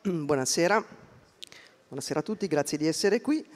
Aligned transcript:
buonasera. 0.08 0.82
Buonasera 1.88 2.20
a 2.20 2.22
tutti, 2.22 2.46
grazie 2.46 2.78
di 2.78 2.86
essere 2.86 3.20
qui. 3.20 3.46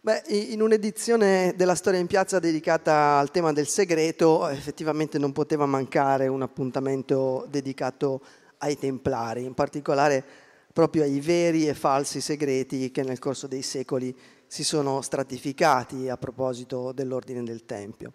Beh, 0.00 0.24
in 0.26 0.60
un'edizione 0.60 1.54
della 1.56 1.76
Storia 1.76 2.00
in 2.00 2.08
Piazza 2.08 2.40
dedicata 2.40 3.18
al 3.18 3.30
tema 3.30 3.52
del 3.52 3.68
segreto, 3.68 4.48
effettivamente 4.48 5.18
non 5.18 5.30
poteva 5.30 5.66
mancare 5.66 6.26
un 6.26 6.42
appuntamento 6.42 7.46
dedicato 7.48 8.22
ai 8.58 8.76
Templari, 8.76 9.44
in 9.44 9.54
particolare 9.54 10.24
proprio 10.72 11.04
ai 11.04 11.20
veri 11.20 11.68
e 11.68 11.74
falsi 11.74 12.20
segreti 12.20 12.90
che 12.90 13.04
nel 13.04 13.20
corso 13.20 13.46
dei 13.46 13.62
secoli 13.62 14.16
si 14.48 14.64
sono 14.64 15.00
stratificati 15.00 16.08
a 16.08 16.16
proposito 16.16 16.90
dell'ordine 16.90 17.44
del 17.44 17.64
Tempio. 17.64 18.14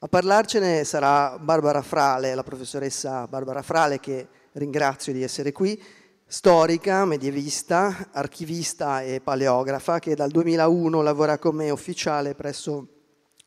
A 0.00 0.08
parlarcene 0.08 0.84
sarà 0.84 1.38
Barbara 1.38 1.80
Frale, 1.80 2.34
la 2.34 2.42
professoressa 2.42 3.26
Barbara 3.26 3.62
Frale, 3.62 3.98
che 3.98 4.28
ringrazio 4.52 5.14
di 5.14 5.22
essere 5.22 5.52
qui, 5.52 5.80
storica, 6.30 7.06
medievista, 7.06 8.10
archivista 8.12 9.00
e 9.00 9.22
paleografa 9.22 9.98
che 9.98 10.14
dal 10.14 10.30
2001 10.30 11.00
lavora 11.00 11.38
come 11.38 11.70
ufficiale 11.70 12.34
presso 12.34 12.86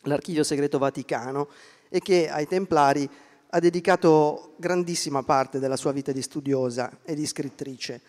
l'Archivio 0.06 0.44
Segreto 0.44 0.80
Vaticano 0.80 1.48
e 1.90 2.00
che 2.00 2.28
ai 2.28 2.48
Templari 2.48 3.08
ha 3.52 3.60
dedicato 3.60 4.56
grandissima 4.58 5.22
parte 5.22 5.60
della 5.60 5.76
sua 5.76 5.92
vita 5.92 6.12
di 6.12 6.24
studiosa 6.24 7.02
e 7.04 7.14
di 7.14 7.28
scrittrice, 7.28 8.02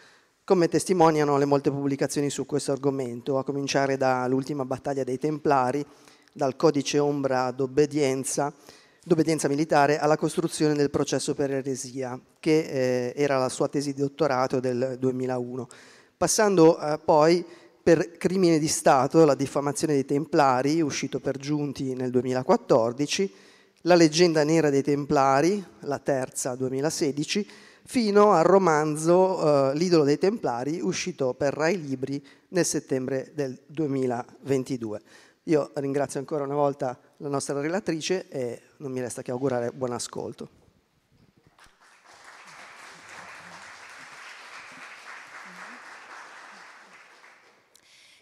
come 0.43 0.69
testimoniano 0.69 1.37
le 1.37 1.45
molte 1.45 1.71
pubblicazioni 1.71 2.31
su 2.31 2.47
questo 2.47 2.73
argomento, 2.73 3.37
a 3.37 3.45
cominciare 3.45 3.99
dall'ultima 3.99 4.65
battaglia 4.65 5.05
dei 5.05 5.19
Templari, 5.19 5.85
dal 6.33 6.57
codice 6.57 6.99
ombra 6.99 7.51
d'obbedienza 7.51 8.51
d'obbedienza 9.05 9.49
militare 9.49 9.99
alla 9.99 10.17
costruzione 10.17 10.75
del 10.75 10.91
processo 10.91 11.35
per 11.35 11.51
eresia, 11.51 12.19
che 12.39 12.59
eh, 12.59 13.13
era 13.17 13.39
la 13.39 13.49
sua 13.49 13.69
tesi 13.69 13.93
di 13.93 14.01
dottorato 14.01 14.61
del 14.61 14.97
2001, 14.99 15.67
passando 16.17 16.79
eh, 16.79 16.99
poi 17.05 17.45
per 17.83 18.17
Crimine 18.17 18.61
di 18.61 18.69
Stato, 18.69 19.25
la 19.25 19.35
diffamazione 19.35 19.95
dei 19.95 20.05
Templari, 20.05 20.81
uscito 20.81 21.19
per 21.19 21.37
giunti 21.37 21.95
nel 21.95 22.11
2014, 22.11 23.35
La 23.85 23.97
leggenda 23.97 24.45
nera 24.45 24.71
dei 24.71 24.83
Templari, 24.83 25.65
la 25.81 25.99
terza 25.99 26.55
2016, 26.55 27.49
fino 27.85 28.31
al 28.31 28.45
romanzo 28.45 29.73
eh, 29.73 29.77
L'idolo 29.77 30.05
dei 30.05 30.19
Templari, 30.19 30.81
uscito 30.81 31.35
per 31.35 31.53
Rai 31.53 31.81
Libri 31.81 32.25
nel 32.51 32.65
settembre 32.65 33.33
del 33.35 33.59
2022. 33.67 35.01
Io 35.47 35.73
ringrazio 35.75 36.21
ancora 36.21 36.45
una 36.45 36.55
volta 36.55 36.97
la 37.17 37.29
nostra 37.29 37.61
relatrice 37.61 38.29
e 38.29 38.63
non 38.83 38.91
mi 38.91 39.01
resta 39.01 39.23
che 39.23 39.31
augurare 39.31 39.71
buon 39.71 39.93
ascolto. 39.93 40.61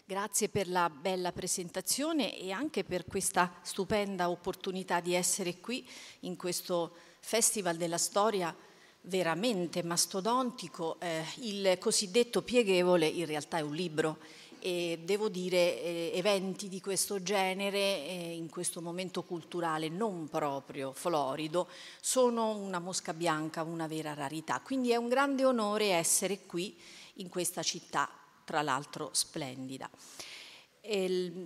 Grazie 0.05 0.49
per 0.49 0.67
la 0.67 0.89
bella 0.89 1.31
presentazione 1.31 2.37
e 2.37 2.51
anche 2.51 2.83
per 2.83 3.05
questa 3.05 3.51
stupenda 3.61 4.29
opportunità 4.29 4.99
di 4.99 5.15
essere 5.15 5.59
qui 5.59 5.87
in 6.21 6.35
questo 6.35 6.95
Festival 7.19 7.77
della 7.77 7.97
Storia 7.97 8.55
veramente 9.01 9.81
mastodontico. 9.83 10.99
Eh, 10.99 11.23
il 11.37 11.77
cosiddetto 11.79 12.43
pieghevole 12.43 13.07
in 13.07 13.25
realtà 13.25 13.57
è 13.57 13.61
un 13.61 13.73
libro 13.73 14.19
e 14.63 14.99
devo 15.03 15.27
dire 15.27 15.81
eh, 15.81 16.11
eventi 16.13 16.69
di 16.69 16.79
questo 16.79 17.23
genere 17.23 17.77
eh, 17.77 18.33
in 18.35 18.47
questo 18.47 18.79
momento 18.79 19.23
culturale 19.23 19.89
non 19.89 20.29
proprio 20.29 20.93
florido 20.93 21.67
sono 21.99 22.55
una 22.55 22.77
mosca 22.77 23.13
bianca, 23.13 23.63
una 23.63 23.87
vera 23.87 24.13
rarità. 24.13 24.61
Quindi 24.61 24.91
è 24.91 24.97
un 24.97 25.09
grande 25.09 25.43
onore 25.45 25.93
essere 25.93 26.45
qui 26.45 26.77
in 27.15 27.27
questa 27.27 27.63
città, 27.63 28.07
tra 28.45 28.61
l'altro 28.61 29.09
splendida. 29.13 29.89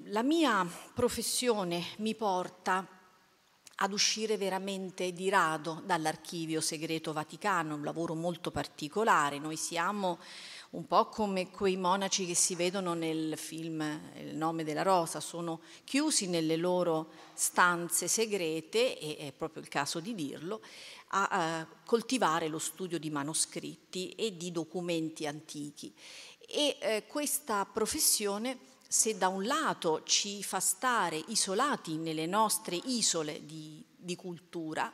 La 0.10 0.24
mia 0.24 0.68
professione 0.94 1.84
mi 1.98 2.16
porta 2.16 2.86
ad 3.78 3.92
uscire 3.92 4.38
veramente 4.38 5.12
di 5.12 5.30
rado 5.30 5.82
dall'archivio 5.86 6.62
segreto 6.62 7.12
vaticano, 7.12 7.76
un 7.76 7.84
lavoro 7.84 8.16
molto 8.16 8.52
particolare. 8.52 9.40
Noi 9.40 9.58
siamo 9.58 10.20
un 10.76 10.88
po' 10.88 11.08
come 11.08 11.50
quei 11.52 11.78
monaci 11.78 12.26
che 12.26 12.36
si 12.36 12.54
vedono 12.54 12.94
nel 12.94 13.38
film 13.38 13.82
Il 14.18 14.36
nome 14.36 14.66
della 14.66 14.82
rosa, 14.82 15.22
sono 15.22 15.62
chiusi 15.86 16.28
nelle 16.28 16.58
loro 16.58 17.12
stanze 17.34 18.10
segrete, 18.10 19.00
e 19.00 19.18
è 19.18 19.32
proprio 19.32 19.62
il 19.62 19.70
caso 19.70 20.02
di 20.02 20.14
dirlo, 20.14 20.62
a, 21.10 21.28
a 21.28 21.68
coltivare 21.86 22.50
lo 22.50 22.60
studio 22.60 23.00
di 23.00 23.10
manoscritti 23.10 24.10
e 24.12 24.36
di 24.36 24.52
documenti 24.52 25.26
antichi. 25.26 25.94
E 26.46 26.78
eh, 26.80 27.04
questa 27.08 27.66
professione, 27.66 28.58
se 28.86 29.18
da 29.18 29.30
un 29.30 29.46
lato 29.46 30.04
ci 30.04 30.44
fa 30.44 30.60
stare 30.60 31.24
isolati 31.28 31.96
nelle 31.96 32.26
nostre 32.26 32.76
isole 32.76 33.46
di, 33.46 33.82
di 33.96 34.16
cultura, 34.18 34.92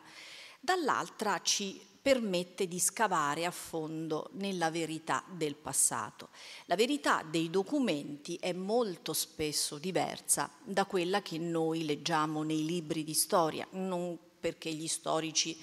dall'altra 0.60 1.42
ci 1.42 1.90
permette 2.02 2.68
di 2.68 2.80
scavare 2.80 3.46
a 3.46 3.52
fondo 3.52 4.30
nella 4.34 4.72
verità 4.72 5.24
del 5.30 5.56
passato. 5.56 6.30
La 6.66 6.76
verità 6.76 7.24
dei 7.24 7.50
documenti 7.50 8.38
è 8.42 8.54
molto 8.54 9.14
spesso 9.14 9.78
diversa 9.78 10.50
da 10.64 10.86
quella 10.86 11.22
che 11.22 11.38
noi 11.38 11.86
leggiamo 11.86 12.42
nei 12.42 12.66
libri 12.66 13.04
di 13.04 13.14
storia, 13.14 13.68
non 13.72 14.18
perché 14.40 14.72
gli 14.72 14.88
storici 14.88 15.56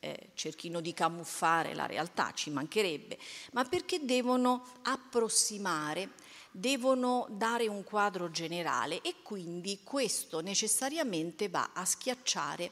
eh, 0.00 0.30
cerchino 0.34 0.80
di 0.80 0.92
camuffare 0.92 1.74
la 1.74 1.86
realtà, 1.86 2.32
ci 2.34 2.50
mancherebbe, 2.50 3.16
ma 3.52 3.64
perché 3.64 4.04
devono 4.04 4.66
approssimare 4.82 6.10
devono 6.56 7.26
dare 7.30 7.66
un 7.66 7.82
quadro 7.82 8.30
generale 8.30 9.00
e 9.02 9.16
quindi 9.22 9.80
questo 9.82 10.40
necessariamente 10.40 11.48
va 11.48 11.70
a 11.72 11.84
schiacciare 11.84 12.70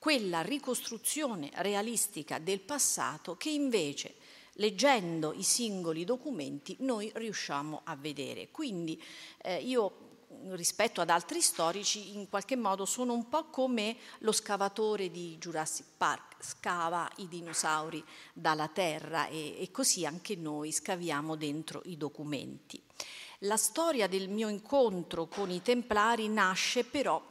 quella 0.00 0.40
ricostruzione 0.40 1.50
realistica 1.56 2.38
del 2.38 2.60
passato 2.60 3.36
che 3.36 3.50
invece 3.50 4.14
leggendo 4.54 5.34
i 5.34 5.42
singoli 5.42 6.04
documenti 6.04 6.74
noi 6.80 7.12
riusciamo 7.14 7.82
a 7.84 7.94
vedere. 7.96 8.50
Quindi 8.50 9.00
eh, 9.42 9.58
io 9.58 10.08
rispetto 10.52 11.02
ad 11.02 11.10
altri 11.10 11.42
storici 11.42 12.16
in 12.16 12.30
qualche 12.30 12.56
modo 12.56 12.86
sono 12.86 13.12
un 13.12 13.28
po' 13.28 13.50
come 13.50 13.96
lo 14.20 14.32
scavatore 14.32 15.10
di 15.10 15.36
Jurassic 15.38 15.84
Park, 15.98 16.42
scava 16.42 17.06
i 17.16 17.28
dinosauri 17.28 18.02
dalla 18.32 18.68
terra 18.68 19.26
e, 19.26 19.60
e 19.60 19.70
così 19.70 20.06
anche 20.06 20.34
noi 20.34 20.72
scaviamo 20.72 21.36
dentro 21.36 21.82
i 21.84 21.98
documenti. 21.98 22.82
La 23.40 23.58
storia 23.58 24.06
del 24.06 24.30
mio 24.30 24.48
incontro 24.48 25.26
con 25.26 25.50
i 25.50 25.60
Templari 25.60 26.28
nasce 26.28 26.84
però 26.84 27.29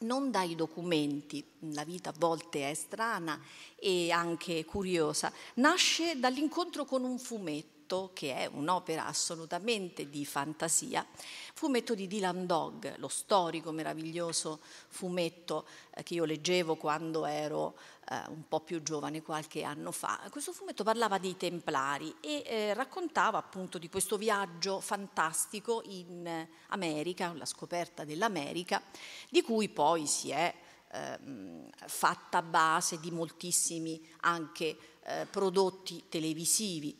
non 0.00 0.30
dai 0.30 0.54
documenti, 0.54 1.44
la 1.72 1.84
vita 1.84 2.10
a 2.10 2.14
volte 2.16 2.70
è 2.70 2.74
strana 2.74 3.40
e 3.76 4.10
anche 4.10 4.64
curiosa, 4.64 5.32
nasce 5.54 6.18
dall'incontro 6.18 6.84
con 6.84 7.04
un 7.04 7.18
fumetto 7.18 7.77
che 8.12 8.34
è 8.34 8.46
un'opera 8.46 9.06
assolutamente 9.06 10.10
di 10.10 10.24
fantasia, 10.24 11.06
fumetto 11.54 11.94
di 11.94 12.06
Dylan 12.06 12.46
Dog, 12.46 12.96
lo 12.98 13.08
storico 13.08 13.72
meraviglioso 13.72 14.60
fumetto 14.88 15.66
eh, 15.94 16.02
che 16.02 16.14
io 16.14 16.24
leggevo 16.24 16.76
quando 16.76 17.24
ero 17.24 17.76
eh, 18.10 18.22
un 18.28 18.46
po' 18.46 18.60
più 18.60 18.82
giovane, 18.82 19.22
qualche 19.22 19.62
anno 19.62 19.90
fa. 19.90 20.20
Questo 20.30 20.52
fumetto 20.52 20.84
parlava 20.84 21.18
dei 21.18 21.36
Templari 21.36 22.14
e 22.20 22.42
eh, 22.44 22.74
raccontava 22.74 23.38
appunto 23.38 23.78
di 23.78 23.88
questo 23.88 24.16
viaggio 24.16 24.80
fantastico 24.80 25.82
in 25.86 26.46
America, 26.68 27.32
la 27.34 27.46
scoperta 27.46 28.04
dell'America, 28.04 28.82
di 29.30 29.42
cui 29.42 29.68
poi 29.68 30.06
si 30.06 30.30
è 30.30 30.54
ehm, 30.90 31.68
fatta 31.86 32.42
base 32.42 33.00
di 33.00 33.10
moltissimi 33.10 34.00
anche 34.20 34.76
eh, 35.04 35.26
prodotti 35.30 36.04
televisivi. 36.08 36.96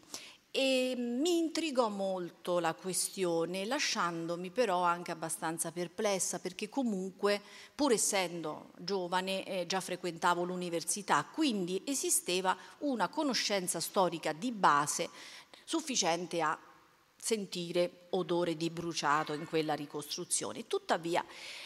E 0.60 0.96
mi 0.96 1.38
intrigò 1.38 1.88
molto 1.88 2.58
la 2.58 2.74
questione, 2.74 3.64
lasciandomi 3.64 4.50
però 4.50 4.82
anche 4.82 5.12
abbastanza 5.12 5.70
perplessa, 5.70 6.40
perché 6.40 6.68
comunque, 6.68 7.40
pur 7.72 7.92
essendo 7.92 8.70
giovane, 8.76 9.46
eh, 9.46 9.66
già 9.68 9.80
frequentavo 9.80 10.42
l'università, 10.42 11.24
quindi 11.32 11.80
esisteva 11.84 12.56
una 12.78 13.06
conoscenza 13.06 13.78
storica 13.78 14.32
di 14.32 14.50
base 14.50 15.10
sufficiente 15.62 16.40
a 16.40 16.58
sentire 17.20 18.06
odore 18.10 18.56
di 18.56 18.70
bruciato 18.70 19.32
in 19.32 19.46
quella 19.46 19.74
ricostruzione. 19.74 20.66
Tuttavia 20.66 21.24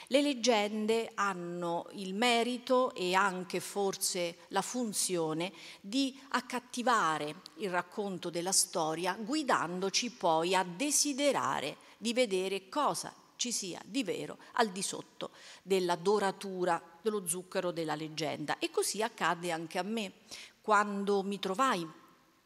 le 0.08 0.22
leggende 0.22 1.12
hanno 1.14 1.88
il 1.92 2.14
merito 2.14 2.94
e 2.94 3.14
anche 3.14 3.60
forse 3.60 4.38
la 4.48 4.62
funzione 4.62 5.52
di 5.80 6.18
accattivare 6.30 7.42
il 7.56 7.70
racconto 7.70 8.30
della 8.30 8.52
storia, 8.52 9.14
guidandoci 9.14 10.10
poi 10.10 10.54
a 10.54 10.64
desiderare 10.64 11.76
di 11.98 12.12
vedere 12.12 12.68
cosa 12.68 13.14
ci 13.36 13.52
sia 13.52 13.80
di 13.84 14.04
vero 14.04 14.38
al 14.52 14.70
di 14.70 14.82
sotto 14.82 15.30
della 15.62 15.96
doratura, 15.96 16.80
dello 17.00 17.26
zucchero 17.26 17.72
della 17.72 17.94
leggenda. 17.94 18.58
E 18.58 18.70
così 18.70 19.02
accadde 19.02 19.50
anche 19.50 19.78
a 19.78 19.82
me 19.82 20.12
quando 20.60 21.22
mi 21.22 21.40
trovai 21.40 22.00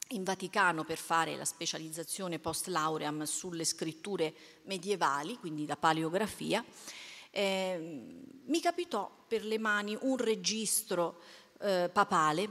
in 0.09 0.25
Vaticano 0.25 0.85
per 0.85 0.99
fare 0.99 1.37
la 1.37 1.45
specializzazione 1.45 2.39
post 2.39 2.67
lauream 2.69 3.25
sulle 3.25 3.65
scritture 3.65 4.33
medievali, 4.65 5.37
quindi 5.37 5.67
la 5.67 5.77
paleografia, 5.77 6.65
eh, 7.31 8.05
mi 8.47 8.61
capitò 8.61 9.11
per 9.27 9.45
le 9.45 9.59
mani 9.59 9.99
un 10.01 10.17
registro 10.17 11.21
eh, 11.61 11.91
papale 11.93 12.51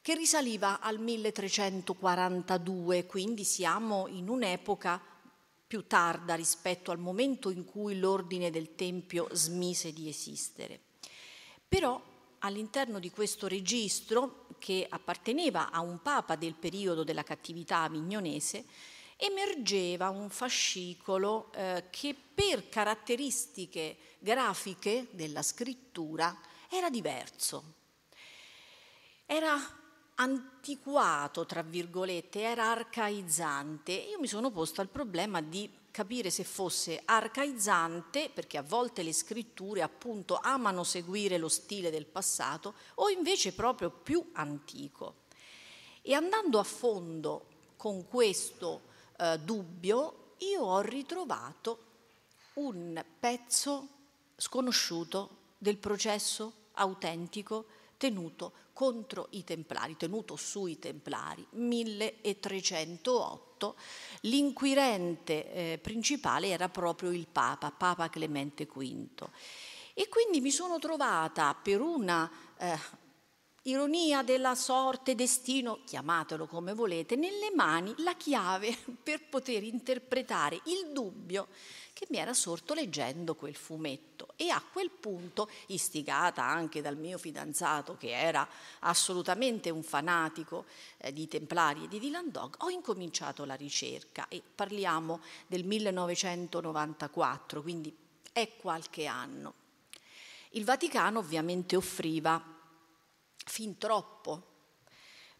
che 0.00 0.14
risaliva 0.14 0.78
al 0.80 1.00
1342, 1.00 3.06
quindi 3.06 3.42
siamo 3.42 4.06
in 4.06 4.28
un'epoca 4.28 5.02
più 5.66 5.88
tarda 5.88 6.36
rispetto 6.36 6.92
al 6.92 6.98
momento 6.98 7.50
in 7.50 7.64
cui 7.64 7.98
l'ordine 7.98 8.50
del 8.50 8.76
Tempio 8.76 9.26
smise 9.32 9.92
di 9.92 10.08
esistere. 10.08 10.78
Però 11.68 12.05
all'interno 12.40 12.98
di 12.98 13.10
questo 13.10 13.46
registro, 13.46 14.46
che 14.58 14.86
apparteneva 14.88 15.70
a 15.70 15.80
un 15.80 16.00
papa 16.02 16.36
del 16.36 16.54
periodo 16.54 17.04
della 17.04 17.22
cattività 17.22 17.82
avignonese, 17.82 18.64
emergeva 19.16 20.10
un 20.10 20.28
fascicolo 20.28 21.50
eh, 21.52 21.84
che 21.90 22.14
per 22.34 22.68
caratteristiche 22.68 23.96
grafiche 24.18 25.08
della 25.10 25.42
scrittura 25.42 26.38
era 26.68 26.90
diverso. 26.90 27.74
Era 29.24 29.56
antiquato, 30.16 31.46
tra 31.46 31.62
virgolette, 31.62 32.40
era 32.40 32.70
arcaizzante. 32.70 33.92
Io 33.92 34.18
mi 34.20 34.26
sono 34.26 34.50
posta 34.50 34.82
il 34.82 34.88
problema 34.88 35.40
di 35.40 35.70
capire 35.96 36.28
se 36.28 36.44
fosse 36.44 37.00
arcaizzante, 37.06 38.28
perché 38.28 38.58
a 38.58 38.62
volte 38.62 39.02
le 39.02 39.14
scritture 39.14 39.80
appunto 39.80 40.38
amano 40.38 40.84
seguire 40.84 41.38
lo 41.38 41.48
stile 41.48 41.88
del 41.88 42.04
passato, 42.04 42.74
o 42.96 43.08
invece 43.08 43.54
proprio 43.54 43.88
più 43.88 44.22
antico. 44.34 45.24
E 46.02 46.12
andando 46.12 46.58
a 46.58 46.64
fondo 46.64 47.46
con 47.78 48.06
questo 48.06 48.82
eh, 49.16 49.38
dubbio, 49.38 50.34
io 50.40 50.64
ho 50.64 50.82
ritrovato 50.82 51.78
un 52.56 53.02
pezzo 53.18 53.88
sconosciuto 54.36 55.54
del 55.56 55.78
processo 55.78 56.52
autentico 56.74 57.64
tenuto 57.96 58.52
contro 58.74 59.28
i 59.30 59.44
Templari, 59.44 59.96
tenuto 59.96 60.36
sui 60.36 60.78
Templari, 60.78 61.46
1308. 61.52 63.45
L'inquirente 64.22 65.52
eh, 65.52 65.78
principale 65.78 66.48
era 66.48 66.68
proprio 66.68 67.10
il 67.10 67.26
Papa, 67.26 67.70
Papa 67.70 68.08
Clemente 68.08 68.66
V. 68.66 69.28
E 69.94 70.08
quindi 70.08 70.40
mi 70.40 70.50
sono 70.50 70.78
trovata 70.78 71.54
per 71.54 71.80
una 71.80 72.30
eh, 72.58 72.78
ironia 73.62 74.22
della 74.22 74.54
sorte, 74.54 75.14
destino, 75.14 75.80
chiamatelo 75.84 76.46
come 76.46 76.74
volete, 76.74 77.16
nelle 77.16 77.50
mani 77.54 77.94
la 77.98 78.14
chiave 78.14 78.76
per 79.02 79.28
poter 79.28 79.62
interpretare 79.62 80.60
il 80.64 80.92
dubbio 80.92 81.48
che 81.96 82.06
mi 82.10 82.18
era 82.18 82.34
sorto 82.34 82.74
leggendo 82.74 83.34
quel 83.34 83.54
fumetto 83.54 84.34
e 84.36 84.50
a 84.50 84.60
quel 84.60 84.90
punto, 84.90 85.48
istigata 85.68 86.44
anche 86.44 86.82
dal 86.82 86.98
mio 86.98 87.16
fidanzato 87.16 87.96
che 87.96 88.10
era 88.10 88.46
assolutamente 88.80 89.70
un 89.70 89.82
fanatico 89.82 90.66
eh, 90.98 91.10
di 91.10 91.26
Templari 91.26 91.84
e 91.84 91.88
di 91.88 91.98
Dylan 91.98 92.30
Dog, 92.30 92.56
ho 92.58 92.68
incominciato 92.68 93.46
la 93.46 93.54
ricerca 93.54 94.28
e 94.28 94.42
parliamo 94.54 95.22
del 95.46 95.64
1994, 95.64 97.62
quindi 97.62 97.96
è 98.30 98.56
qualche 98.58 99.06
anno. 99.06 99.54
Il 100.50 100.66
Vaticano 100.66 101.20
ovviamente 101.20 101.76
offriva 101.76 102.44
fin 103.42 103.78
troppo 103.78 104.55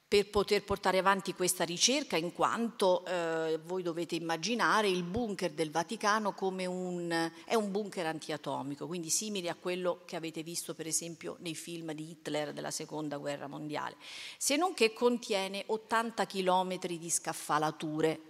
per 0.08 0.30
poter 0.30 0.62
portare 0.62 0.98
avanti 0.98 1.34
questa 1.34 1.64
ricerca, 1.64 2.16
in 2.16 2.32
quanto 2.32 3.04
eh, 3.04 3.58
voi 3.64 3.82
dovete 3.82 4.14
immaginare 4.14 4.88
il 4.88 5.02
bunker 5.02 5.50
del 5.50 5.72
Vaticano 5.72 6.32
come 6.32 6.64
un, 6.64 7.30
un 7.48 7.70
bunker 7.72 8.06
antiatomico, 8.06 8.86
quindi 8.86 9.10
simile 9.10 9.48
a 9.48 9.56
quello 9.56 10.02
che 10.04 10.14
avete 10.14 10.44
visto 10.44 10.74
per 10.74 10.86
esempio 10.86 11.36
nei 11.40 11.56
film 11.56 11.92
di 11.92 12.10
Hitler 12.10 12.52
della 12.52 12.70
Seconda 12.70 13.16
Guerra 13.16 13.48
Mondiale, 13.48 13.96
se 14.38 14.54
non 14.54 14.74
che 14.74 14.92
contiene 14.92 15.64
80 15.66 16.24
chilometri 16.26 16.98
di 16.98 17.10
scaffalature, 17.10 18.20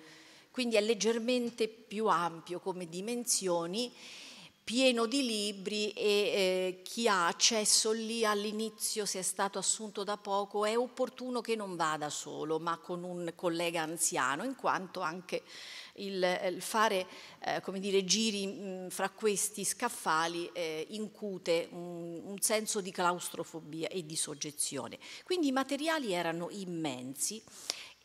quindi 0.50 0.76
è 0.76 0.80
leggermente 0.80 1.68
più 1.68 2.06
ampio 2.06 2.58
come 2.58 2.88
dimensioni 2.88 3.92
pieno 4.66 5.06
di 5.06 5.24
libri 5.24 5.92
e 5.92 6.02
eh, 6.02 6.80
chi 6.82 7.06
ha 7.06 7.28
accesso 7.28 7.92
lì 7.92 8.24
all'inizio, 8.24 9.06
se 9.06 9.20
è 9.20 9.22
stato 9.22 9.58
assunto 9.60 10.02
da 10.02 10.16
poco, 10.16 10.64
è 10.64 10.76
opportuno 10.76 11.40
che 11.40 11.54
non 11.54 11.76
vada 11.76 12.10
solo, 12.10 12.58
ma 12.58 12.76
con 12.78 13.04
un 13.04 13.32
collega 13.36 13.82
anziano, 13.82 14.42
in 14.42 14.56
quanto 14.56 14.98
anche 14.98 15.44
il, 15.98 16.40
il 16.46 16.60
fare 16.60 17.06
eh, 17.38 17.62
dire, 17.78 18.04
giri 18.04 18.48
mh, 18.48 18.88
fra 18.88 19.08
questi 19.08 19.64
scaffali 19.64 20.50
eh, 20.52 20.84
incute 20.90 21.68
un, 21.70 22.22
un, 22.24 22.40
senso 22.40 22.80
di 22.80 22.90
claustrofobia 22.90 23.86
e 23.86 24.04
di 24.04 24.16
soggezione. 24.16 24.98
Quindi 25.22 25.46
i 25.46 25.52
materiali 25.52 26.12
erano 26.12 26.48
immensi 26.50 27.40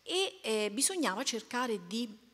e 0.04 0.38
eh, 0.44 0.70
bisognava 0.72 1.24
cercare 1.24 1.88
di 1.88 2.30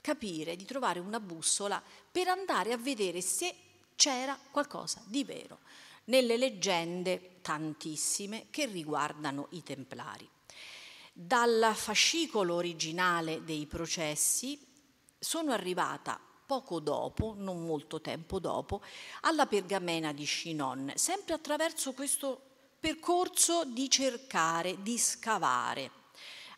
capire, 0.00 0.56
di 0.56 0.64
trovare 0.64 0.98
una 0.98 1.20
bussola 1.20 1.82
per 2.10 2.28
andare 2.28 2.72
a 2.72 2.78
vedere 2.78 3.20
se 3.20 3.54
c'era 3.96 4.38
qualcosa 4.50 5.02
di 5.06 5.24
vero 5.24 5.58
nelle 6.04 6.36
leggende 6.36 7.38
tantissime 7.42 8.46
che 8.50 8.66
riguardano 8.66 9.48
i 9.50 9.62
templari. 9.62 10.28
Dal 11.12 11.72
fascicolo 11.74 12.54
originale 12.54 13.42
dei 13.42 13.66
processi 13.66 14.64
sono 15.18 15.52
arrivata 15.52 16.20
poco 16.46 16.78
dopo, 16.78 17.34
non 17.36 17.64
molto 17.64 18.00
tempo 18.00 18.38
dopo, 18.38 18.82
alla 19.22 19.46
pergamena 19.46 20.12
di 20.12 20.24
Chinon, 20.24 20.92
sempre 20.94 21.34
attraverso 21.34 21.92
questo 21.92 22.40
percorso 22.78 23.64
di 23.64 23.90
cercare, 23.90 24.80
di 24.82 24.96
scavare, 24.98 25.90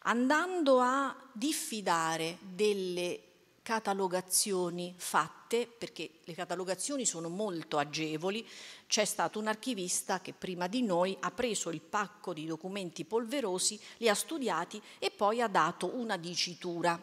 andando 0.01 0.81
a 0.81 1.17
diffidare 1.33 2.39
delle 2.41 3.28
catalogazioni 3.69 4.95
fatte, 4.97 5.67
perché 5.67 6.21
le 6.25 6.33
catalogazioni 6.33 7.05
sono 7.05 7.29
molto 7.29 7.77
agevoli, 7.77 8.49
c'è 8.87 9.05
stato 9.05 9.39
un 9.39 9.47
archivista 9.47 10.23
che 10.23 10.33
prima 10.33 10.69
di 10.69 10.81
noi 10.81 11.15
ha 11.21 11.31
preso 11.31 11.69
il 11.69 11.83
pacco 11.83 12.33
di 12.33 12.47
documenti 12.47 13.05
polverosi, 13.05 13.79
li 13.99 14.09
ha 14.09 14.15
studiati 14.15 14.81
e 14.99 15.11
poi 15.11 15.43
ha 15.43 15.49
dato 15.49 15.95
una 15.99 16.17
dicitura, 16.17 16.99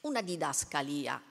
una 0.00 0.20
didascalia. 0.20 1.22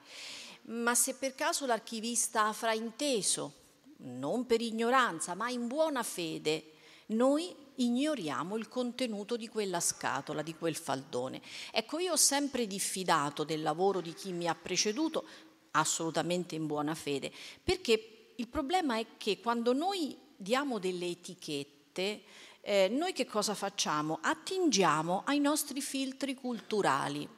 Ma 0.62 0.94
se 0.94 1.12
per 1.16 1.34
caso 1.34 1.66
l'archivista 1.66 2.46
ha 2.46 2.54
frainteso, 2.54 3.52
non 3.98 4.46
per 4.46 4.62
ignoranza, 4.62 5.34
ma 5.34 5.50
in 5.50 5.66
buona 5.66 6.02
fede, 6.02 6.70
noi 7.08 7.54
ignoriamo 7.76 8.56
il 8.56 8.68
contenuto 8.68 9.36
di 9.36 9.48
quella 9.48 9.80
scatola, 9.80 10.42
di 10.42 10.54
quel 10.54 10.76
faldone. 10.76 11.40
Ecco, 11.70 11.98
io 11.98 12.12
ho 12.12 12.16
sempre 12.16 12.66
diffidato 12.66 13.44
del 13.44 13.62
lavoro 13.62 14.00
di 14.00 14.12
chi 14.14 14.32
mi 14.32 14.46
ha 14.46 14.54
preceduto, 14.54 15.24
assolutamente 15.72 16.54
in 16.54 16.66
buona 16.66 16.94
fede, 16.94 17.32
perché 17.62 18.32
il 18.36 18.48
problema 18.48 18.98
è 18.98 19.06
che 19.16 19.40
quando 19.40 19.72
noi 19.72 20.16
diamo 20.36 20.78
delle 20.78 21.06
etichette, 21.06 22.22
eh, 22.60 22.88
noi 22.88 23.12
che 23.12 23.26
cosa 23.26 23.54
facciamo? 23.54 24.18
Attingiamo 24.22 25.22
ai 25.26 25.38
nostri 25.38 25.80
filtri 25.80 26.34
culturali 26.34 27.28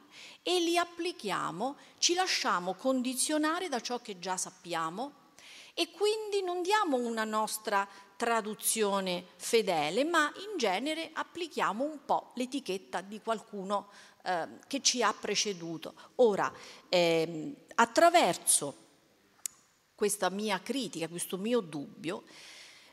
e 0.41 0.59
li 0.59 0.77
applichiamo, 0.77 1.75
ci 1.97 2.13
lasciamo 2.13 2.73
condizionare 2.73 3.67
da 3.69 3.81
ciò 3.81 3.99
che 3.99 4.19
già 4.19 4.37
sappiamo 4.37 5.25
e 5.79 5.91
quindi 5.91 6.41
non 6.43 6.63
diamo 6.63 6.97
una 6.97 7.23
nostra 7.23 7.87
traduzione 8.15 9.25
fedele, 9.35 10.03
ma 10.05 10.33
in 10.37 10.57
genere 10.57 11.11
applichiamo 11.13 11.83
un 11.83 11.99
po' 12.03 12.31
l'etichetta 12.33 13.01
di 13.01 13.21
qualcuno 13.21 13.89
eh, 14.23 14.47
che 14.65 14.81
ci 14.81 15.03
ha 15.03 15.13
preceduto. 15.13 15.93
Ora, 16.15 16.51
ehm, 16.89 17.55
attraverso 17.75 18.85
questa 19.93 20.31
mia 20.31 20.59
critica, 20.63 21.07
questo 21.07 21.37
mio 21.37 21.59
dubbio, 21.59 22.23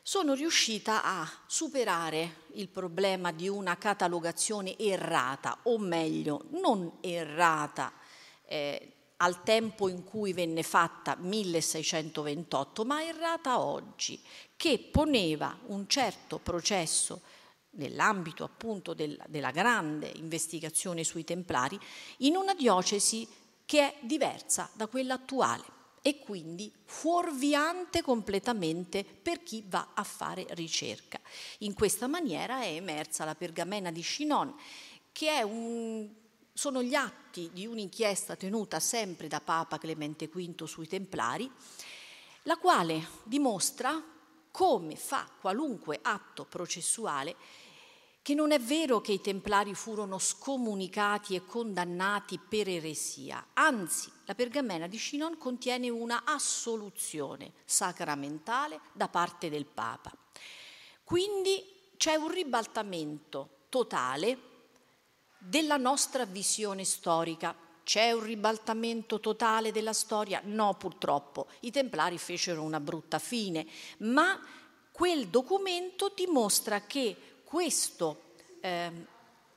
sono 0.02 0.34
riuscita 0.34 1.02
a 1.02 1.26
superare 1.46 2.42
il 2.52 2.68
problema 2.68 3.32
di 3.32 3.48
una 3.48 3.78
catalogazione 3.78 4.76
errata, 4.78 5.60
o 5.62 5.78
meglio, 5.78 6.48
non 6.50 6.98
errata, 7.00 7.94
eh, 8.44 8.93
al 9.18 9.42
tempo 9.42 9.88
in 9.88 10.04
cui 10.04 10.32
venne 10.32 10.62
fatta 10.62 11.16
1628, 11.18 12.84
ma 12.84 13.04
errata 13.04 13.60
oggi, 13.60 14.20
che 14.56 14.78
poneva 14.90 15.58
un 15.66 15.86
certo 15.86 16.38
processo 16.38 17.20
nell'ambito 17.76 18.44
appunto 18.44 18.94
del, 18.94 19.20
della 19.28 19.50
grande 19.50 20.12
investigazione 20.16 21.04
sui 21.04 21.24
templari 21.24 21.78
in 22.18 22.36
una 22.36 22.54
diocesi 22.54 23.26
che 23.64 23.80
è 23.80 23.96
diversa 24.02 24.68
da 24.74 24.86
quella 24.86 25.14
attuale 25.14 25.64
e 26.02 26.18
quindi 26.18 26.70
fuorviante 26.84 28.02
completamente 28.02 29.04
per 29.04 29.42
chi 29.42 29.64
va 29.66 29.92
a 29.94 30.04
fare 30.04 30.44
ricerca. 30.50 31.18
In 31.60 31.72
questa 31.72 32.06
maniera 32.06 32.60
è 32.60 32.74
emersa 32.74 33.24
la 33.24 33.34
pergamena 33.34 33.90
di 33.90 34.02
Chinon, 34.02 34.54
che 35.12 35.30
è 35.30 35.42
un 35.42 36.06
sono 36.54 36.82
gli 36.84 36.94
atti 36.94 37.50
di 37.52 37.66
un'inchiesta 37.66 38.36
tenuta 38.36 38.78
sempre 38.78 39.26
da 39.26 39.40
Papa 39.40 39.76
Clemente 39.76 40.28
V 40.28 40.64
sui 40.64 40.86
Templari, 40.86 41.50
la 42.42 42.56
quale 42.56 43.08
dimostra 43.24 44.00
come 44.52 44.94
fa 44.94 45.28
qualunque 45.40 45.98
atto 46.00 46.44
processuale 46.44 47.34
che 48.22 48.34
non 48.34 48.52
è 48.52 48.60
vero 48.60 49.02
che 49.02 49.12
i 49.12 49.20
templari 49.20 49.74
furono 49.74 50.18
scomunicati 50.18 51.34
e 51.34 51.44
condannati 51.44 52.38
per 52.38 52.68
eresia, 52.68 53.48
anzi 53.52 54.10
la 54.24 54.34
pergamena 54.34 54.86
di 54.86 54.96
Chinon 54.96 55.36
contiene 55.36 55.90
una 55.90 56.22
assoluzione 56.24 57.52
sacramentale 57.66 58.80
da 58.92 59.08
parte 59.08 59.50
del 59.50 59.66
Papa. 59.66 60.10
Quindi 61.02 61.62
c'è 61.98 62.14
un 62.14 62.30
ribaltamento 62.30 63.66
totale 63.68 64.52
della 65.46 65.76
nostra 65.76 66.24
visione 66.24 66.84
storica. 66.84 67.54
C'è 67.82 68.12
un 68.12 68.22
ribaltamento 68.22 69.20
totale 69.20 69.72
della 69.72 69.92
storia? 69.92 70.40
No, 70.44 70.74
purtroppo. 70.74 71.48
I 71.60 71.70
templari 71.70 72.16
fecero 72.16 72.62
una 72.62 72.80
brutta 72.80 73.18
fine, 73.18 73.66
ma 73.98 74.40
quel 74.90 75.28
documento 75.28 76.12
dimostra 76.14 76.82
che 76.82 77.16
questo, 77.44 78.34
eh, 78.60 78.90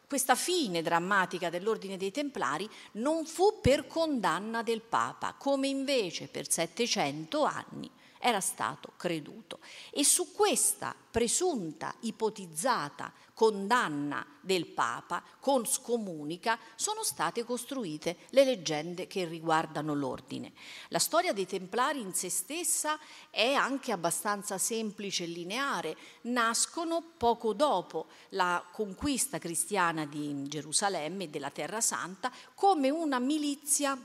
questa 0.08 0.36
fine 0.36 0.82
drammatica 0.82 1.50
dell'ordine 1.50 1.96
dei 1.96 2.12
Templari 2.12 2.70
non 2.94 3.26
fu 3.26 3.60
per 3.62 3.88
condanna 3.88 4.64
del 4.64 4.82
Papa, 4.82 5.36
come 5.38 5.68
invece 5.68 6.28
per 6.28 6.52
700 6.52 7.44
anni 7.44 7.90
era 8.20 8.40
stato 8.40 8.94
creduto. 8.98 9.60
E 9.92 10.04
su 10.04 10.32
questa 10.32 10.96
presunta, 11.10 11.94
ipotizzata 12.02 13.12
condanna 13.34 14.26
del 14.42 14.66
Papa 14.66 15.22
con 15.40 15.66
scomunica 15.66 16.58
sono 16.76 17.04
state 17.04 17.44
costruite 17.44 18.18
le 18.30 18.44
leggende 18.44 19.06
che 19.06 19.26
riguardano 19.26 19.94
l'ordine. 19.94 20.54
La 20.88 20.98
storia 20.98 21.34
dei 21.34 21.46
Templari 21.46 22.02
in 22.02 22.14
se 22.14 22.30
stessa 22.30 22.98
è 23.30 23.54
anche 23.54 23.92
abbastanza 23.92 24.58
semplice 24.58 25.26
e 25.26 25.28
lineare. 25.28 25.96
Nascono 26.22 27.04
poco 27.16 27.54
dopo 27.54 28.08
la 28.30 28.64
conquista 28.72 29.38
cristiana 29.38 30.06
di 30.06 30.48
Gerusalemme 30.48 31.26
e 31.26 31.30
della 31.30 31.52
Terra 31.52 31.82
Santa 31.82 32.32
come 32.56 32.90
una 32.90 33.20
milizia 33.20 33.96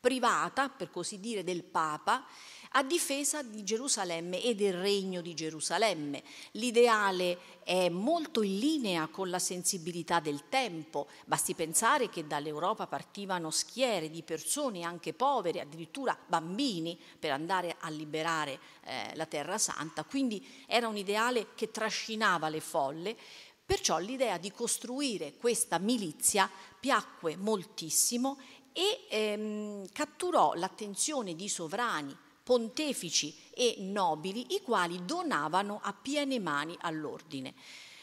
privata, 0.00 0.70
per 0.70 0.90
così 0.90 1.20
dire, 1.20 1.44
del 1.44 1.62
Papa 1.62 2.24
a 2.72 2.84
difesa 2.84 3.42
di 3.42 3.64
Gerusalemme 3.64 4.40
e 4.42 4.54
del 4.54 4.74
regno 4.74 5.20
di 5.20 5.34
Gerusalemme. 5.34 6.22
L'ideale 6.52 7.58
è 7.64 7.88
molto 7.88 8.42
in 8.42 8.58
linea 8.58 9.08
con 9.08 9.28
la 9.28 9.40
sensibilità 9.40 10.20
del 10.20 10.48
tempo, 10.48 11.08
basti 11.24 11.54
pensare 11.54 12.08
che 12.08 12.26
dall'Europa 12.26 12.86
partivano 12.86 13.50
schiere 13.50 14.08
di 14.08 14.22
persone 14.22 14.82
anche 14.82 15.12
povere, 15.14 15.60
addirittura 15.60 16.16
bambini, 16.26 16.98
per 17.18 17.32
andare 17.32 17.76
a 17.80 17.88
liberare 17.90 18.60
eh, 18.84 19.16
la 19.16 19.26
Terra 19.26 19.58
Santa, 19.58 20.04
quindi 20.04 20.46
era 20.66 20.86
un 20.86 20.96
ideale 20.96 21.48
che 21.54 21.70
trascinava 21.70 22.48
le 22.48 22.60
folle. 22.60 23.16
Perciò 23.64 23.98
l'idea 23.98 24.36
di 24.36 24.50
costruire 24.50 25.34
questa 25.36 25.78
milizia 25.78 26.50
piacque 26.80 27.36
moltissimo 27.36 28.38
e 28.72 29.06
ehm, 29.08 29.86
catturò 29.92 30.54
l'attenzione 30.54 31.36
di 31.36 31.48
sovrani, 31.48 32.16
pontefici 32.50 33.32
e 33.54 33.76
nobili, 33.78 34.56
i 34.56 34.60
quali 34.60 35.04
donavano 35.04 35.78
a 35.84 35.92
piene 35.92 36.40
mani 36.40 36.76
all'ordine. 36.80 37.54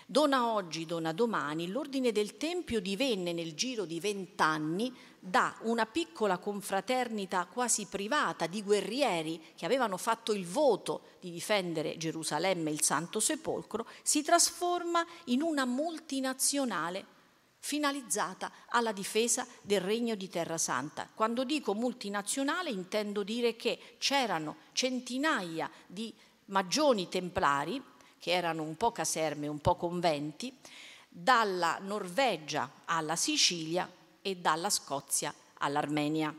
Dona 0.06 0.54
oggi, 0.54 0.86
dona 0.86 1.12
domani, 1.12 1.68
l'ordine 1.68 2.14
del 2.14 2.38
Tempio 2.38 2.80
divenne 2.80 3.34
nel 3.34 3.56
giro 3.56 3.84
di 3.84 4.00
vent'anni 4.00 4.96
da 5.20 5.54
una 5.64 5.86
piccola 5.86 6.38
confraternita 6.38 7.46
quasi 7.52 7.88
privata 7.88 8.48
di 8.48 8.64
guerrieri 8.64 9.48
che 9.54 9.66
avevano 9.66 9.98
fatto 9.98 10.32
il 10.32 10.46
voto 10.46 11.02
di 11.20 11.30
difendere 11.30 11.98
Gerusalemme 11.98 12.70
e 12.70 12.74
il 12.74 12.84
Santo 12.84 13.20
Sepolcro, 13.20 13.86
si 14.02 14.24
trasforma 14.24 15.06
in 15.26 15.42
una 15.42 15.66
multinazionale 15.66 17.17
finalizzata 17.68 18.50
alla 18.68 18.94
difesa 18.94 19.46
del 19.62 19.82
regno 19.82 20.16
di 20.16 20.30
Terra 20.30 20.58
Santa. 20.58 21.10
Quando 21.14 21.44
dico 21.44 21.74
multinazionale 21.74 22.70
intendo 22.70 23.24
dire 23.24 23.58
che 23.58 23.98
c'erano 23.98 24.56
centinaia 24.72 25.70
di 25.86 26.14
magioni 26.46 27.10
templari, 27.10 27.84
che 28.20 28.32
erano 28.32 28.64
un 28.64 28.78
po' 28.78 28.94
caserme, 28.94 29.50
un 29.50 29.60
po' 29.60 29.76
conventi, 29.76 30.58
dalla 31.10 31.78
Norvegia 31.82 32.84
alla 32.86 33.18
Sicilia 33.18 33.92
e 34.22 34.38
dalla 34.38 34.70
Scozia 34.70 35.34
all'Armenia. 35.56 36.34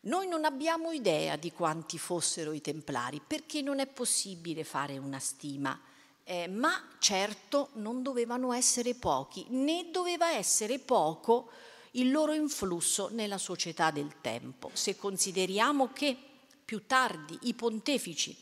Noi 0.00 0.26
non 0.26 0.46
abbiamo 0.46 0.90
idea 0.90 1.36
di 1.36 1.52
quanti 1.52 1.98
fossero 1.98 2.52
i 2.52 2.62
templari 2.62 3.20
perché 3.20 3.60
non 3.60 3.78
è 3.78 3.86
possibile 3.86 4.64
fare 4.64 4.96
una 4.96 5.18
stima 5.18 5.78
eh, 6.24 6.48
ma 6.48 6.90
certo 6.98 7.70
non 7.74 8.02
dovevano 8.02 8.52
essere 8.52 8.94
pochi, 8.94 9.46
né 9.50 9.90
doveva 9.90 10.32
essere 10.32 10.78
poco 10.78 11.50
il 11.92 12.10
loro 12.10 12.32
influsso 12.32 13.08
nella 13.12 13.38
società 13.38 13.90
del 13.90 14.20
tempo. 14.20 14.70
Se 14.72 14.96
consideriamo 14.96 15.92
che 15.92 16.16
più 16.64 16.86
tardi 16.86 17.38
i 17.42 17.54
pontefici 17.54 18.36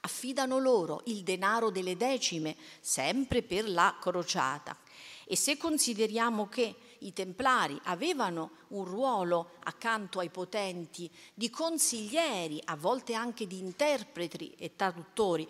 affidano 0.00 0.58
loro 0.58 1.02
il 1.06 1.22
denaro 1.22 1.70
delle 1.70 1.96
decime, 1.96 2.56
sempre 2.80 3.42
per 3.42 3.68
la 3.68 3.96
crociata, 4.00 4.76
e 5.24 5.36
se 5.36 5.56
consideriamo 5.56 6.48
che 6.48 6.74
i 7.00 7.12
templari 7.12 7.78
avevano 7.84 8.52
un 8.68 8.84
ruolo 8.84 9.52
accanto 9.64 10.18
ai 10.20 10.30
potenti 10.30 11.10
di 11.34 11.50
consiglieri, 11.50 12.60
a 12.64 12.76
volte 12.76 13.14
anche 13.14 13.46
di 13.46 13.58
interpreti 13.58 14.54
e 14.56 14.74
traduttori, 14.74 15.48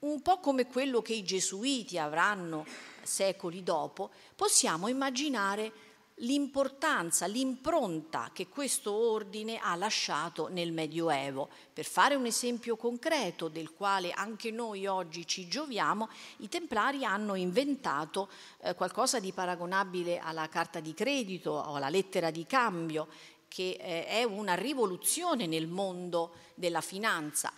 un 0.00 0.22
po' 0.22 0.38
come 0.38 0.66
quello 0.66 1.02
che 1.02 1.12
i 1.12 1.22
gesuiti 1.22 1.98
avranno 1.98 2.64
secoli 3.02 3.62
dopo, 3.62 4.10
possiamo 4.34 4.88
immaginare 4.88 5.88
l'importanza, 6.20 7.26
l'impronta 7.26 8.30
che 8.32 8.48
questo 8.48 8.92
ordine 8.92 9.58
ha 9.58 9.74
lasciato 9.74 10.48
nel 10.48 10.72
Medioevo. 10.72 11.48
Per 11.72 11.84
fare 11.84 12.14
un 12.14 12.26
esempio 12.26 12.76
concreto 12.76 13.48
del 13.48 13.72
quale 13.72 14.10
anche 14.12 14.50
noi 14.50 14.86
oggi 14.86 15.26
ci 15.26 15.48
gioviamo, 15.48 16.08
i 16.38 16.48
templari 16.48 17.04
hanno 17.04 17.34
inventato 17.34 18.28
eh, 18.62 18.74
qualcosa 18.74 19.18
di 19.18 19.32
paragonabile 19.32 20.18
alla 20.18 20.48
carta 20.48 20.80
di 20.80 20.94
credito 20.94 21.52
o 21.52 21.74
alla 21.74 21.88
lettera 21.88 22.30
di 22.30 22.46
cambio, 22.46 23.08
che 23.48 23.76
eh, 23.80 24.06
è 24.06 24.22
una 24.24 24.54
rivoluzione 24.54 25.46
nel 25.46 25.66
mondo 25.66 26.32
della 26.54 26.80
finanza, 26.80 27.52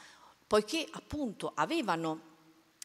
poiché 0.46 0.86
appunto 0.92 1.52
avevano 1.54 2.30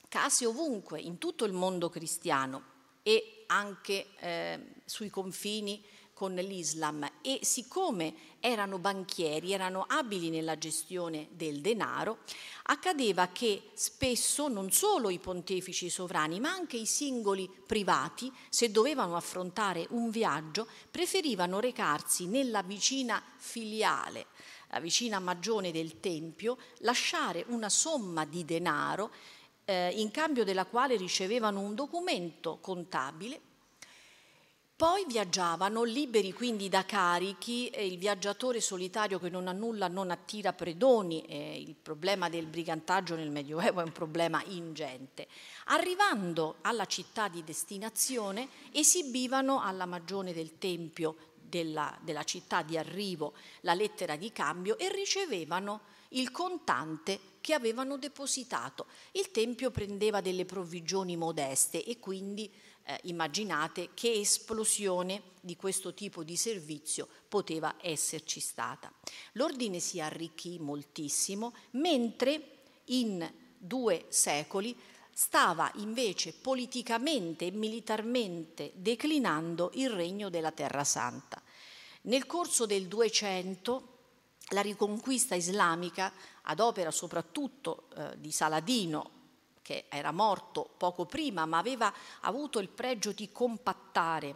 casi 0.08 0.46
ovunque, 0.46 1.00
in 1.00 1.18
tutto 1.18 1.46
il 1.46 1.54
mondo 1.54 1.90
cristiano 1.90 2.76
e 3.04 3.44
anche 3.48 4.08
eh, 4.20 4.60
sui 4.86 5.10
confini 5.10 5.84
con 6.18 6.34
l'Islam. 6.34 7.08
E 7.22 7.40
siccome 7.44 8.36
erano 8.40 8.80
banchieri, 8.80 9.54
erano 9.54 9.86
abili 9.88 10.32
nella 10.32 10.58
gestione 10.58 11.28
del 11.32 11.62
denaro, 11.62 12.20
accadeva 12.64 13.28
che 13.28 13.70
spesso 13.74 14.48
non 14.48 14.72
solo 14.72 15.12
i 15.12 15.20
pontefici 15.20 15.92
sovrani, 15.92 16.40
ma 16.40 16.50
anche 16.50 16.78
i 16.78 16.88
singoli 16.88 17.48
privati, 17.68 18.32
se 18.50 18.72
dovevano 18.72 19.16
affrontare 19.16 19.86
un 19.92 20.10
viaggio, 20.10 20.68
preferivano 20.90 21.60
recarsi 21.60 22.26
nella 22.26 22.64
vicina 22.64 23.22
filiale, 23.38 24.26
la 24.70 24.80
vicina 24.80 25.20
magione 25.20 25.72
del 25.72 26.00
Tempio, 26.00 26.58
lasciare 26.80 27.46
una 27.50 27.70
somma 27.70 28.26
di 28.26 28.44
denaro 28.44 29.12
eh, 29.70 29.92
in 29.98 30.12
cambio 30.12 30.46
della 30.46 30.66
quale 30.66 30.96
ricevevano 30.96 31.60
un 31.60 31.76
documento 31.76 32.58
contabile. 32.62 33.42
Poi 34.78 35.06
viaggiavano 35.08 35.84
liberi 35.84 36.32
quindi 36.32 36.70
da 36.70 36.86
carichi, 36.86 37.68
e 37.70 37.86
il 37.86 37.98
viaggiatore 37.98 38.62
solitario 38.62 39.20
che 39.20 39.30
non 39.30 39.48
ha 39.48 39.52
nulla 39.52 39.88
non 39.88 40.12
attira 40.12 40.54
predoni, 40.54 41.26
eh, 41.26 41.60
il 41.60 41.76
problema 41.76 42.30
del 42.30 42.46
brigantaggio 42.46 43.16
nel 43.16 43.32
Medioevo 43.32 43.82
è 43.82 43.84
un 43.84 43.92
problema 43.92 44.42
ingente. 44.46 45.28
Arrivando 45.66 46.58
alla 46.62 46.86
città 46.86 47.28
di 47.28 47.44
destinazione 47.44 48.48
esibivano 48.72 49.62
alla 49.62 49.86
magione 49.86 50.32
del 50.32 50.58
Tempio 50.60 51.16
della, 51.34 51.98
della 52.02 52.24
città 52.24 52.62
di 52.62 52.78
arrivo 52.78 53.34
la 53.62 53.74
lettera 53.74 54.16
di 54.16 54.32
cambio 54.32 54.78
e 54.78 54.90
ricevevano 54.94 55.82
il 56.10 56.32
contante 56.32 57.20
che 57.48 57.54
avevano 57.54 57.96
depositato. 57.96 58.88
Il 59.12 59.32
Tempio 59.32 59.72
prendeva 59.72 60.20
delle 60.20 60.44
provvigioni 60.44 61.16
modeste 61.16 61.82
e 61.82 61.98
quindi 61.98 62.51
eh, 62.84 63.00
immaginate 63.04 63.92
che 63.94 64.12
esplosione 64.12 65.22
di 65.39 65.56
questo 65.56 65.94
tipo 65.94 66.25
di 66.25 66.36
servizio 66.36 67.08
poteva 67.30 67.75
esserci 67.80 68.42
stata. 68.42 68.92
L'ordine 69.34 69.80
si 69.80 70.01
arricchì 70.01 70.60
moltissimo, 70.60 71.54
mentre 71.72 72.63
in 72.88 73.25
due 73.58 74.08
secoli 74.10 74.75
stava 75.13 75.72
invece 75.75 76.34
politicamente 76.34 77.46
e 77.46 77.51
militarmente 77.51 78.74
declinando 78.75 79.72
il 79.75 79.89
regno 79.89 80.30
della 80.30 80.51
Terra 80.51 80.84
Santa. 80.84 81.42
Nel 82.01 82.25
corso 82.25 82.66
del 82.66 82.88
200 82.88 83.96
la 84.51 84.62
riconquista 84.62 85.36
islamica, 85.36 86.12
ad 86.50 86.60
opera 86.60 86.92
soprattutto 86.92 87.88
eh, 87.96 88.20
di 88.20 88.32
Saladino, 88.32 89.12
che 89.62 89.86
era 89.89 90.12
morto 90.12 90.70
poco 90.77 91.06
prima, 91.06 91.46
ma 91.46 91.58
aveva 91.58 91.94
avuto 92.22 92.60
il 92.60 92.70
pregio 92.70 93.12
di 93.12 93.32
compattare 93.32 94.36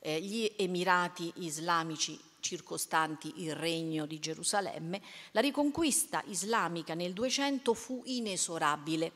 eh, 0.00 0.20
gli 0.20 0.52
Emirati 0.56 1.32
islamici 1.36 2.18
circostanti 2.40 3.42
il 3.42 3.54
regno 3.54 4.06
di 4.06 4.18
Gerusalemme, 4.18 5.02
la 5.32 5.40
riconquista 5.40 6.22
islamica 6.26 6.94
nel 6.94 7.12
200 7.12 7.74
fu 7.74 8.02
inesorabile 8.04 9.12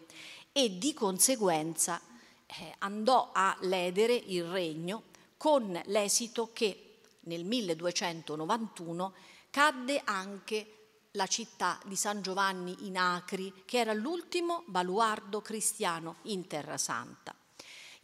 e 0.51 0.79
di 0.79 0.93
conseguenza 0.93 2.01
eh, 2.47 2.75
andò 2.79 3.31
a 3.33 3.57
ledere 3.61 4.15
il 4.15 4.45
regno 4.45 5.05
con 5.37 5.81
l'esito 5.87 6.51
che 6.53 6.99
nel 7.21 7.45
1291 7.45 9.13
cadde 9.51 10.01
anche 10.05 10.82
la 11.13 11.27
città 11.27 11.79
di 11.85 11.97
San 11.97 12.23
Giovanni 12.23 12.87
in 12.87 12.97
Acri, 12.97 13.53
che 13.67 13.79
era 13.79 13.93
l'ultimo 13.93 14.63
baluardo 14.67 15.43
cristiano 15.43 16.17
in 16.23 16.47
Terra 16.47 16.79
Santa. 16.79 17.35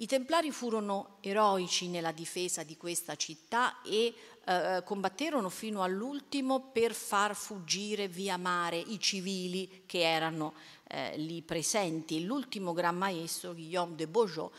I 0.01 0.07
Templari 0.07 0.53
furono 0.53 1.17
eroici 1.21 1.89
nella 1.89 2.13
difesa 2.13 2.63
di 2.63 2.77
questa 2.77 3.17
città 3.17 3.83
e 3.83 4.15
eh, 4.45 4.83
combatterono 4.85 5.49
fino 5.49 5.83
all'ultimo 5.83 6.71
per 6.71 6.95
far 6.95 7.35
fuggire 7.35 8.09
via 8.09 8.37
mare 8.37 8.77
i 8.79 9.01
civili 9.01 9.83
che 9.87 10.03
erano 10.03 10.55
eh, 10.87 11.17
lì 11.17 11.43
presenti. 11.43 12.25
L'ultimo 12.25 12.73
gran 12.73 12.97
maestro, 12.97 13.55
Guillaume 13.55 13.97
de 13.97 14.07
Beaujeu, 14.07 14.51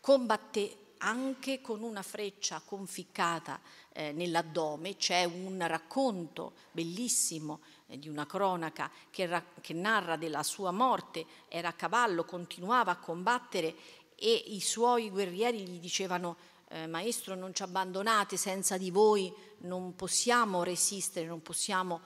combatté 0.00 0.76
anche 0.98 1.60
con 1.60 1.82
una 1.82 2.02
freccia 2.02 2.60
conficcata 2.64 3.60
eh, 3.92 4.12
nell'addome. 4.12 4.96
C'è 4.96 5.24
un 5.24 5.64
racconto 5.66 6.54
bellissimo 6.72 7.60
eh, 7.60 7.77
di 7.96 8.08
una 8.08 8.26
cronaca 8.26 8.90
che, 9.10 9.42
che 9.60 9.72
narra 9.72 10.16
della 10.16 10.42
sua 10.42 10.70
morte, 10.70 11.24
era 11.48 11.68
a 11.68 11.72
cavallo, 11.72 12.24
continuava 12.24 12.92
a 12.92 12.98
combattere 12.98 13.74
e 14.14 14.32
i 14.48 14.60
suoi 14.60 15.10
guerrieri 15.10 15.66
gli 15.66 15.78
dicevano 15.78 16.36
eh, 16.68 16.86
maestro 16.86 17.34
non 17.34 17.54
ci 17.54 17.62
abbandonate, 17.62 18.36
senza 18.36 18.76
di 18.76 18.90
voi 18.90 19.32
non 19.60 19.94
possiamo 19.94 20.62
resistere, 20.62 21.26
non 21.26 21.40
possiamo 21.40 22.02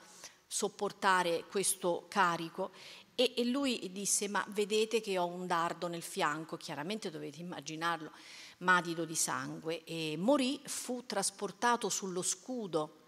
sopportare 0.46 1.44
questo 1.50 2.06
carico. 2.08 2.70
E, 3.14 3.34
e, 3.36 3.44
lui 3.44 3.90
disse, 3.90 4.28
ma 4.28 4.44
vedete 4.50 5.00
che 5.00 5.18
ho 5.18 5.26
un 5.26 5.46
dardo 5.46 5.88
nel 5.88 6.02
fianco, 6.02 6.56
chiaramente 6.56 7.10
dovete 7.10 7.40
immaginarlo, 7.40 8.12
madido 8.58 9.04
di 9.04 9.16
sangue, 9.16 9.82
e 9.84 10.14
morì, 10.16 10.60
fu 10.64 11.04
trasportato 11.06 11.88
sullo 11.88 12.22
scudo 12.22 13.00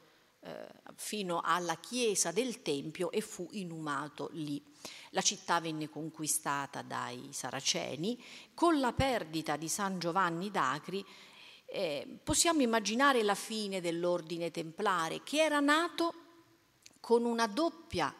eh, 0.44 0.66
fino 0.96 1.40
alla 1.42 1.76
chiesa 1.76 2.30
del 2.30 2.60
Tempio 2.60 3.10
e 3.10 3.22
fu 3.22 3.48
inumato 3.52 4.28
lì. 4.32 4.62
La 5.10 5.22
città 5.22 5.58
venne 5.58 5.88
conquistata 5.88 6.82
dai 6.82 7.30
Saraceni. 7.32 8.22
Con 8.52 8.78
la 8.78 8.92
perdita 8.92 9.56
di 9.56 9.68
San 9.68 9.98
Giovanni 9.98 10.50
d'Acri 10.50 11.02
eh, 11.64 12.18
possiamo 12.22 12.60
immaginare 12.60 13.22
la 13.22 13.34
fine 13.34 13.80
dell'ordine 13.80 14.50
templare 14.50 15.22
che 15.22 15.42
era 15.42 15.60
nato 15.60 16.12
con 17.00 17.24
una 17.24 17.46
doppia 17.46 18.14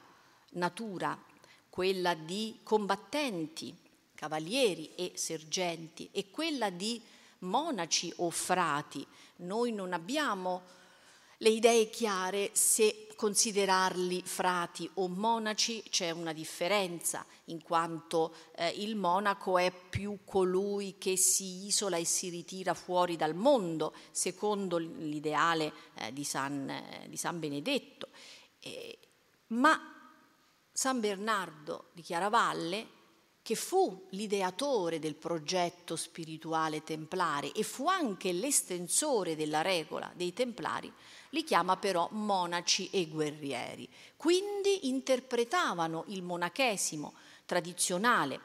natura, 0.53 1.23
quella 1.69 2.15
di 2.15 2.59
combattenti, 2.63 3.77
cavalieri 4.15 4.95
e 4.95 5.13
sergenti 5.17 6.09
e 6.11 6.31
quella 6.31 6.71
di 6.71 7.03
monaci 7.41 8.11
o 8.17 8.31
frati. 8.31 9.07
Noi 9.37 9.73
non 9.73 9.93
abbiamo 9.93 10.63
le 11.45 11.51
idee 11.51 11.91
chiare 11.91 12.49
se 12.55 13.07
considerarli 13.17 14.23
frati 14.25 14.89
o 14.95 15.09
monaci 15.09 15.83
c'è 15.91 16.11
una 16.11 16.33
differenza, 16.33 17.25
in 17.47 17.63
quanto 17.63 18.35
eh, 18.57 18.71
il 18.71 18.97
monaco 18.97 19.59
è 19.59 19.71
più 19.71 20.21
colui 20.25 20.97
che 20.97 21.19
si 21.19 21.67
isola 21.67 21.99
e 21.99 22.07
si 22.07 22.31
ritira 22.31 22.73
fuori 22.73 23.17
dal 23.17 23.35
mondo, 23.35 23.93
secondo 24.11 24.79
l'ideale 24.79 25.73
eh, 25.97 26.15
di, 26.15 26.25
San, 26.25 26.71
eh, 26.71 27.07
di, 27.09 27.17
San, 27.19 27.39
Benedetto. 27.39 28.09
ma 29.49 29.79
San 30.73 30.99
Bernardo 30.99 31.91
di 31.93 32.01
Chiaravalle 32.01 33.03
che 33.45 33.57
fu 33.57 34.07
l'ideatore 34.13 34.99
del 34.99 35.17
progetto 35.17 35.97
spirituale 35.97 36.83
templare 36.83 37.53
e 37.53 37.63
fu 37.63 37.87
anche 37.87 38.33
l'estensore 38.33 39.37
della 39.37 39.61
regola 39.61 40.11
dei 40.17 40.33
templari, 40.33 40.91
li 41.35 41.43
chiama 41.43 41.77
però 41.77 42.09
monaci 42.13 42.89
e 42.91 43.09
guerrieri. 43.09 43.89
Quindi 44.17 44.89
interpretavano 44.89 46.05
il 46.07 46.23
monachesimo 46.23 47.13
tradizionale 47.45 48.41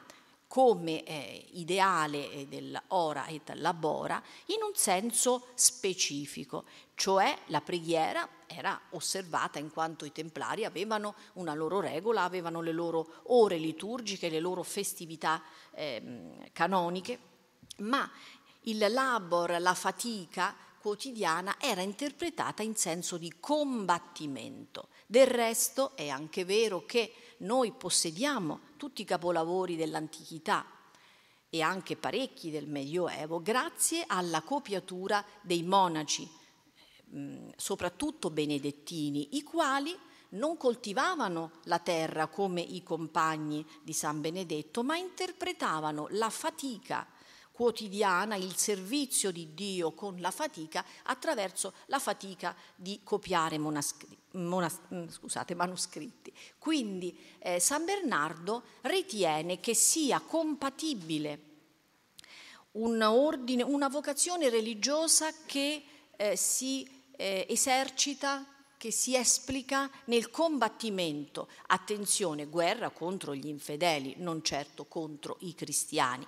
come 0.48 1.04
eh, 1.04 1.46
ideale 1.52 2.32
eh, 2.32 2.46
dell'ora 2.48 3.26
et 3.26 3.54
labora 3.54 4.20
in 4.46 4.56
un 4.66 4.74
senso 4.74 5.46
specifico, 5.54 6.64
cioè 6.96 7.38
la 7.46 7.60
preghiera 7.60 8.28
era 8.46 8.78
osservata 8.90 9.60
in 9.60 9.70
quanto 9.70 10.04
i 10.04 10.10
templari 10.10 10.64
avevano 10.64 11.14
una 11.34 11.54
loro 11.54 11.78
regola, 11.78 12.24
avevano 12.24 12.60
le 12.60 12.72
loro 12.72 13.22
ore 13.26 13.58
liturgiche, 13.58 14.28
le 14.28 14.40
loro 14.40 14.64
festività 14.64 15.40
eh, 15.70 16.50
canoniche, 16.52 17.18
ma 17.76 18.10
il 18.62 18.84
labor, 18.90 19.60
la 19.60 19.74
fatica 19.74 20.56
quotidiana 20.80 21.56
era 21.60 21.82
interpretata 21.82 22.62
in 22.62 22.74
senso 22.74 23.18
di 23.18 23.34
combattimento. 23.38 24.88
Del 25.06 25.26
resto 25.26 25.94
è 25.94 26.08
anche 26.08 26.44
vero 26.44 26.86
che 26.86 27.12
noi 27.38 27.72
possediamo 27.72 28.60
tutti 28.76 29.02
i 29.02 29.04
capolavori 29.04 29.76
dell'antichità 29.76 30.64
e 31.50 31.60
anche 31.60 31.96
parecchi 31.96 32.50
del 32.50 32.66
Medioevo 32.66 33.42
grazie 33.42 34.04
alla 34.06 34.40
copiatura 34.40 35.24
dei 35.42 35.62
monaci, 35.62 36.28
mm, 37.14 37.50
soprattutto 37.56 38.30
benedettini, 38.30 39.36
i 39.36 39.42
quali 39.42 39.96
non 40.30 40.56
coltivavano 40.56 41.50
la 41.64 41.80
terra 41.80 42.28
come 42.28 42.60
i 42.60 42.82
compagni 42.82 43.66
di 43.82 43.92
San 43.92 44.20
Benedetto, 44.20 44.82
ma 44.82 44.96
interpretavano 44.96 46.06
la 46.10 46.30
fatica 46.30 47.06
quotidiana, 47.60 48.36
il 48.36 48.56
servizio 48.56 49.30
di 49.30 49.52
Dio 49.52 49.92
con 49.92 50.18
la 50.18 50.30
fatica 50.30 50.82
attraverso 51.02 51.74
la 51.88 51.98
fatica 51.98 52.56
di 52.74 53.00
copiare 53.04 53.58
monascri, 53.58 54.16
monas, 54.30 54.78
mm, 54.94 55.08
scusate, 55.08 55.54
manoscritti. 55.54 56.32
Quindi 56.56 57.14
eh, 57.38 57.60
San 57.60 57.84
Bernardo 57.84 58.62
ritiene 58.80 59.60
che 59.60 59.74
sia 59.74 60.20
compatibile 60.20 61.40
un 62.72 63.02
ordine, 63.02 63.62
una 63.62 63.88
vocazione 63.88 64.48
religiosa 64.48 65.30
che 65.44 65.82
eh, 66.16 66.36
si 66.36 66.88
eh, 67.14 67.44
esercita 67.46 68.42
che 68.78 68.90
si 68.90 69.14
esplica 69.14 69.90
nel 70.06 70.30
combattimento, 70.30 71.46
attenzione, 71.66 72.46
guerra 72.46 72.88
contro 72.88 73.34
gli 73.34 73.48
infedeli, 73.48 74.14
non 74.16 74.42
certo 74.42 74.86
contro 74.86 75.36
i 75.40 75.54
cristiani 75.54 76.26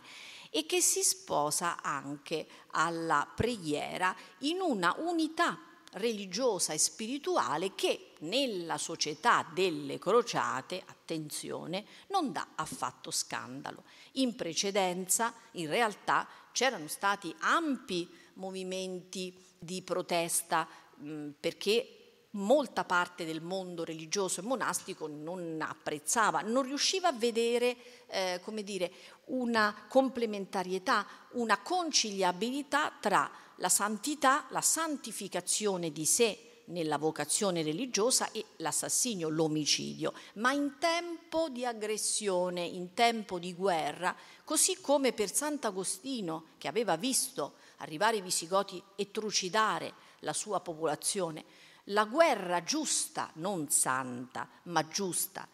e 0.55 0.67
che 0.67 0.83
si 0.83 1.03
sposa 1.03 1.81
anche 1.81 2.47
alla 2.73 3.27
preghiera 3.35 4.15
in 4.41 4.61
una 4.61 4.95
unità 4.99 5.59
religiosa 5.93 6.75
e 6.75 6.79
spirituale 6.79 7.75
che 7.75 8.13
nella 8.21 8.77
società 8.77 9.47
delle 9.53 9.99
crociate, 9.99 10.83
attenzione, 10.85 11.87
non 12.09 12.33
dà 12.33 12.49
affatto 12.55 13.11
scandalo. 13.11 13.85
In 14.13 14.37
precedenza, 14.37 15.35
in 15.53 15.69
realtà, 15.69 16.29
c'erano 16.53 16.87
stati 16.87 17.35
ampi 17.41 18.09
movimenti 18.35 19.35
di 19.59 19.81
protesta 19.81 20.69
mh, 20.97 21.31
perché 21.41 22.02
molta 22.33 22.85
parte 22.85 23.25
del 23.25 23.43
mondo 23.43 23.85
religioso 23.85 24.41
e 24.41 24.45
monastico 24.45 25.07
non 25.07 25.59
apprezzava, 25.61 26.41
non 26.41 26.63
riusciva 26.63 27.09
a 27.09 27.13
vedere, 27.13 27.77
eh, 28.07 28.41
come 28.43 28.63
dire, 28.63 28.91
una 29.27 29.87
complementarietà, 29.89 31.07
una 31.33 31.61
conciliabilità 31.61 32.93
tra 33.01 33.31
la 33.57 33.69
santità, 33.69 34.47
la 34.51 34.61
santificazione 34.61 35.93
di 35.93 36.07
sé 36.07 36.51
nella 36.67 36.97
vocazione 36.97 37.63
religiosa 37.63 38.31
e 38.33 38.45
l'assassinio, 38.57 39.29
l'omicidio, 39.29 40.13
ma 40.35 40.53
in 40.53 40.77
tempo 40.79 41.49
di 41.49 41.67
aggressione, 41.67 42.63
in 42.63 42.95
tempo 42.95 43.39
di 43.39 43.53
guerra, 43.53 44.15
così 44.45 44.81
come 44.81 45.13
per 45.13 45.33
Sant'Agostino 45.33 46.45
che 46.59 46.69
aveva 46.69 46.97
visto 46.97 47.55
arrivare 47.79 48.17
i 48.17 48.23
visigoti 48.23 48.83
e 48.97 49.11
trucidare 49.11 49.93
la 50.21 50.33
sua 50.33 50.61
popolazione, 50.61 51.45
la 51.87 52.05
guerra 52.05 52.63
giusta, 52.63 53.31
non 53.35 53.69
santa, 53.71 54.49
ma 54.65 54.87
giusta, 54.87 55.47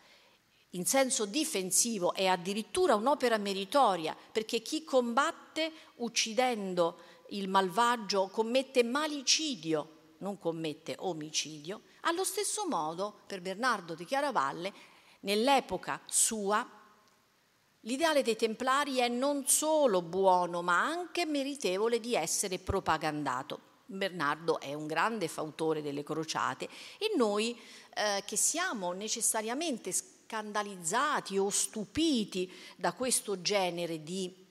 in 0.72 0.84
senso 0.84 1.24
difensivo 1.24 2.12
è 2.12 2.26
addirittura 2.26 2.94
un'opera 2.94 3.38
meritoria, 3.38 4.14
perché 4.30 4.60
chi 4.60 4.84
combatte 4.84 5.72
uccidendo 5.96 6.98
il 7.30 7.48
malvagio 7.48 8.28
commette 8.28 8.82
malicidio, 8.82 9.96
non 10.18 10.38
commette 10.38 10.94
omicidio. 10.98 11.82
Allo 12.02 12.24
stesso 12.24 12.66
modo, 12.68 13.20
per 13.26 13.40
Bernardo 13.40 13.94
di 13.94 14.04
Chiaravalle, 14.04 14.72
nell'epoca 15.20 16.00
sua, 16.06 16.68
l'ideale 17.80 18.22
dei 18.22 18.36
templari 18.36 18.98
è 18.98 19.08
non 19.08 19.46
solo 19.46 20.02
buono, 20.02 20.60
ma 20.60 20.80
anche 20.80 21.24
meritevole 21.24 21.98
di 21.98 22.14
essere 22.14 22.58
propagandato. 22.58 23.67
Bernardo 23.90 24.60
è 24.60 24.74
un 24.74 24.86
grande 24.86 25.28
fautore 25.28 25.80
delle 25.80 26.02
crociate 26.02 26.68
e 26.98 27.10
noi 27.16 27.58
eh, 27.94 28.22
che 28.26 28.36
siamo 28.36 28.92
necessariamente 28.92 29.92
scandalizzati 29.92 31.38
o 31.38 31.48
stupiti 31.48 32.52
da 32.76 32.92
questo 32.92 33.40
genere 33.40 34.02
di 34.02 34.46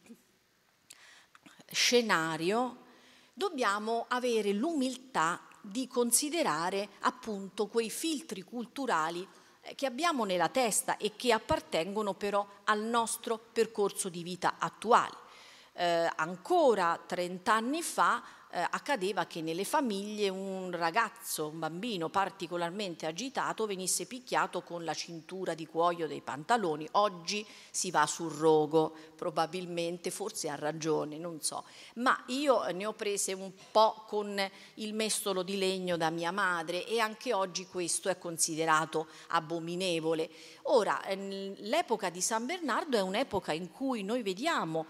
scenario, 1.67 2.85
dobbiamo 3.31 4.05
avere 4.07 4.53
l'umiltà 4.53 5.39
di 5.61 5.87
considerare 5.87 6.89
appunto 7.01 7.67
quei 7.67 7.91
filtri 7.91 8.41
culturali 8.41 9.27
eh, 9.61 9.75
che 9.75 9.85
abbiamo 9.85 10.25
nella 10.25 10.49
testa 10.49 10.97
e 10.97 11.15
che 11.15 11.31
appartengono 11.31 12.15
però 12.15 12.47
al 12.63 12.81
nostro 12.81 13.37
percorso 13.37 14.09
di 14.09 14.23
vita 14.23 14.55
attuale. 14.57 15.25
Eh, 15.73 16.09
ancora 16.15 16.99
30 17.05 17.53
anni 17.53 17.83
fa 17.83 18.23
eh, 18.57 18.67
accadeva 18.71 19.27
che 19.27 19.43
nelle 19.43 19.63
famiglie 19.63 20.29
un 20.29 20.71
ragazzo, 20.71 21.49
un 21.49 21.59
bambino 21.59 22.09
particolarmente 22.09 23.05
agitato 23.05 23.67
venisse 23.67 24.07
picchiato 24.07 24.63
con 24.63 24.83
la 24.83 24.95
cintura 24.95 25.53
di 25.53 25.67
cuoio 25.67 26.07
dei 26.07 26.21
pantaloni. 26.21 26.87
Oggi 26.93 27.45
si 27.69 27.91
va 27.91 28.07
sul 28.07 28.31
rogo, 28.31 28.95
probabilmente, 29.15 30.09
forse 30.09 30.49
ha 30.49 30.55
ragione, 30.55 31.19
non 31.19 31.39
so. 31.39 31.65
Ma 31.95 32.23
io 32.29 32.67
ne 32.71 32.87
ho 32.87 32.93
prese 32.93 33.33
un 33.33 33.51
po' 33.69 34.05
con 34.07 34.41
il 34.75 34.93
mestolo 34.95 35.43
di 35.43 35.59
legno 35.59 35.95
da 35.95 36.09
mia 36.09 36.31
madre 36.31 36.83
e 36.87 36.99
anche 36.99 37.35
oggi 37.35 37.67
questo 37.67 38.09
è 38.09 38.17
considerato 38.17 39.05
abominevole. 39.27 40.31
Ora, 40.63 41.03
eh, 41.03 41.53
l'epoca 41.59 42.09
di 42.09 42.21
San 42.21 42.47
Bernardo 42.47 42.97
è 42.97 43.01
un'epoca 43.01 43.51
in 43.51 43.69
cui 43.69 44.01
noi 44.01 44.23
vediamo 44.23 44.87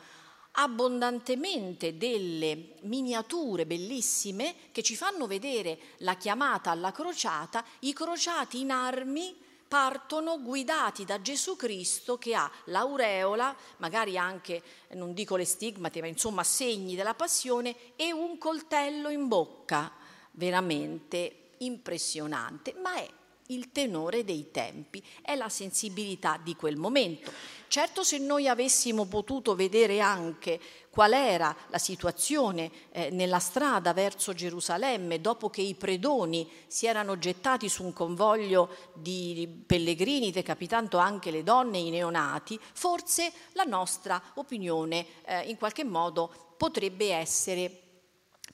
abbondantemente 0.59 1.97
delle 1.97 2.73
miniature 2.81 3.65
bellissime 3.65 4.55
che 4.71 4.81
ci 4.81 4.95
fanno 4.95 5.27
vedere 5.27 5.77
la 5.97 6.15
chiamata 6.15 6.71
alla 6.71 6.91
crociata, 6.91 7.63
i 7.79 7.93
crociati 7.93 8.61
in 8.61 8.71
armi 8.71 9.35
partono 9.67 10.41
guidati 10.41 11.03
da 11.05 11.21
Gesù 11.21 11.55
Cristo 11.55 12.17
che 12.17 12.33
ha 12.33 12.49
l'aureola, 12.65 13.55
magari 13.77 14.17
anche, 14.17 14.63
non 14.91 15.13
dico 15.13 15.35
le 15.35 15.45
stigmate, 15.45 15.99
ma 15.99 16.07
insomma 16.07 16.43
segni 16.43 16.95
della 16.95 17.13
passione 17.13 17.75
e 17.95 18.11
un 18.11 18.37
coltello 18.37 19.09
in 19.09 19.27
bocca, 19.27 19.91
veramente 20.31 21.49
impressionante, 21.59 22.73
ma 22.81 22.95
è 22.95 23.07
il 23.47 23.71
tenore 23.71 24.23
dei 24.23 24.51
tempi, 24.51 25.03
è 25.21 25.35
la 25.35 25.49
sensibilità 25.49 26.39
di 26.41 26.55
quel 26.55 26.77
momento. 26.77 27.31
Certo 27.67 28.03
se 28.03 28.17
noi 28.17 28.47
avessimo 28.47 29.05
potuto 29.05 29.53
vedere 29.53 29.99
anche 29.99 30.59
qual 30.89 31.13
era 31.13 31.55
la 31.67 31.77
situazione 31.77 32.71
eh, 32.91 33.09
nella 33.11 33.39
strada 33.39 33.93
verso 33.93 34.33
Gerusalemme 34.33 35.21
dopo 35.21 35.49
che 35.49 35.61
i 35.61 35.75
predoni 35.75 36.49
si 36.65 36.87
erano 36.87 37.19
gettati 37.19 37.69
su 37.69 37.83
un 37.83 37.93
convoglio 37.93 38.69
di 38.93 39.63
pellegrini, 39.65 40.31
decapitando 40.31 40.97
anche 40.97 41.29
le 41.29 41.43
donne 41.43 41.77
e 41.77 41.81
i 41.81 41.89
neonati, 41.89 42.59
forse 42.73 43.31
la 43.51 43.63
nostra 43.63 44.21
opinione 44.35 45.05
eh, 45.25 45.41
in 45.49 45.57
qualche 45.57 45.83
modo 45.83 46.53
potrebbe 46.57 47.11
essere 47.11 47.86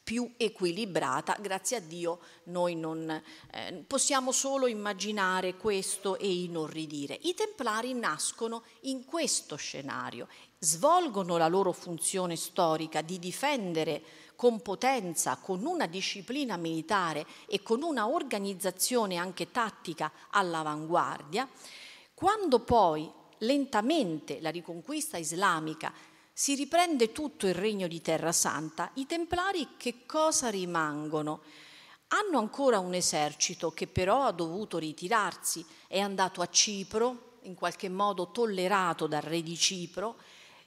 più 0.04 0.34
equilibrata. 0.36 1.38
Grazie 1.40 1.78
a 1.78 1.80
Dio 1.80 2.20
noi 2.46 2.76
non 2.76 3.10
eh, 3.10 3.84
possiamo 3.88 4.32
solo 4.32 4.68
immaginare 4.68 5.56
questo 5.56 6.18
e 6.18 6.30
inorridire. 6.30 7.18
I 7.22 7.34
templari 7.34 7.94
nascono 7.94 8.64
in 8.82 9.06
questo 9.06 9.56
scenario, 9.56 10.28
svolgono 10.60 11.38
la 11.38 11.48
loro 11.48 11.72
funzione 11.72 12.36
storica 12.36 13.02
di 13.02 13.18
difendere 13.18 14.04
con 14.36 14.62
potenza, 14.62 15.38
con 15.38 15.66
una 15.66 15.86
disciplina 15.86 16.58
militare 16.58 17.26
e 17.48 17.62
con 17.62 17.82
una 17.82 18.08
organizzazione 18.08 19.16
anche 19.16 19.52
tattica 19.52 20.12
all'avanguardia. 20.32 21.48
Quando 22.14 22.60
poi 22.60 23.10
lentamente 23.40 24.42
la 24.42 24.50
riconquista 24.50 25.18
islamica 25.18 25.94
si 26.34 26.56
riprende 26.56 27.12
tutto 27.12 27.46
il 27.46 27.54
regno 27.54 27.88
di 27.88 28.02
Terra 28.02 28.32
Santa, 28.32 28.90
i 28.96 29.06
templari 29.06 29.76
che 29.78 30.06
cosa 30.08 30.50
rimangono? 30.50 31.42
Hanno 32.08 32.40
ancora 32.40 32.80
un 32.80 32.96
esercito 32.96 33.72
che 33.72 33.86
però 33.86 34.24
ha 34.24 34.32
dovuto 34.32 34.80
ritirarsi, 34.80 35.64
è 35.88 36.00
andato 36.00 36.42
a 36.42 36.50
Cipro, 36.50 37.38
in 37.44 37.54
qualche 37.54 37.88
modo 37.88 38.32
tollerato 38.32 39.06
dal 39.06 39.22
re 39.22 39.44
di 39.44 39.56
Cipro, 39.56 40.18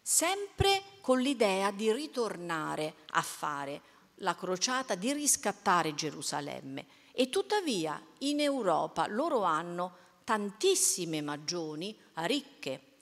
sempre 0.01 0.83
con 1.01 1.21
l'idea 1.21 1.73
di 1.73 1.93
ritornare 1.93 2.95
a 3.11 3.23
fare 3.23 3.81
la 4.21 4.37
crociata, 4.37 4.95
di 4.95 5.13
riscattare 5.13 5.95
Gerusalemme. 5.95 6.87
E 7.13 7.29
tuttavia 7.29 8.01
in 8.19 8.41
Europa 8.41 9.07
loro 9.09 9.43
hanno 9.43 9.97
tantissime 10.23 11.23
magioni 11.23 11.97
ricche, 12.15 12.96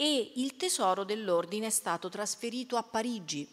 e 0.00 0.32
il 0.36 0.56
tesoro 0.56 1.04
dell'ordine 1.04 1.66
è 1.66 1.70
stato 1.70 2.08
trasferito 2.08 2.78
a 2.78 2.82
Parigi. 2.82 3.46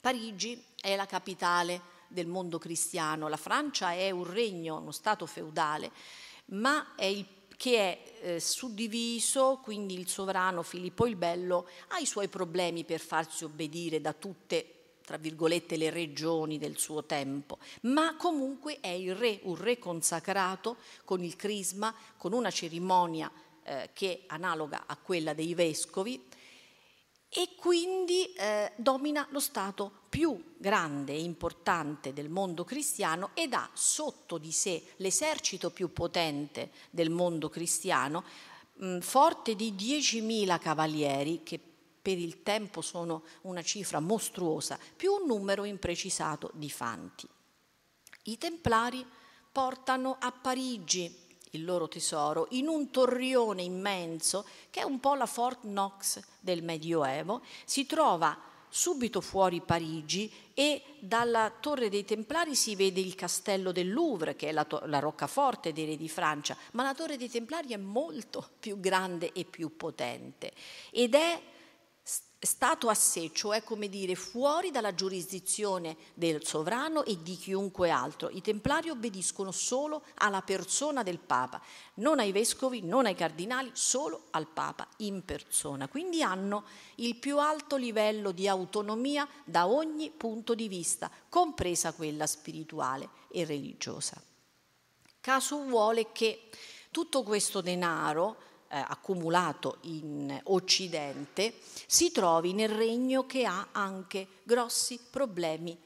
Parigi 0.00 0.64
è 0.80 0.94
la 0.94 1.06
capitale 1.06 1.80
del 2.06 2.28
mondo 2.28 2.58
cristiano, 2.58 3.26
la 3.26 3.36
Francia 3.36 3.90
è 3.90 4.12
un 4.12 4.32
regno, 4.32 4.76
uno 4.76 4.92
stato 4.92 5.26
feudale, 5.26 5.90
ma 6.46 6.94
è 6.94 7.06
il 7.06 7.26
che 7.56 7.76
è 7.78 8.12
eh, 8.20 8.40
suddiviso, 8.40 9.58
quindi 9.60 9.98
il 9.98 10.06
sovrano 10.06 10.62
Filippo 10.62 11.04
il 11.04 11.16
Bello 11.16 11.66
ha 11.88 11.98
i 11.98 12.06
suoi 12.06 12.28
problemi 12.28 12.84
per 12.84 13.00
farsi 13.00 13.42
obbedire 13.42 14.00
da 14.00 14.12
tutte, 14.12 14.98
tra 15.04 15.16
virgolette, 15.16 15.76
le 15.76 15.90
regioni 15.90 16.58
del 16.58 16.78
suo 16.78 17.04
tempo, 17.04 17.58
ma 17.82 18.14
comunque 18.14 18.78
è 18.78 18.88
il 18.88 19.16
re, 19.16 19.40
un 19.42 19.56
re 19.56 19.80
consacrato 19.80 20.76
con 21.04 21.24
il 21.24 21.34
crisma, 21.34 21.92
con 22.16 22.32
una 22.32 22.52
cerimonia 22.52 23.30
eh, 23.62 23.90
che 23.92 24.12
è 24.12 24.24
analoga 24.28 24.84
a 24.86 24.96
quella 24.96 25.34
dei 25.34 25.54
vescovi 25.54 26.28
e 27.32 27.50
quindi 27.56 28.32
eh, 28.32 28.72
domina 28.74 29.24
lo 29.30 29.38
Stato 29.38 29.92
più 30.08 30.54
grande 30.56 31.12
e 31.12 31.22
importante 31.22 32.12
del 32.12 32.28
mondo 32.28 32.64
cristiano 32.64 33.30
ed 33.34 33.52
ha 33.52 33.70
sotto 33.72 34.36
di 34.36 34.50
sé 34.50 34.82
l'esercito 34.96 35.70
più 35.70 35.92
potente 35.92 36.72
del 36.90 37.10
mondo 37.10 37.48
cristiano, 37.48 38.24
mh, 38.74 38.98
forte 38.98 39.54
di 39.54 39.72
10.000 39.72 40.58
cavalieri, 40.58 41.44
che 41.44 41.60
per 42.02 42.18
il 42.18 42.42
tempo 42.42 42.80
sono 42.80 43.22
una 43.42 43.62
cifra 43.62 44.00
mostruosa, 44.00 44.76
più 44.96 45.12
un 45.12 45.26
numero 45.26 45.62
imprecisato 45.62 46.50
di 46.54 46.68
fanti. 46.68 47.28
I 48.24 48.38
templari 48.38 49.06
portano 49.52 50.16
a 50.18 50.32
Parigi 50.32 51.19
il 51.50 51.64
loro 51.64 51.88
tesoro 51.88 52.46
in 52.50 52.68
un 52.68 52.90
torrione 52.90 53.62
immenso 53.62 54.44
che 54.70 54.80
è 54.80 54.84
un 54.84 55.00
po' 55.00 55.14
la 55.14 55.26
Fort 55.26 55.60
Knox 55.62 56.20
del 56.40 56.62
Medioevo, 56.62 57.42
si 57.64 57.86
trova 57.86 58.38
subito 58.70 59.20
fuori 59.20 59.60
Parigi 59.60 60.32
e 60.54 60.82
dalla 61.00 61.52
Torre 61.60 61.88
dei 61.88 62.04
Templari 62.04 62.54
si 62.54 62.76
vede 62.76 63.00
il 63.00 63.16
castello 63.16 63.72
del 63.72 63.92
Louvre, 63.92 64.36
che 64.36 64.48
è 64.48 64.52
la, 64.52 64.64
to- 64.64 64.82
la, 64.84 65.00
roccaforte 65.00 65.72
dei 65.72 65.86
re 65.86 65.96
di 65.96 66.08
Francia, 66.08 66.56
ma 66.72 66.84
la 66.84 66.94
Torre 66.94 67.16
dei 67.16 67.28
Templari 67.28 67.72
è 67.72 67.76
molto 67.76 68.48
più 68.60 68.78
grande 68.78 69.32
e 69.32 69.44
più 69.44 69.76
potente 69.76 70.52
ed 70.90 71.14
è 71.14 71.40
stato 72.46 72.88
a 72.88 72.94
sé, 72.94 73.30
cioè 73.34 73.62
come 73.62 73.88
dire 73.88 74.14
fuori 74.14 74.70
dalla 74.70 74.94
giurisdizione 74.94 75.96
del 76.14 76.44
sovrano 76.44 77.04
e 77.04 77.22
di 77.22 77.36
chiunque 77.36 77.90
altro. 77.90 78.30
I 78.30 78.40
templari 78.40 78.88
obbediscono 78.88 79.52
solo 79.52 80.04
alla 80.14 80.40
persona 80.40 81.02
del 81.02 81.18
Papa, 81.18 81.60
non 81.94 82.18
ai 82.18 82.32
vescovi, 82.32 82.80
non 82.80 83.04
ai 83.04 83.14
cardinali, 83.14 83.70
solo 83.74 84.28
al 84.30 84.46
Papa 84.46 84.88
in 84.98 85.22
persona. 85.22 85.86
Quindi 85.86 86.22
hanno 86.22 86.64
il 86.96 87.16
più 87.16 87.38
alto 87.38 87.76
livello 87.76 88.30
di 88.30 88.48
autonomia 88.48 89.28
da 89.44 89.66
ogni 89.66 90.10
punto 90.10 90.54
di 90.54 90.68
vista, 90.68 91.10
compresa 91.28 91.92
quella 91.92 92.26
spirituale 92.26 93.08
e 93.30 93.44
religiosa. 93.44 94.20
Caso 95.20 95.62
vuole 95.64 96.10
che 96.12 96.48
tutto 96.90 97.22
questo 97.22 97.60
denaro 97.60 98.48
accumulato 98.78 99.78
in 99.82 100.40
Occidente 100.44 101.54
si 101.86 102.12
trovi 102.12 102.52
nel 102.52 102.68
regno 102.68 103.26
che 103.26 103.44
ha 103.44 103.68
anche 103.72 104.26
grossi 104.44 104.98
problemi 105.10 105.76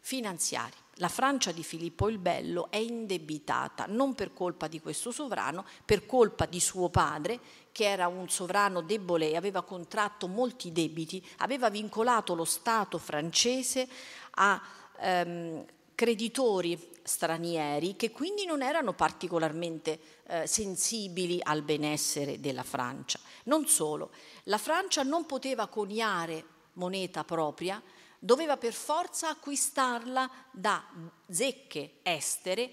finanziari. 0.00 0.74
la 0.96 1.08
Francia 1.08 1.52
di 1.52 1.62
Filippo 1.62 2.08
il 2.08 2.18
Bello 2.18 2.70
è 2.70 2.76
indebitata 2.76 3.86
non 3.88 4.14
per 4.14 4.32
colpa 4.34 4.68
di 4.68 4.80
questo 4.80 5.10
sovrano, 5.10 5.64
per 5.84 6.04
colpa 6.04 6.44
di 6.44 6.60
suo 6.60 6.90
padre, 6.90 7.40
che 7.72 7.84
era 7.84 8.08
un 8.08 8.28
sovrano 8.28 8.82
debole 8.82 9.30
e 9.30 9.36
aveva 9.36 9.62
contratto 9.62 10.28
molti 10.28 10.70
debiti, 10.70 11.24
aveva 11.38 11.70
vincolato 11.70 12.34
lo 12.34 12.44
Stato 12.44 12.98
francese 12.98 13.88
a 14.32 14.60
ehm, 14.98 15.64
creditori 16.02 16.76
stranieri 17.04 17.94
che 17.94 18.10
quindi 18.10 18.44
non 18.44 18.60
erano 18.60 18.92
particolarmente 18.92 20.00
eh, 20.26 20.48
sensibili 20.48 21.38
al 21.40 21.62
benessere 21.62 22.40
della 22.40 22.64
Francia. 22.64 23.20
Non 23.44 23.68
solo, 23.68 24.10
la 24.44 24.58
Francia 24.58 25.04
non 25.04 25.26
poteva 25.26 25.68
coniare 25.68 26.44
moneta 26.72 27.22
propria, 27.22 27.80
doveva 28.18 28.56
per 28.56 28.72
forza 28.72 29.28
acquistarla 29.28 30.28
da 30.50 30.84
zecche 31.30 31.98
estere 32.02 32.68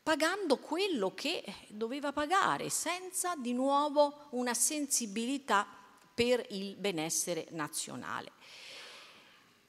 pagando 0.00 0.58
quello 0.58 1.12
che 1.12 1.42
doveva 1.70 2.12
pagare, 2.12 2.70
senza 2.70 3.34
di 3.34 3.52
nuovo 3.52 4.28
una 4.30 4.54
sensibilità 4.54 5.66
per 6.14 6.46
il 6.50 6.76
benessere 6.76 7.48
nazionale. 7.50 8.30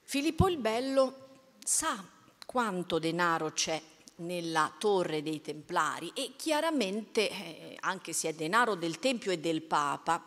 Filippo 0.04 0.48
il 0.48 0.58
Bello 0.58 1.30
sa 1.64 2.20
quanto 2.52 3.00
denaro 3.00 3.54
c'è 3.54 3.82
nella 4.18 4.70
torre 4.78 5.24
dei 5.24 5.40
Templari 5.40 6.12
e 6.14 6.34
chiaramente, 6.36 7.30
eh, 7.30 7.78
anche 7.80 8.12
se 8.12 8.28
è 8.28 8.34
denaro 8.34 8.76
del 8.76 9.00
Tempio 9.00 9.32
e 9.32 9.40
del 9.40 9.62
Papa, 9.62 10.22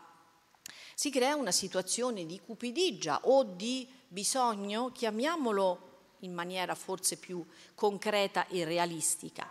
si 0.95 1.11
crea 1.11 1.35
una 1.35 1.51
situazione 1.51 2.25
di 2.25 2.41
cupidigia 2.43 3.19
o 3.25 3.43
di 3.43 3.87
bisogno, 4.07 4.91
chiamiamolo 4.91 6.13
in 6.21 6.33
maniera 6.33 6.73
forse 6.73 7.17
più 7.17 7.45
concreta 7.75 8.47
e 8.47 8.65
realistica, 8.65 9.47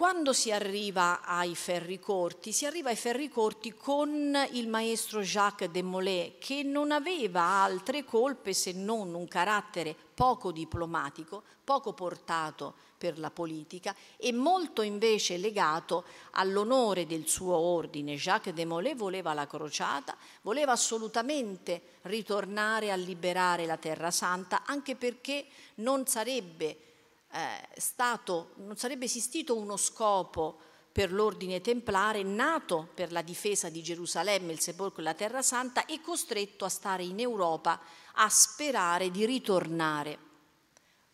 quando 0.00 0.32
si 0.32 0.50
arriva 0.50 1.20
ai 1.20 1.54
ferri 1.54 2.00
corti, 2.00 2.52
si 2.52 2.64
arriva 2.64 2.88
ai 2.88 2.96
ferri 2.96 3.28
corti 3.28 3.74
con 3.74 4.34
il 4.52 4.66
maestro 4.66 5.20
Jacques 5.20 5.68
de 5.68 5.82
Molay, 5.82 6.38
che 6.38 6.62
non 6.62 6.90
aveva 6.90 7.42
altre 7.42 8.02
colpe 8.02 8.54
se 8.54 8.72
non 8.72 9.12
un 9.12 9.28
carattere 9.28 9.94
poco 10.14 10.52
diplomatico, 10.52 11.42
poco 11.62 11.92
portato 11.92 12.72
per 12.96 13.18
la 13.18 13.30
politica 13.30 13.94
e 14.16 14.32
molto 14.32 14.80
invece 14.80 15.36
legato 15.36 16.04
all'onore 16.30 17.04
del 17.04 17.28
suo 17.28 17.56
ordine. 17.56 18.16
Jacques 18.16 18.54
de 18.54 18.64
Molay 18.64 18.94
voleva 18.94 19.34
la 19.34 19.46
crociata, 19.46 20.16
voleva 20.40 20.72
assolutamente 20.72 21.98
ritornare 22.04 22.90
a 22.90 22.96
liberare 22.96 23.66
la 23.66 23.76
Terra 23.76 24.10
Santa, 24.10 24.62
anche 24.64 24.96
perché 24.96 25.44
non 25.74 26.06
sarebbe 26.06 26.89
eh, 27.32 27.68
stato, 27.76 28.52
non 28.56 28.76
sarebbe 28.76 29.04
esistito 29.04 29.56
uno 29.56 29.76
scopo 29.76 30.58
per 30.92 31.12
l'ordine 31.12 31.60
templare 31.60 32.22
nato 32.22 32.88
per 32.94 33.12
la 33.12 33.22
difesa 33.22 33.68
di 33.68 33.82
Gerusalemme, 33.82 34.52
il 34.52 34.60
sepolcro 34.60 35.00
e 35.00 35.04
la 35.04 35.14
Terra 35.14 35.42
Santa 35.42 35.86
e 35.86 36.00
costretto 36.00 36.64
a 36.64 36.68
stare 36.68 37.04
in 37.04 37.20
Europa 37.20 37.80
a 38.14 38.28
sperare 38.28 39.10
di 39.10 39.24
ritornare 39.24 40.18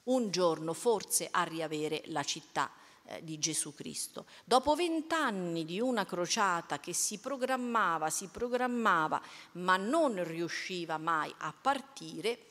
un 0.05 0.31
giorno 0.31 0.73
forse 0.73 1.29
a 1.31 1.43
riavere 1.43 2.03
la 2.07 2.23
città 2.23 2.71
eh, 3.05 3.23
di 3.23 3.39
Gesù 3.39 3.75
Cristo. 3.75 4.27
Dopo 4.45 4.75
vent'anni 4.75 5.65
di 5.65 5.81
una 5.81 6.07
crociata 6.07 6.81
che 6.81 6.93
si 6.93 7.19
programmava, 7.19 8.09
si 8.11 8.29
programmava, 8.29 9.21
ma 9.53 9.77
non 9.77 10.23
riusciva 10.25 10.97
mai 10.97 11.33
a 11.39 11.53
partire, 11.53 12.47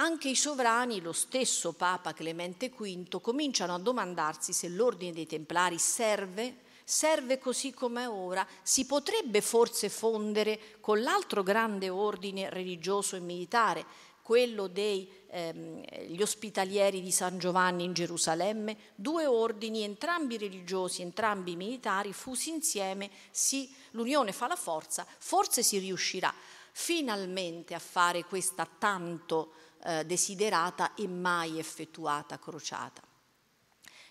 anche 0.00 0.30
i 0.30 0.34
sovrani, 0.34 1.02
lo 1.02 1.12
stesso 1.12 1.72
Papa 1.74 2.14
Clemente 2.14 2.70
V, 2.70 3.20
cominciano 3.20 3.74
a 3.74 3.78
domandarsi 3.78 4.54
se 4.54 4.68
l'ordine 4.68 5.12
dei 5.12 5.26
Templari 5.26 5.78
serve, 5.78 6.68
serve 6.84 7.38
così 7.38 7.74
come 7.74 8.06
ora, 8.06 8.46
si 8.62 8.86
potrebbe 8.86 9.42
forse 9.42 9.90
fondere 9.90 10.58
con 10.80 11.02
l'altro 11.02 11.42
grande 11.42 11.90
ordine 11.90 12.48
religioso 12.48 13.14
e 13.14 13.20
militare, 13.20 13.84
quello 14.22 14.68
degli 14.68 15.06
ehm, 15.28 15.82
ospitalieri 16.18 17.02
di 17.02 17.10
San 17.10 17.38
Giovanni 17.38 17.84
in 17.84 17.92
Gerusalemme, 17.92 18.76
due 18.94 19.26
ordini, 19.26 19.82
entrambi 19.82 20.38
religiosi, 20.38 21.02
entrambi 21.02 21.56
militari, 21.56 22.14
fusi 22.14 22.48
insieme, 22.48 23.10
si, 23.30 23.70
l'unione 23.90 24.32
fa 24.32 24.46
la 24.46 24.56
forza, 24.56 25.04
forse 25.18 25.62
si 25.62 25.78
riuscirà 25.78 26.32
finalmente 26.72 27.74
a 27.74 27.78
fare 27.78 28.24
questa 28.24 28.66
tanto 28.78 29.52
eh, 29.84 30.04
desiderata 30.04 30.94
e 30.94 31.06
mai 31.08 31.58
effettuata 31.58 32.38
crociata. 32.38 33.02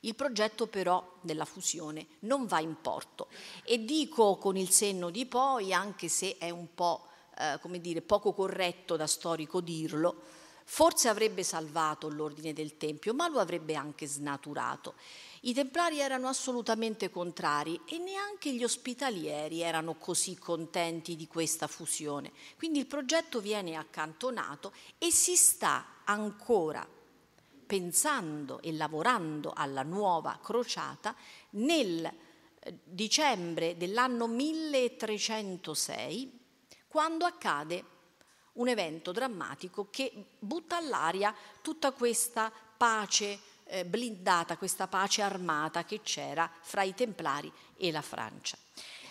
Il 0.02 0.16
progetto 0.16 0.68
però 0.68 1.18
della 1.22 1.46
fusione 1.46 2.08
non 2.20 2.46
va 2.46 2.60
in 2.60 2.80
porto 2.80 3.28
e 3.66 3.84
dico 3.84 4.38
con 4.38 4.56
il 4.56 4.70
senno 4.70 5.10
di 5.10 5.26
poi, 5.26 5.74
anche 5.74 6.08
se 6.08 6.38
è 6.38 6.50
un 6.50 6.74
po' 6.74 7.08
eh, 7.38 7.58
come 7.62 7.80
dire, 7.80 8.02
poco 8.02 8.34
corretto 8.34 8.96
da 8.96 9.08
storico 9.08 9.62
dirlo, 9.62 10.22
forse 10.66 11.08
avrebbe 11.08 11.44
salvato 11.44 12.10
l'ordine 12.10 12.54
del 12.54 12.78
Tempio, 12.78 13.14
ma 13.14 13.28
lo 13.28 13.40
avrebbe 13.40 13.76
anche 13.76 14.08
snaturato. 14.08 14.96
I 15.42 15.54
templari 15.54 16.00
erano 16.00 16.28
assolutamente 16.28 17.10
contrari 17.10 17.80
e 17.86 17.98
neanche 17.98 18.54
gli 18.54 18.64
ospitalieri 18.64 19.62
erano 19.62 19.96
così 19.96 20.38
contenti 20.38 21.16
di 21.16 21.28
questa 21.28 21.68
fusione. 21.68 22.34
Quindi 22.58 22.80
il 22.80 22.88
progetto 22.88 23.40
viene 23.40 23.76
accantonato 23.76 24.74
e 24.98 25.12
si 25.12 25.38
sta 25.38 26.02
ancora 26.04 26.86
pensando 27.66 28.62
e 28.62 28.74
lavorando 28.74 29.54
alla 29.56 29.84
nuova 29.84 30.38
crociata 30.42 31.16
nel 31.52 32.04
eh, 32.04 32.14
dicembre 32.84 33.78
dell'anno 33.78 34.28
1306, 34.28 36.38
quando 36.88 37.26
accade 37.26 37.98
un 38.54 38.68
evento 38.68 39.12
drammatico 39.12 39.88
che 39.92 40.12
butta 40.40 40.78
all'aria 40.78 41.32
tutta 41.62 41.92
questa 41.92 42.52
pace 42.76 43.40
blindata, 43.86 44.58
questa 44.58 44.88
pace 44.88 45.22
armata 45.22 45.84
che 45.84 46.02
c'era 46.02 46.50
fra 46.62 46.84
i 46.84 46.94
Templari 46.94 47.52
e 47.78 47.92
la 47.92 48.02
Francia. 48.02 48.58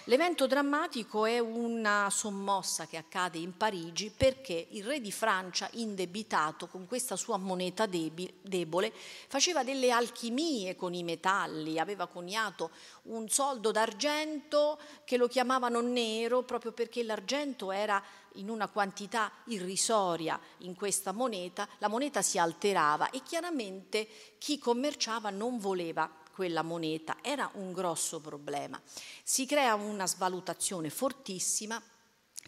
L'evento 0.08 0.46
drammatico 0.46 1.26
è 1.26 1.38
una 1.38 2.08
sommossa 2.10 2.86
che 2.86 2.96
accade 2.96 3.36
in 3.36 3.58
Parigi 3.58 4.10
perché 4.10 4.68
il 4.70 4.82
re 4.82 5.02
di 5.02 5.12
Francia, 5.12 5.68
indebitato 5.72 6.66
con 6.66 6.86
questa 6.86 7.14
sua 7.14 7.36
moneta 7.36 7.84
debole, 7.84 8.90
faceva 9.28 9.62
delle 9.62 9.90
alchimie 9.90 10.76
con 10.76 10.94
i 10.94 11.02
metalli, 11.02 11.78
aveva 11.78 12.06
coniato 12.06 12.70
un 13.02 13.28
soldo 13.28 13.70
d'argento 13.70 14.80
che 15.04 15.18
lo 15.18 15.28
chiamavano 15.28 15.82
nero 15.82 16.42
proprio 16.42 16.72
perché 16.72 17.02
l'argento 17.02 17.70
era 17.70 18.02
in 18.36 18.48
una 18.48 18.68
quantità 18.68 19.30
irrisoria 19.48 20.40
in 20.60 20.74
questa 20.74 21.12
moneta, 21.12 21.68
la 21.80 21.88
moneta 21.88 22.22
si 22.22 22.38
alterava 22.38 23.10
e 23.10 23.22
chiaramente 23.22 24.08
chi 24.38 24.58
commerciava 24.58 25.28
non 25.28 25.58
voleva 25.58 26.10
quella 26.38 26.62
moneta, 26.62 27.16
era 27.20 27.50
un 27.54 27.72
grosso 27.72 28.20
problema. 28.20 28.80
Si 29.24 29.44
crea 29.44 29.74
una 29.74 30.06
svalutazione 30.06 30.88
fortissima, 30.88 31.82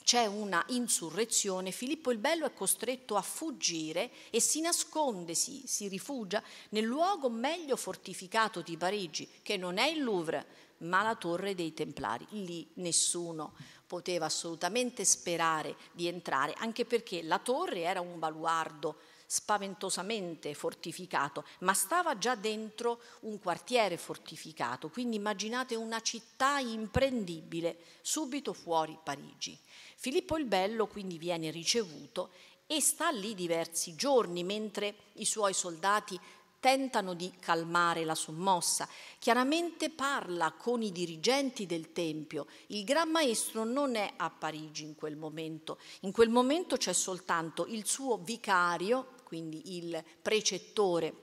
c'è 0.04 0.26
una 0.26 0.64
insurrezione, 0.68 1.72
Filippo 1.72 2.12
il 2.12 2.18
Bello 2.18 2.46
è 2.46 2.54
costretto 2.54 3.16
a 3.16 3.20
fuggire 3.20 4.12
e 4.30 4.38
si 4.38 4.60
nasconde, 4.60 5.34
si, 5.34 5.64
si 5.66 5.88
rifugia 5.88 6.40
nel 6.68 6.84
luogo 6.84 7.28
meglio 7.30 7.74
fortificato 7.74 8.60
di 8.60 8.76
Parigi, 8.76 9.28
che 9.42 9.56
non 9.56 9.76
è 9.76 9.88
il 9.88 10.04
Louvre, 10.04 10.46
ma 10.78 11.02
la 11.02 11.16
torre 11.16 11.56
dei 11.56 11.74
Templari. 11.74 12.24
Lì 12.30 12.70
nessuno 12.74 13.54
poteva 13.88 14.26
assolutamente 14.26 15.04
sperare 15.04 15.74
di 15.90 16.06
entrare, 16.06 16.54
anche 16.58 16.84
perché 16.84 17.24
la 17.24 17.40
torre 17.40 17.80
era 17.80 18.00
un 18.00 18.20
baluardo 18.20 19.00
spaventosamente 19.32 20.54
fortificato, 20.54 21.44
ma 21.60 21.72
stava 21.72 22.18
già 22.18 22.34
dentro 22.34 23.00
un 23.20 23.38
quartiere 23.38 23.96
fortificato, 23.96 24.88
quindi 24.88 25.14
immaginate 25.14 25.76
una 25.76 26.00
città 26.00 26.58
imprendibile 26.58 27.78
subito 28.00 28.52
fuori 28.52 28.98
Parigi. 29.00 29.56
Filippo 29.94 30.36
il 30.36 30.46
Bello 30.46 30.88
quindi 30.88 31.16
viene 31.16 31.52
ricevuto 31.52 32.30
e 32.66 32.80
sta 32.80 33.10
lì 33.10 33.36
diversi 33.36 33.94
giorni 33.94 34.42
mentre 34.42 34.96
i 35.14 35.24
suoi 35.24 35.54
soldati 35.54 36.18
tentano 36.58 37.14
di 37.14 37.32
calmare 37.38 38.04
la 38.04 38.16
sommossa. 38.16 38.88
Chiaramente 39.18 39.90
parla 39.90 40.52
con 40.52 40.82
i 40.82 40.90
dirigenti 40.92 41.66
del 41.66 41.92
Tempio. 41.92 42.46
Il 42.66 42.82
Gran 42.82 43.10
Maestro 43.10 43.62
non 43.64 43.94
è 43.94 44.12
a 44.16 44.28
Parigi 44.28 44.82
in 44.82 44.94
quel 44.96 45.16
momento. 45.16 45.78
In 46.00 46.12
quel 46.12 46.28
momento 46.28 46.76
c'è 46.76 46.92
soltanto 46.92 47.66
il 47.66 47.86
suo 47.86 48.18
vicario, 48.18 49.18
quindi 49.30 49.76
il 49.76 50.02
precettore 50.20 51.14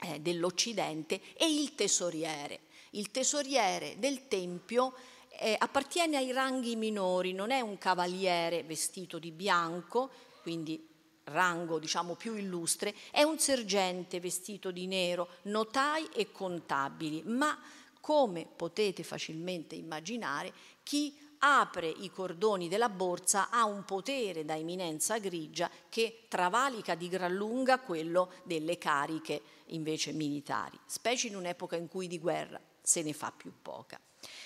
eh, 0.00 0.18
dell'Occidente, 0.18 1.20
e 1.36 1.48
il 1.48 1.76
tesoriere. 1.76 2.62
Il 2.90 3.12
tesoriere 3.12 3.94
del 4.00 4.26
Tempio 4.26 4.94
eh, 5.38 5.54
appartiene 5.56 6.16
ai 6.16 6.32
ranghi 6.32 6.74
minori, 6.74 7.32
non 7.32 7.52
è 7.52 7.60
un 7.60 7.78
cavaliere 7.78 8.64
vestito 8.64 9.20
di 9.20 9.30
bianco, 9.30 10.10
quindi 10.42 10.88
rango 11.26 11.78
diciamo 11.78 12.16
più 12.16 12.34
illustre, 12.34 12.92
è 13.12 13.22
un 13.22 13.38
sergente 13.38 14.18
vestito 14.18 14.72
di 14.72 14.88
nero, 14.88 15.28
notai 15.42 16.08
e 16.16 16.32
contabili, 16.32 17.22
ma 17.26 17.56
come 18.00 18.44
potete 18.44 19.04
facilmente 19.04 19.76
immaginare, 19.76 20.52
chi 20.82 21.16
apre 21.46 21.88
i 21.88 22.10
cordoni 22.10 22.68
della 22.68 22.88
borsa 22.88 23.50
ha 23.50 23.64
un 23.64 23.84
potere 23.84 24.44
da 24.44 24.56
eminenza 24.56 25.18
grigia 25.18 25.70
che 25.88 26.24
travalica 26.28 26.96
di 26.96 27.08
gran 27.08 27.34
lunga 27.34 27.78
quello 27.78 28.32
delle 28.42 28.78
cariche 28.78 29.42
invece 29.66 30.12
militari, 30.12 30.78
specie 30.86 31.28
in 31.28 31.36
un'epoca 31.36 31.76
in 31.76 31.86
cui 31.86 32.08
di 32.08 32.18
guerra 32.18 32.60
se 32.82 33.02
ne 33.02 33.12
fa 33.12 33.30
più 33.30 33.52
poca. 33.62 34.00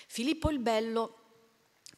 Filippo 0.07 0.51
il 0.51 0.59
Bello 0.59 1.17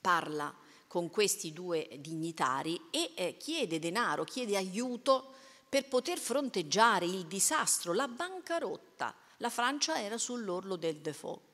parla 0.01 0.55
con 0.87 1.11
questi 1.11 1.53
due 1.53 1.89
dignitari 1.99 2.81
e 2.91 3.13
eh, 3.17 3.37
chiede 3.39 3.79
denaro, 3.79 4.25
chiede 4.25 4.57
aiuto 4.57 5.35
per 5.69 5.89
poter 5.89 6.19
fronteggiare 6.19 7.07
il 7.07 7.27
disastro, 7.27 7.93
la 7.93 8.07
bancarotta. 8.07 9.15
La 9.39 9.49
Francia 9.49 10.01
era 10.01 10.19
sull'orlo 10.19 10.77
del 10.77 10.99
default. 10.99 11.52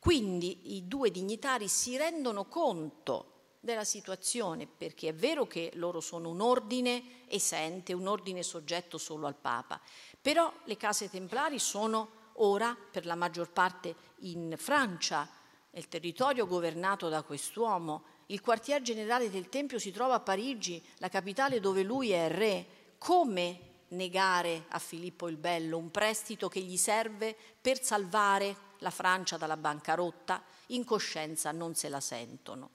Quindi 0.00 0.74
i 0.76 0.88
due 0.88 1.10
dignitari 1.10 1.68
si 1.68 1.96
rendono 1.96 2.46
conto 2.46 3.58
della 3.60 3.84
situazione, 3.84 4.66
perché 4.66 5.08
è 5.10 5.14
vero 5.14 5.46
che 5.46 5.70
loro 5.74 6.00
sono 6.00 6.30
un 6.30 6.40
ordine 6.40 7.28
esente, 7.28 7.92
un 7.92 8.06
ordine 8.06 8.42
soggetto 8.42 8.96
solo 8.96 9.26
al 9.26 9.36
Papa, 9.36 9.78
però 10.20 10.50
le 10.64 10.76
case 10.78 11.10
templari 11.10 11.58
sono 11.58 12.18
ora 12.36 12.74
per 12.90 13.04
la 13.04 13.14
maggior 13.14 13.50
parte 13.50 13.94
in 14.20 14.54
Francia, 14.56 15.28
nel 15.72 15.88
territorio 15.88 16.46
governato 16.46 17.08
da 17.08 17.22
quest'uomo, 17.22 18.04
il 18.26 18.40
quartier 18.40 18.80
generale 18.80 19.30
del 19.30 19.48
Tempio 19.48 19.78
si 19.78 19.90
trova 19.90 20.14
a 20.14 20.20
Parigi, 20.20 20.82
la 20.96 21.08
capitale 21.08 21.60
dove 21.60 21.82
lui 21.82 22.10
è 22.10 22.28
re. 22.28 22.66
Come 22.98 23.60
negare 23.88 24.64
a 24.68 24.78
Filippo 24.78 25.28
il 25.28 25.36
Bello 25.36 25.76
un 25.76 25.90
prestito 25.90 26.48
che 26.48 26.60
gli 26.60 26.76
serve 26.76 27.36
per 27.60 27.82
salvare 27.82 28.68
la 28.80 28.90
Francia 28.90 29.38
dalla 29.38 29.56
bancarotta? 29.56 30.42
In 30.66 30.84
coscienza 30.84 31.52
non 31.52 31.74
se 31.74 31.88
la 31.88 32.00
sentono. 32.00 32.72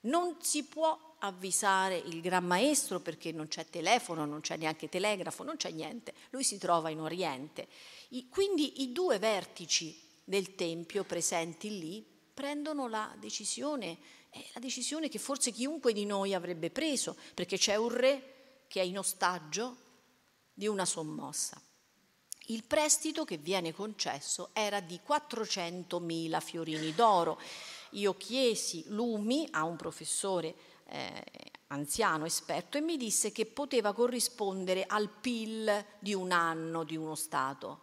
Non 0.00 0.36
si 0.40 0.64
può 0.64 1.16
avvisare 1.20 1.96
il 1.98 2.20
Gran 2.20 2.46
Maestro 2.46 3.00
perché 3.00 3.30
non 3.30 3.46
c'è 3.46 3.66
telefono, 3.66 4.24
non 4.24 4.40
c'è 4.40 4.56
neanche 4.56 4.88
telegrafo, 4.88 5.44
non 5.44 5.56
c'è 5.56 5.70
niente. 5.70 6.14
Lui 6.30 6.42
si 6.42 6.58
trova 6.58 6.90
in 6.90 7.00
Oriente. 7.00 7.68
I, 8.08 8.28
quindi 8.28 8.82
i 8.82 8.92
due 8.92 9.18
vertici 9.18 10.08
del 10.24 10.54
Tempio 10.54 11.04
presenti 11.04 11.78
lì 11.78 12.04
prendono 12.32 12.88
la 12.88 13.14
decisione 13.18 13.98
è 14.30 14.48
la 14.54 14.60
decisione 14.60 15.08
che 15.08 15.18
forse 15.18 15.50
chiunque 15.50 15.92
di 15.92 16.06
noi 16.06 16.34
avrebbe 16.34 16.70
preso, 16.70 17.16
perché 17.34 17.58
c'è 17.58 17.74
un 17.74 17.88
re 17.88 18.62
che 18.68 18.80
è 18.80 18.84
in 18.84 18.96
ostaggio 18.96 19.76
di 20.54 20.68
una 20.68 20.84
sommossa. 20.84 21.60
Il 22.50 22.64
prestito 22.64 23.24
che 23.24 23.36
viene 23.36 23.72
concesso 23.72 24.50
era 24.52 24.80
di 24.80 24.98
400.000 25.06 26.40
fiorini 26.40 26.92
d'oro. 26.92 27.40
Io 27.90 28.16
chiesi 28.16 28.82
lumi 28.88 29.46
a 29.52 29.62
un 29.62 29.76
professore 29.76 30.54
eh, 30.88 31.22
anziano, 31.68 32.24
esperto, 32.24 32.76
e 32.76 32.80
mi 32.80 32.96
disse 32.96 33.30
che 33.30 33.46
poteva 33.46 33.92
corrispondere 33.92 34.84
al 34.84 35.08
PIL 35.08 35.84
di 36.00 36.12
un 36.12 36.32
anno 36.32 36.82
di 36.82 36.96
uno 36.96 37.14
Stato. 37.14 37.82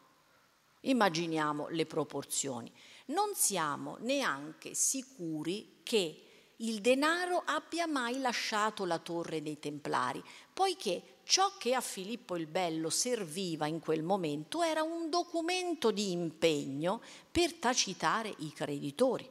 Immaginiamo 0.81 1.69
le 1.69 1.85
proporzioni. 1.85 2.69
Non 3.05 3.35
siamo 3.35 3.95
neanche 4.01 4.73
sicuri 4.73 5.79
che 5.81 6.26
il 6.57 6.81
denaro 6.81 7.43
abbia 7.45 7.85
mai 7.85 8.19
lasciato 8.19 8.85
la 8.85 8.97
torre 8.97 9.41
dei 9.41 9.59
Templari, 9.59 10.23
poiché 10.53 11.19
ciò 11.23 11.55
che 11.57 11.75
a 11.75 11.81
Filippo 11.81 12.35
il 12.35 12.47
Bello 12.47 12.89
serviva 12.89 13.67
in 13.67 13.79
quel 13.79 14.01
momento 14.01 14.63
era 14.63 14.81
un 14.81 15.09
documento 15.09 15.91
di 15.91 16.11
impegno 16.11 17.01
per 17.29 17.53
tacitare 17.55 18.33
i 18.39 18.51
creditori. 18.53 19.29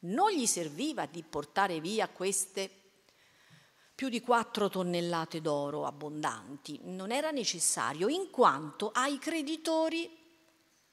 Non 0.00 0.30
gli 0.30 0.46
serviva 0.46 1.06
di 1.06 1.22
portare 1.22 1.80
via 1.80 2.08
queste 2.08 2.70
più 3.94 4.08
di 4.08 4.20
quattro 4.20 4.68
tonnellate 4.68 5.40
d'oro 5.40 5.84
abbondanti, 5.84 6.80
non 6.84 7.12
era 7.12 7.30
necessario, 7.30 8.08
in 8.08 8.30
quanto 8.30 8.90
ai 8.92 9.18
creditori 9.18 10.10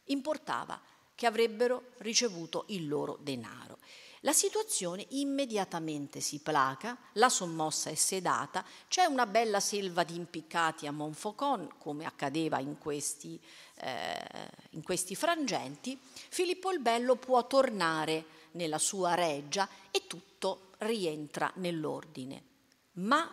importava 0.05 0.79
che 1.15 1.25
avrebbero 1.25 1.91
ricevuto 1.97 2.65
il 2.67 2.87
loro 2.87 3.17
denaro. 3.21 3.79
La 4.23 4.33
situazione 4.33 5.07
immediatamente 5.09 6.19
si 6.19 6.39
placa, 6.39 6.95
la 7.13 7.29
sommossa 7.29 7.89
è 7.89 7.95
sedata, 7.95 8.63
c'è 8.87 9.05
una 9.05 9.25
bella 9.25 9.59
selva 9.59 10.03
di 10.03 10.15
impiccati 10.15 10.85
a 10.85 10.91
Monfaucon, 10.91 11.73
come 11.79 12.05
accadeva 12.05 12.59
in 12.59 12.77
questi, 12.77 13.41
eh, 13.77 14.49
in 14.71 14.83
questi 14.83 15.15
frangenti. 15.15 15.99
Filippo 15.99 16.71
il 16.71 16.79
Bello 16.79 17.15
può 17.15 17.47
tornare 17.47 18.25
nella 18.51 18.77
sua 18.77 19.15
reggia 19.15 19.67
e 19.89 20.05
tutto 20.05 20.73
rientra 20.79 21.51
nell'ordine. 21.55 22.43
Ma 22.93 23.27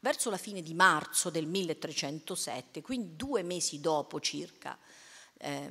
verso 0.00 0.28
la 0.28 0.36
fine 0.36 0.60
di 0.60 0.74
marzo 0.74 1.30
del 1.30 1.46
1307, 1.46 2.82
quindi 2.82 3.16
due 3.16 3.42
mesi 3.42 3.80
dopo 3.80 4.20
circa 4.20 4.76
eh, 5.38 5.70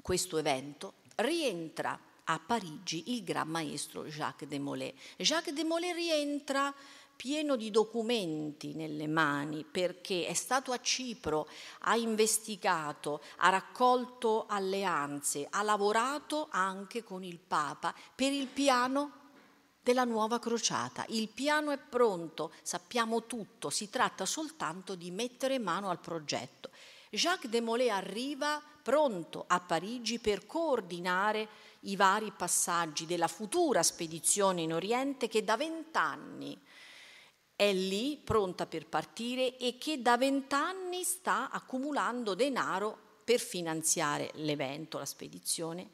questo 0.00 0.38
evento, 0.38 0.94
rientra 1.16 2.00
a 2.32 2.38
Parigi 2.38 3.14
il 3.14 3.24
gran 3.24 3.48
maestro 3.48 4.04
Jacques 4.04 4.48
de 4.48 4.58
Molay. 4.60 4.94
Jacques 5.16 5.52
de 5.52 5.64
Molay 5.64 5.92
rientra 5.92 6.72
pieno 7.16 7.56
di 7.56 7.70
documenti 7.70 8.72
nelle 8.74 9.08
mani 9.08 9.64
perché 9.64 10.26
è 10.26 10.32
stato 10.32 10.70
a 10.70 10.80
Cipro, 10.80 11.48
ha 11.80 11.96
investigato, 11.96 13.20
ha 13.38 13.50
raccolto 13.50 14.46
alleanze, 14.46 15.46
ha 15.50 15.62
lavorato 15.62 16.46
anche 16.50 17.02
con 17.02 17.24
il 17.24 17.38
Papa 17.38 17.92
per 18.14 18.32
il 18.32 18.46
piano 18.46 19.18
della 19.82 20.04
nuova 20.04 20.38
crociata. 20.38 21.04
Il 21.08 21.28
piano 21.28 21.72
è 21.72 21.78
pronto, 21.78 22.52
sappiamo 22.62 23.26
tutto, 23.26 23.70
si 23.70 23.90
tratta 23.90 24.24
soltanto 24.24 24.94
di 24.94 25.10
mettere 25.10 25.58
mano 25.58 25.90
al 25.90 25.98
progetto. 25.98 26.70
Jacques 27.10 27.50
de 27.50 27.60
Molay 27.60 27.88
arriva 27.88 28.62
pronto 28.82 29.44
a 29.46 29.60
Parigi 29.60 30.20
per 30.20 30.46
coordinare 30.46 31.48
i 31.80 31.96
vari 31.96 32.32
passaggi 32.32 33.06
della 33.06 33.28
futura 33.28 33.82
spedizione 33.82 34.62
in 34.62 34.72
Oriente 34.74 35.28
che 35.28 35.44
da 35.44 35.56
vent'anni 35.56 36.58
è 37.54 37.72
lì 37.72 38.16
pronta 38.16 38.66
per 38.66 38.86
partire 38.86 39.56
e 39.58 39.76
che 39.78 40.00
da 40.00 40.16
vent'anni 40.16 41.04
sta 41.04 41.50
accumulando 41.50 42.34
denaro 42.34 43.22
per 43.22 43.38
finanziare 43.38 44.30
l'evento, 44.36 44.98
la 44.98 45.04
spedizione, 45.04 45.90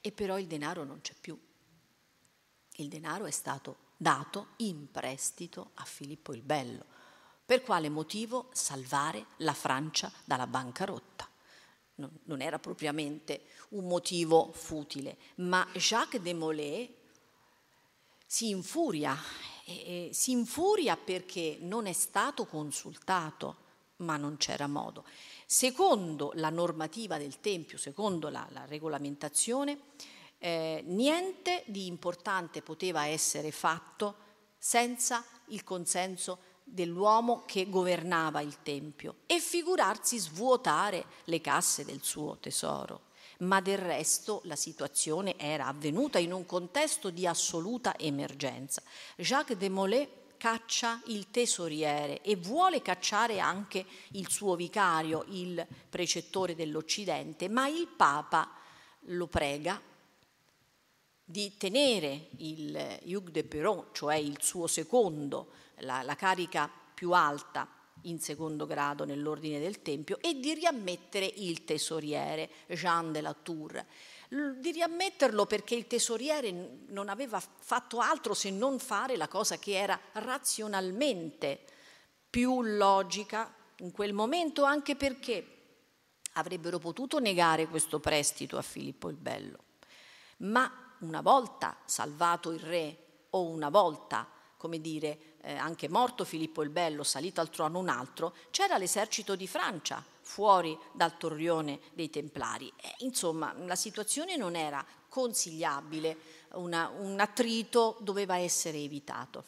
e 0.00 0.10
però 0.12 0.38
il 0.38 0.46
denaro 0.46 0.82
non 0.82 1.00
c'è 1.00 1.14
più. 1.18 1.38
Il 2.76 2.88
denaro 2.88 3.26
è 3.26 3.30
stato 3.30 3.76
dato 3.96 4.48
in 4.56 4.90
prestito 4.90 5.70
a 5.74 5.84
Filippo 5.84 6.34
il 6.34 6.42
Bello. 6.42 6.84
Per 7.46 7.62
quale 7.62 7.88
motivo? 7.88 8.48
Salvare 8.52 9.26
la 9.38 9.54
Francia 9.54 10.10
dalla 10.24 10.48
bancarotta 10.48 11.13
non 11.96 12.40
era 12.40 12.58
propriamente 12.58 13.42
un 13.70 13.86
motivo 13.86 14.50
futile, 14.52 15.16
ma 15.36 15.66
Jacques 15.74 16.20
de 16.20 16.34
Molay 16.34 16.94
si 18.26 18.48
infuria, 18.48 19.16
e 19.64 20.10
si 20.12 20.32
infuria 20.32 20.96
perché 20.96 21.58
non 21.60 21.86
è 21.86 21.92
stato 21.92 22.46
consultato, 22.46 23.56
ma 23.96 24.16
non 24.16 24.36
c'era 24.36 24.66
modo. 24.66 25.04
Secondo 25.46 26.32
la 26.34 26.50
normativa 26.50 27.16
del 27.16 27.40
Tempio, 27.40 27.78
secondo 27.78 28.28
la, 28.28 28.46
la 28.50 28.64
regolamentazione, 28.64 29.78
eh, 30.38 30.82
niente 30.86 31.62
di 31.66 31.86
importante 31.86 32.60
poteva 32.60 33.06
essere 33.06 33.50
fatto 33.50 34.16
senza 34.58 35.24
il 35.46 35.62
consenso 35.62 36.38
dell'uomo 36.64 37.44
che 37.46 37.68
governava 37.68 38.40
il 38.40 38.62
Tempio 38.62 39.16
e 39.26 39.38
figurarsi 39.38 40.18
svuotare 40.18 41.04
le 41.24 41.40
casse 41.40 41.84
del 41.84 42.02
suo 42.02 42.38
tesoro. 42.40 43.12
Ma 43.38 43.60
del 43.60 43.78
resto 43.78 44.40
la 44.44 44.56
situazione 44.56 45.36
era 45.38 45.66
avvenuta 45.66 46.18
in 46.18 46.32
un 46.32 46.46
contesto 46.46 47.10
di 47.10 47.26
assoluta 47.26 47.98
emergenza. 47.98 48.82
Jacques 49.16 49.58
de 49.58 49.68
Molay 49.68 50.08
caccia 50.38 51.00
il 51.06 51.30
tesoriere 51.30 52.20
e 52.22 52.36
vuole 52.36 52.82
cacciare 52.82 53.40
anche 53.40 53.84
il 54.12 54.30
suo 54.30 54.56
vicario, 54.56 55.24
il 55.28 55.66
precettore 55.88 56.54
dell'Occidente, 56.54 57.48
ma 57.48 57.66
il 57.66 57.86
Papa 57.86 58.50
lo 59.08 59.26
prega 59.26 59.80
di 61.24 61.56
tenere 61.56 62.28
il 62.38 63.00
Hugues 63.04 63.32
de 63.32 63.44
Perron, 63.44 63.86
cioè 63.92 64.16
il 64.16 64.38
suo 64.40 64.66
secondo 64.66 65.48
la, 65.78 66.02
la 66.02 66.14
carica 66.14 66.70
più 66.94 67.12
alta 67.12 67.68
in 68.02 68.20
secondo 68.20 68.66
grado 68.66 69.04
nell'ordine 69.04 69.60
del 69.60 69.82
Tempio 69.82 70.18
e 70.20 70.38
di 70.38 70.54
riammettere 70.54 71.26
il 71.36 71.64
tesoriere 71.64 72.50
Jean 72.68 73.12
de 73.12 73.20
la 73.20 73.34
Tour. 73.34 73.84
Di 74.28 74.72
riammetterlo 74.72 75.46
perché 75.46 75.74
il 75.74 75.86
tesoriere 75.86 76.50
non 76.88 77.08
aveva 77.08 77.40
fatto 77.40 78.00
altro 78.00 78.34
se 78.34 78.50
non 78.50 78.78
fare 78.78 79.16
la 79.16 79.28
cosa 79.28 79.58
che 79.58 79.76
era 79.76 79.98
razionalmente 80.12 81.64
più 82.28 82.62
logica 82.62 83.54
in 83.76 83.92
quel 83.92 84.12
momento, 84.12 84.64
anche 84.64 84.96
perché 84.96 85.48
avrebbero 86.32 86.78
potuto 86.78 87.20
negare 87.20 87.68
questo 87.68 88.00
prestito 88.00 88.58
a 88.58 88.62
Filippo 88.62 89.08
il 89.08 89.16
Bello. 89.16 89.58
Ma 90.38 90.96
una 91.00 91.20
volta 91.20 91.76
salvato 91.84 92.50
il 92.50 92.60
re 92.60 92.98
o 93.30 93.48
una 93.48 93.68
volta, 93.68 94.28
come 94.56 94.80
dire, 94.80 95.33
eh, 95.44 95.54
anche 95.56 95.88
morto 95.88 96.24
Filippo 96.24 96.62
il 96.62 96.70
Bello, 96.70 97.02
salito 97.02 97.40
al 97.40 97.50
trono 97.50 97.78
un 97.78 97.88
altro, 97.88 98.34
c'era 98.50 98.78
l'esercito 98.78 99.36
di 99.36 99.46
Francia 99.46 100.04
fuori 100.20 100.76
dal 100.92 101.16
torrione 101.16 101.78
dei 101.92 102.10
Templari. 102.10 102.72
Eh, 102.80 102.94
insomma, 102.98 103.54
la 103.64 103.76
situazione 103.76 104.36
non 104.36 104.56
era 104.56 104.84
consigliabile, 105.08 106.16
una, 106.54 106.90
un 106.98 107.20
attrito 107.20 107.98
doveva 108.00 108.36
essere 108.38 108.78
evitato. 108.78 109.44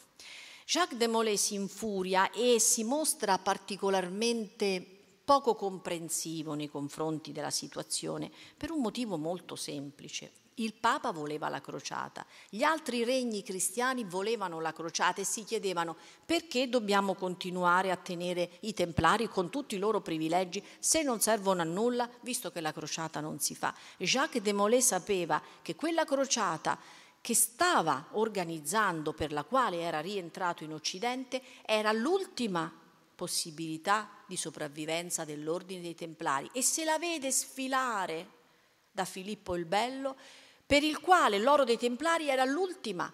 Jacques 0.65 0.97
de 0.97 1.07
Molay 1.07 1.37
si 1.37 1.55
infuria 1.55 2.29
e 2.31 2.59
si 2.59 2.83
mostra 2.83 3.37
particolarmente 3.37 4.85
poco 5.23 5.55
comprensivo 5.55 6.53
nei 6.53 6.69
confronti 6.69 7.31
della 7.31 7.49
situazione 7.49 8.31
per 8.55 8.71
un 8.71 8.81
motivo 8.81 9.17
molto 9.17 9.55
semplice. 9.55 10.31
Il 10.59 10.73
Papa 10.73 11.11
voleva 11.11 11.49
la 11.49 11.61
crociata, 11.61 12.25
gli 12.49 12.63
altri 12.63 13.03
regni 13.03 13.43
cristiani 13.43 14.03
volevano 14.03 14.59
la 14.59 14.73
crociata 14.73 15.21
e 15.21 15.23
si 15.23 15.43
chiedevano 15.43 15.95
perché 16.25 16.67
dobbiamo 16.67 17.13
continuare 17.13 17.91
a 17.91 17.95
tenere 17.95 18.49
i 18.61 18.73
templari 18.73 19.27
con 19.27 19.51
tutti 19.51 19.75
i 19.75 19.77
loro 19.77 20.01
privilegi 20.01 20.63
se 20.79 21.03
non 21.03 21.19
servono 21.19 21.61
a 21.61 21.65
nulla, 21.65 22.09
visto 22.21 22.51
che 22.51 22.59
la 22.59 22.73
crociata 22.73 23.19
non 23.19 23.39
si 23.39 23.53
fa. 23.53 23.71
Jacques 23.97 24.41
de 24.41 24.51
Molay 24.51 24.81
sapeva 24.81 25.39
che 25.61 25.75
quella 25.75 26.05
crociata 26.05 26.79
che 27.21 27.35
stava 27.35 28.07
organizzando, 28.13 29.13
per 29.13 29.31
la 29.31 29.43
quale 29.43 29.81
era 29.81 29.99
rientrato 29.99 30.63
in 30.63 30.73
Occidente, 30.73 31.39
era 31.65 31.91
l'ultima 31.91 32.71
possibilità 33.13 34.09
di 34.25 34.37
sopravvivenza 34.37 35.23
dell'ordine 35.23 35.81
dei 35.81 35.93
Templari 35.93 36.49
e 36.51 36.63
se 36.63 36.83
la 36.83 36.97
vede 36.97 37.31
sfilare 37.31 38.29
da 38.91 39.05
Filippo 39.05 39.55
il 39.55 39.65
Bello, 39.65 40.15
per 40.67 40.83
il 40.83 40.99
quale 40.99 41.39
l'oro 41.39 41.63
dei 41.63 41.77
Templari 41.77 42.29
era 42.29 42.43
l'ultima 42.43 43.11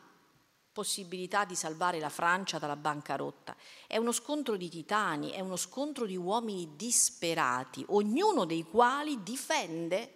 possibilità 0.74 1.46
di 1.46 1.56
salvare 1.56 2.00
la 2.00 2.10
Francia 2.10 2.58
dalla 2.58 2.76
bancarotta. 2.76 3.56
È 3.88 3.96
uno 3.96 4.12
scontro 4.12 4.58
di 4.58 4.68
titani, 4.70 5.30
è 5.30 5.40
uno 5.40 5.56
scontro 5.56 6.08
di 6.08 6.18
uomini 6.18 6.76
disperati, 6.76 7.86
ognuno 7.90 8.46
dei 8.46 8.64
quali 8.64 9.22
difende 9.22 10.16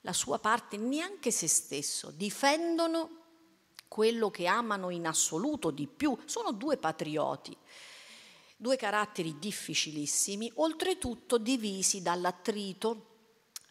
la 0.00 0.14
sua 0.14 0.38
parte, 0.38 0.78
neanche 0.78 1.30
se 1.30 1.46
stesso, 1.46 2.10
difendono 2.10 3.22
quello 3.86 4.30
che 4.30 4.46
amano 4.46 4.88
in 4.88 5.06
assoluto 5.06 5.70
di 5.70 5.86
più. 5.86 6.16
Sono 6.24 6.52
due 6.52 6.78
patrioti 6.78 7.56
due 8.56 8.76
caratteri 8.76 9.38
difficilissimi, 9.38 10.50
oltretutto 10.54 11.36
divisi 11.36 12.00
dall'attrito 12.00 13.12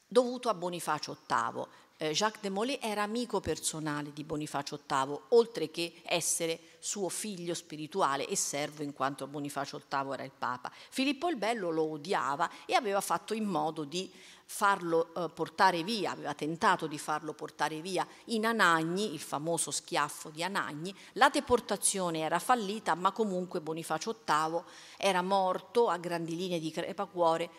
dovuto 0.08 0.50
a 0.50 0.54
Bonifacio 0.54 1.18
VIII. 1.28 1.66
Eh, 1.98 2.12
Jacques 2.12 2.42
de 2.42 2.50
Molay 2.50 2.80
era 2.82 3.04
amico 3.04 3.40
personale 3.40 4.12
di 4.14 4.24
Bonifacio 4.24 4.80
VIII, 4.88 5.20
oltre 5.30 5.70
che 5.70 6.02
essere 6.04 6.60
suo 6.80 7.08
figlio 7.08 7.54
spirituale 7.54 8.28
e 8.28 8.36
servo 8.36 8.82
in 8.82 8.94
quanto 8.94 9.28
Bonifacio 9.28 9.82
VIII 9.88 10.14
era 10.14 10.24
il 10.24 10.32
Papa. 10.38 10.72
Filippo 10.90 11.30
il 11.30 11.38
Bello 11.38 11.70
lo 11.70 11.84
odiava 11.84 12.50
e 12.66 12.74
aveva 12.74 13.00
fatto 13.00 13.36
in 13.36 13.46
modo 13.46 13.84
di 13.84 14.12
farlo 14.46 15.14
eh, 15.14 15.30
portare 15.30 15.84
via, 15.84 16.12
aveva 16.12 16.34
tentato 16.34 16.88
di 16.88 16.98
farlo 16.98 17.34
portare 17.34 17.80
via 17.80 18.06
in 18.26 18.48
Anagni, 18.48 19.14
il 19.14 19.20
famoso 19.20 19.70
schiaffo 19.70 20.30
di 20.30 20.44
Anagni. 20.44 20.94
La 21.14 21.30
deportazione 21.30 22.20
era 22.20 22.40
fallita, 22.40 22.96
ma 22.96 23.12
comunque 23.12 23.62
Bonifacio 23.62 24.20
VIII 24.26 24.62
era 24.98 25.22
morto 25.22 25.90
a 25.90 25.98
grandi 25.98 26.36
linee 26.36 26.60
di 26.60 26.72
crepacuore 26.72 27.50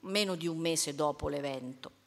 meno 0.00 0.34
di 0.34 0.46
un 0.46 0.58
mese 0.58 0.94
dopo 0.94 1.28
l'evento. 1.28 1.97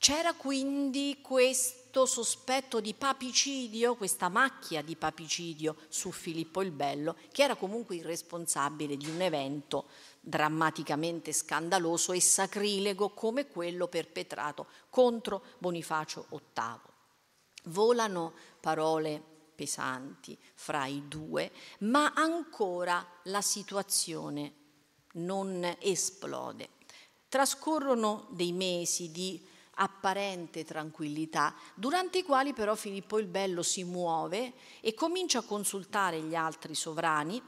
C'era 0.00 0.32
quindi 0.32 1.18
questo 1.20 2.06
sospetto 2.06 2.80
di 2.80 2.94
papicidio, 2.94 3.96
questa 3.96 4.30
macchia 4.30 4.80
di 4.80 4.96
papicidio 4.96 5.76
su 5.88 6.10
Filippo 6.10 6.62
il 6.62 6.70
Bello, 6.70 7.18
che 7.30 7.42
era 7.42 7.54
comunque 7.54 7.96
il 7.96 8.04
responsabile 8.06 8.96
di 8.96 9.10
un 9.10 9.20
evento 9.20 9.88
drammaticamente 10.18 11.34
scandaloso 11.34 12.12
e 12.12 12.20
sacrilego 12.22 13.10
come 13.10 13.46
quello 13.46 13.88
perpetrato 13.88 14.68
contro 14.88 15.42
Bonifacio 15.58 16.28
VIII. 16.30 16.80
Volano 17.64 18.32
parole 18.58 19.22
pesanti 19.54 20.34
fra 20.54 20.86
i 20.86 21.08
due, 21.08 21.52
ma 21.80 22.14
ancora 22.14 23.06
la 23.24 23.42
situazione 23.42 24.54
non 25.12 25.76
esplode. 25.78 26.70
Trascorrono 27.28 28.28
dei 28.30 28.52
mesi 28.52 29.10
di 29.10 29.49
apparente 29.82 30.64
tranquillità, 30.64 31.54
durante 31.74 32.18
i 32.18 32.22
quali 32.22 32.52
però 32.52 32.74
Filippo 32.74 33.18
il 33.18 33.26
Bello 33.26 33.62
si 33.62 33.82
muove 33.84 34.52
e 34.80 34.94
comincia 34.94 35.38
a 35.38 35.44
consultare 35.44 36.20
gli 36.20 36.34
altri 36.34 36.74
sovrani 36.74 37.42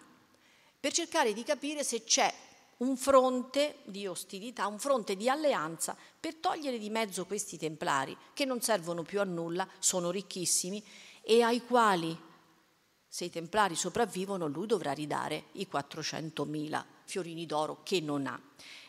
per 0.81 0.93
cercare 0.93 1.33
di 1.33 1.45
capire 1.45 1.85
se 1.85 2.05
c'è 2.05 2.33
un 2.79 2.97
fronte 2.97 3.79
di 3.85 4.07
ostilità, 4.07 4.67
un 4.67 4.79
fronte 4.79 5.15
di 5.15 5.29
alleanza 5.29 5.97
per 6.19 6.37
togliere 6.37 6.79
di 6.79 6.91
mezzo 6.91 7.27
questi 7.27 7.57
templari 7.57 8.17
che 8.33 8.45
non 8.45 8.61
servono 8.61 9.03
più 9.03 9.21
a 9.21 9.25
nulla, 9.25 9.69
sono 9.79 10.11
ricchissimi 10.11 10.83
e 11.21 11.43
ai 11.43 11.65
quali, 11.65 12.19
se 13.07 13.27
i 13.27 13.31
templari 13.31 13.77
sopravvivono, 13.77 14.47
lui 14.47 14.67
dovrà 14.67 14.93
ridare 14.93 15.45
i 15.53 15.69
400.000 15.71 16.85
fiorini 17.05 17.47
d'oro 17.47 17.83
che 17.85 18.01
non 18.01 18.27
ha. 18.27 18.41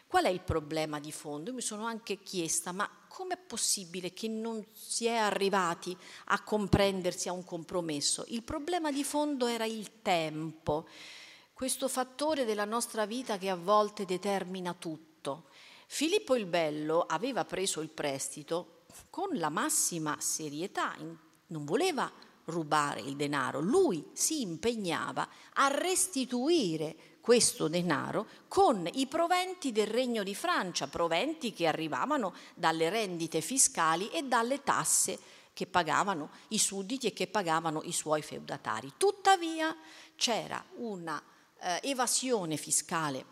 Qual 0.08 0.26
è 0.26 0.30
il 0.30 0.42
problema 0.42 1.00
di 1.00 1.12
fondo? 1.12 1.50
Io 1.50 1.56
mi 1.56 1.62
sono 1.62 1.86
anche 1.86 2.22
chiesta, 2.22 2.72
ma 2.72 2.88
com'è 3.14 3.38
possibile 3.38 4.12
che 4.12 4.28
non 4.28 4.66
si 4.72 5.06
è 5.06 5.14
arrivati 5.14 5.96
a 6.26 6.42
comprendersi 6.42 7.30
a 7.30 7.32
un 7.32 7.44
compromesso? 7.44 8.26
Il 8.30 8.42
problema 8.42 8.92
di 8.92 9.04
fondo 9.04 9.46
era 9.46 9.66
il 9.66 10.02
tempo, 10.02 10.88
questo 11.54 11.88
fattore 11.88 12.44
della 12.44 12.66
nostra 12.66 13.06
vita 13.06 13.38
che 13.38 13.50
a 13.50 13.56
volte 13.56 14.06
determina 14.06 14.74
tutto. 14.74 15.46
Filippo 15.86 16.36
il 16.36 16.48
Bello 16.48 17.02
aveva 17.02 17.46
preso 17.46 17.82
il 17.82 17.90
prestito 17.90 18.86
con 19.12 19.38
la 19.38 19.50
massima 19.50 20.18
serietà, 20.20 20.96
non 20.98 21.66
voleva 21.66 22.12
rubare 22.46 23.02
il 23.02 23.16
denaro, 23.16 23.60
lui 23.60 24.10
si 24.14 24.42
impegnava 24.42 25.30
a 25.54 25.68
restituire 25.68 27.13
questo 27.24 27.70
denaro 27.70 28.28
con 28.50 28.86
i 28.96 29.08
proventi 29.08 29.72
del 29.72 29.88
Regno 29.88 30.24
di 30.24 30.36
Francia, 30.36 30.88
proventi 30.88 31.54
che 31.54 31.68
arrivavano 31.68 32.34
dalle 32.54 32.90
rendite 32.90 33.40
fiscali 33.40 34.10
e 34.10 34.24
dalle 34.24 34.62
tasse 34.62 35.18
che 35.54 35.66
pagavano 35.66 36.32
i 36.50 36.58
sudditi 36.58 37.08
e 37.08 37.14
che 37.14 37.28
pagavano 37.28 37.82
i 37.86 37.94
suoi 37.94 38.22
feudatari. 38.22 38.96
Tuttavia 38.98 39.74
c'era 40.18 40.62
una 40.80 41.24
eh, 41.62 41.80
evasione 41.84 42.58
fiscale 42.58 43.24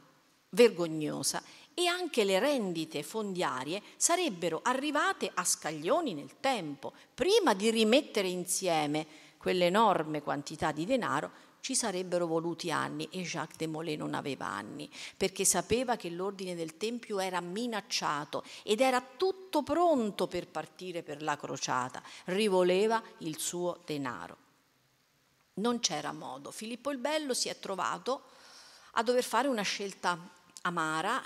vergognosa 0.52 1.44
e 1.74 1.88
anche 1.88 2.24
le 2.24 2.40
rendite 2.40 3.04
fondiarie 3.04 3.82
sarebbero 3.98 4.62
arrivate 4.64 5.30
a 5.34 5.44
scaglioni 5.44 6.14
nel 6.14 6.40
tempo. 6.40 6.94
Prima 7.14 7.54
di 7.54 7.70
rimettere 7.70 8.30
insieme 8.30 9.06
quell'enorme 9.36 10.22
quantità 10.22 10.72
di 10.72 10.86
denaro, 10.86 11.50
ci 11.62 11.76
sarebbero 11.76 12.26
voluti 12.26 12.72
anni 12.72 13.08
e 13.12 13.22
Jacques 13.22 13.58
de 13.58 13.68
Molay 13.68 13.96
non 13.96 14.16
aveva 14.16 14.48
anni, 14.48 14.90
perché 15.16 15.46
sapeva 15.46 15.96
che 15.96 16.10
l'ordine 16.10 16.56
del 16.56 16.76
Tempio 16.76 17.20
era 17.20 17.40
minacciato 17.40 18.44
ed 18.64 18.82
era 18.82 19.02
tutto 19.02 19.64
pronto 19.64 20.28
per 20.28 20.48
partire 20.48 21.04
per 21.04 21.22
la 21.22 21.38
crociata, 21.38 22.02
rivoleva 22.26 23.02
il 23.20 23.38
suo 23.38 23.80
denaro. 23.86 24.38
Non 25.54 25.80
c'era 25.80 26.12
modo. 26.12 26.50
Filippo 26.50 26.90
il 26.92 26.98
Bello 26.98 27.34
si 27.34 27.48
è 27.48 27.60
trovato 27.60 28.24
a 28.94 29.04
dover 29.04 29.24
fare 29.24 29.48
una 29.48 29.62
scelta 29.62 30.18
amara. 30.64 31.22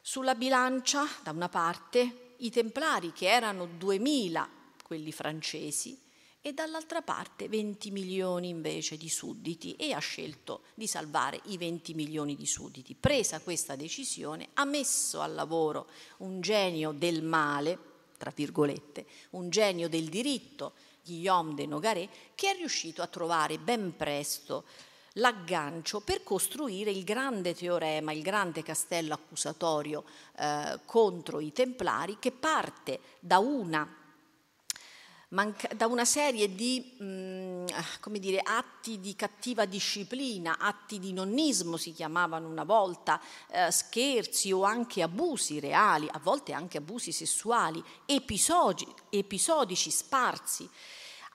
Sulla 0.00 0.34
bilancia, 0.34 1.06
da 1.22 1.30
una 1.30 1.48
parte, 1.48 2.34
i 2.38 2.50
templari, 2.50 3.12
che 3.12 3.28
erano 3.28 3.66
2000, 3.66 4.48
quelli 4.82 5.12
francesi, 5.12 6.03
e 6.46 6.52
dall'altra 6.52 7.00
parte 7.00 7.48
20 7.48 7.90
milioni 7.90 8.50
invece 8.50 8.98
di 8.98 9.08
sudditi 9.08 9.76
e 9.76 9.94
ha 9.94 9.98
scelto 9.98 10.64
di 10.74 10.86
salvare 10.86 11.40
i 11.44 11.56
20 11.56 11.94
milioni 11.94 12.36
di 12.36 12.44
sudditi. 12.44 12.94
Presa 12.94 13.40
questa 13.40 13.76
decisione, 13.76 14.48
ha 14.52 14.66
messo 14.66 15.22
al 15.22 15.32
lavoro 15.32 15.86
un 16.18 16.42
genio 16.42 16.92
del 16.92 17.22
male, 17.22 17.78
tra 18.18 18.30
virgolette, 18.34 19.06
un 19.30 19.48
genio 19.48 19.88
del 19.88 20.10
diritto, 20.10 20.74
Guillaume 21.02 21.54
de 21.54 21.64
Nogaret, 21.64 22.10
che 22.34 22.50
è 22.50 22.54
riuscito 22.54 23.00
a 23.00 23.06
trovare 23.06 23.56
ben 23.56 23.96
presto 23.96 24.64
l'aggancio 25.14 26.00
per 26.00 26.22
costruire 26.22 26.90
il 26.90 27.04
grande 27.04 27.54
teorema, 27.54 28.12
il 28.12 28.20
grande 28.20 28.62
castello 28.62 29.14
accusatorio 29.14 30.04
eh, 30.36 30.80
contro 30.84 31.40
i 31.40 31.52
templari 31.52 32.18
che 32.18 32.32
parte 32.32 33.00
da 33.18 33.38
una 33.38 34.03
da 35.74 35.86
una 35.86 36.04
serie 36.04 36.54
di 36.54 36.94
mh, 36.98 37.64
come 38.00 38.20
dire, 38.20 38.38
atti 38.38 39.00
di 39.00 39.16
cattiva 39.16 39.64
disciplina, 39.64 40.58
atti 40.58 41.00
di 41.00 41.12
nonnismo 41.12 41.76
si 41.76 41.92
chiamavano 41.92 42.48
una 42.48 42.62
volta, 42.62 43.20
eh, 43.48 43.70
scherzi 43.72 44.52
o 44.52 44.62
anche 44.62 45.02
abusi 45.02 45.58
reali, 45.58 46.08
a 46.10 46.20
volte 46.22 46.52
anche 46.52 46.78
abusi 46.78 47.10
sessuali, 47.10 47.82
episodi, 48.06 48.86
episodici 49.10 49.90
sparsi 49.90 50.70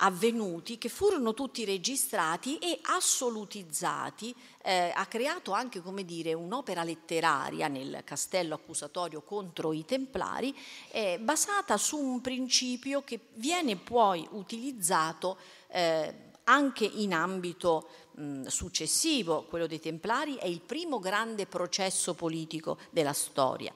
avvenuti 0.01 0.77
che 0.77 0.89
furono 0.89 1.33
tutti 1.33 1.65
registrati 1.65 2.57
e 2.57 2.79
assolutizzati, 2.83 4.35
eh, 4.61 4.91
ha 4.95 5.05
creato 5.07 5.51
anche 5.51 5.81
come 5.81 6.05
dire, 6.05 6.33
un'opera 6.33 6.83
letteraria 6.83 7.67
nel 7.67 8.01
castello 8.05 8.55
accusatorio 8.55 9.21
contro 9.21 9.73
i 9.73 9.85
templari, 9.85 10.55
eh, 10.91 11.17
basata 11.19 11.77
su 11.77 11.97
un 11.97 12.21
principio 12.21 13.03
che 13.03 13.19
viene 13.33 13.75
poi 13.75 14.27
utilizzato 14.31 15.37
eh, 15.67 16.27
anche 16.45 16.85
in 16.85 17.13
ambito 17.13 17.89
mh, 18.13 18.45
successivo, 18.45 19.43
quello 19.43 19.67
dei 19.67 19.79
templari, 19.79 20.35
è 20.35 20.47
il 20.47 20.61
primo 20.61 20.99
grande 20.99 21.45
processo 21.45 22.13
politico 22.13 22.77
della 22.89 23.13
storia. 23.13 23.73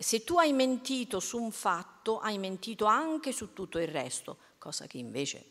Se 0.00 0.22
tu 0.22 0.38
hai 0.38 0.52
mentito 0.52 1.18
su 1.18 1.42
un 1.42 1.50
fatto, 1.50 2.20
hai 2.20 2.38
mentito 2.38 2.84
anche 2.84 3.32
su 3.32 3.52
tutto 3.52 3.80
il 3.80 3.88
resto 3.88 4.46
cosa 4.68 4.86
che 4.86 4.98
invece 4.98 5.42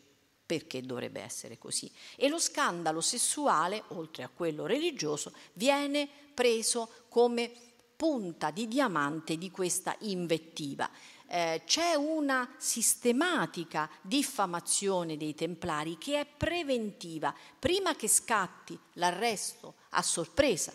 perché 0.46 0.80
dovrebbe 0.80 1.20
essere 1.20 1.58
così. 1.58 1.90
E 2.14 2.28
lo 2.28 2.38
scandalo 2.38 3.00
sessuale, 3.00 3.82
oltre 3.88 4.22
a 4.22 4.30
quello 4.32 4.64
religioso, 4.64 5.32
viene 5.54 6.08
preso 6.32 6.88
come 7.08 7.50
punta 7.96 8.52
di 8.52 8.68
diamante 8.68 9.36
di 9.36 9.50
questa 9.50 9.96
invettiva. 10.00 10.88
Eh, 11.26 11.62
c'è 11.66 11.94
una 11.94 12.48
sistematica 12.58 13.90
diffamazione 14.00 15.16
dei 15.16 15.34
templari 15.34 15.98
che 15.98 16.20
è 16.20 16.24
preventiva, 16.24 17.34
prima 17.58 17.96
che 17.96 18.08
scatti 18.08 18.78
l'arresto 18.94 19.74
a 19.90 20.02
sorpresa 20.02 20.72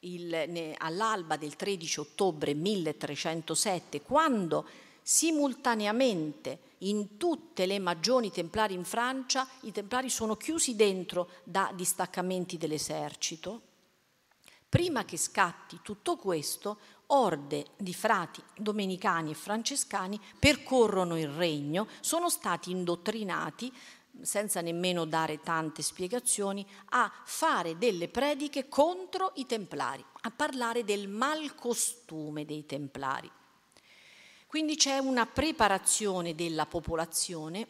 il, 0.00 0.44
ne, 0.48 0.74
all'alba 0.76 1.36
del 1.36 1.56
13 1.56 2.00
ottobre 2.00 2.54
1307, 2.54 4.02
quando 4.02 4.66
simultaneamente 5.10 6.58
in 6.80 7.16
tutte 7.16 7.64
le 7.64 7.78
magioni 7.78 8.30
templari 8.30 8.74
in 8.74 8.84
Francia 8.84 9.48
i 9.62 9.72
templari 9.72 10.10
sono 10.10 10.36
chiusi 10.36 10.76
dentro 10.76 11.30
da 11.44 11.72
distaccamenti 11.74 12.58
dell'esercito. 12.58 13.62
Prima 14.68 15.06
che 15.06 15.16
scatti 15.16 15.80
tutto 15.82 16.18
questo, 16.18 16.76
orde 17.06 17.68
di 17.78 17.94
frati 17.94 18.42
domenicani 18.54 19.30
e 19.30 19.34
francescani 19.34 20.20
percorrono 20.38 21.18
il 21.18 21.28
regno, 21.28 21.88
sono 22.00 22.28
stati 22.28 22.70
indottrinati 22.70 23.72
senza 24.20 24.60
nemmeno 24.60 25.06
dare 25.06 25.40
tante 25.40 25.80
spiegazioni, 25.80 26.66
a 26.90 27.10
fare 27.24 27.78
delle 27.78 28.08
prediche 28.08 28.68
contro 28.68 29.32
i 29.36 29.46
templari, 29.46 30.04
a 30.20 30.30
parlare 30.30 30.84
del 30.84 31.08
malcostume 31.08 32.44
dei 32.44 32.66
templari. 32.66 33.30
Quindi 34.48 34.76
c'è 34.76 34.96
una 34.96 35.26
preparazione 35.26 36.34
della 36.34 36.64
popolazione 36.64 37.66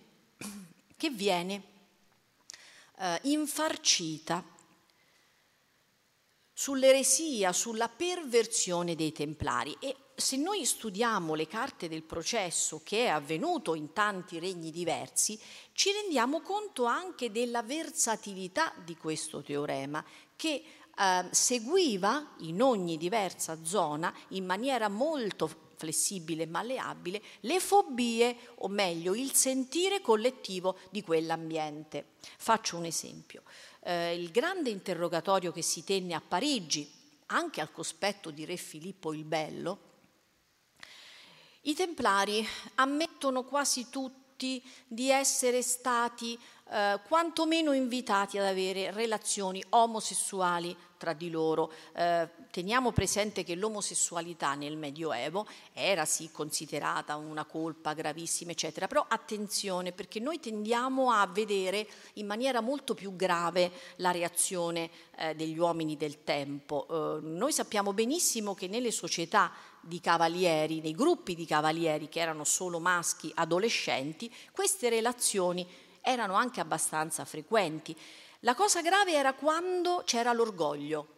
che 0.97 1.11
viene 1.11 1.63
eh, 3.01 3.19
infarcita 3.23 4.45
sull'eresia, 6.53 7.53
sulla 7.53 7.89
perversione 7.89 8.95
dei 8.95 9.11
templari. 9.11 9.77
E 9.81 9.97
se 10.15 10.37
noi 10.37 10.65
studiamo 10.65 11.35
le 11.35 11.49
carte 11.49 11.89
del 11.89 12.05
processo 12.05 12.81
che 12.85 13.07
è 13.07 13.09
avvenuto 13.09 13.75
in 13.75 13.93
tanti 13.93 14.39
regni 14.39 14.71
diversi, 14.71 15.37
ci 15.73 15.91
rendiamo 15.91 16.43
conto 16.43 16.85
anche 16.85 17.33
della 17.33 17.65
versatilità 17.65 18.73
di 18.85 18.97
questo 18.97 19.43
teorema 19.43 20.05
che 20.37 20.63
eh, 20.97 21.27
seguiva 21.29 22.35
in 22.39 22.63
ogni 22.63 22.97
diversa 22.97 23.65
zona 23.65 24.15
in 24.29 24.45
maniera 24.45 24.89
molto 24.89 25.67
flessibile 25.79 26.43
e 26.43 26.47
malleabile, 26.47 27.23
le 27.41 27.61
fobie, 27.61 28.37
o 28.57 28.69
meglio 28.69 29.15
il 29.15 29.33
sentire 29.33 30.01
collettivo 30.01 30.79
di 30.91 31.03
quell'ambiente. 31.03 32.07
Faccio 32.37 32.77
un 32.77 32.85
esempio. 32.85 33.43
Eh, 33.81 34.21
il 34.21 34.31
grande 34.31 34.71
interrogatorio 34.71 35.53
che 35.53 35.63
si 35.63 35.85
tenne 35.85 36.15
a 36.15 36.21
Parigi, 36.21 36.91
anche 37.27 37.61
al 37.61 37.71
cospetto 37.71 38.31
di 38.31 38.45
Re 38.45 38.57
Filippo 38.57 39.13
il 39.15 39.25
Bello, 39.25 39.87
i 41.63 41.75
templari 41.75 42.47
ammettono 42.77 43.45
quasi 43.45 43.89
tutti 43.91 44.63
di 44.87 45.11
essere 45.11 45.63
stati 45.63 46.39
eh, 46.71 47.01
quantomeno 47.07 47.73
invitati 47.73 48.39
ad 48.39 48.45
avere 48.45 48.93
relazioni 48.93 49.63
omosessuali 49.71 50.77
tra 50.97 51.13
di 51.13 51.31
loro. 51.31 51.73
Eh, 51.95 52.29
teniamo 52.59 52.91
presente 52.91 53.45
che 53.45 53.55
l'omosessualità 53.55 54.55
nel 54.55 54.77
Medioevo 54.77 55.47
era 55.73 56.05
sì 56.05 56.29
considerata 56.33 57.15
una 57.15 57.45
colpa 57.45 57.93
gravissima, 57.93 58.51
eccetera, 58.51 58.89
però 58.89 59.07
attenzione 59.09 59.93
perché 59.93 60.19
noi 60.19 60.41
tendiamo 60.41 61.13
a 61.13 61.25
vedere 61.29 61.87
in 62.15 62.27
maniera 62.27 62.61
molto 62.61 62.95
più 62.95 63.15
grave 63.15 63.71
la 63.99 64.11
reazione 64.11 64.91
eh, 65.19 65.37
degli 65.37 65.57
uomini 65.57 65.97
del 65.97 66.25
tempo. 66.25 66.89
Eh, 66.91 67.21
noi 67.29 67.53
sappiamo 67.53 67.93
benissimo 67.93 68.55
che 68.57 68.67
nelle 68.67 68.91
società 68.91 69.53
di 69.81 70.01
cavalieri, 70.01 70.81
nei 70.81 70.97
gruppi 70.97 71.37
di 71.37 71.47
cavalieri 71.47 72.09
che 72.09 72.19
erano 72.19 72.43
solo 72.43 72.81
maschi 72.81 73.31
adolescenti, 73.37 74.35
queste 74.51 74.89
relazioni 74.89 75.65
erano 76.01 76.35
anche 76.35 76.59
abbastanza 76.59 77.25
frequenti. 77.25 77.97
La 78.41 78.57
cosa 78.57 78.83
grave 78.83 79.13
era 79.13 79.35
quando 79.35 80.03
c'era 80.05 80.33
l'orgoglio, 80.33 81.15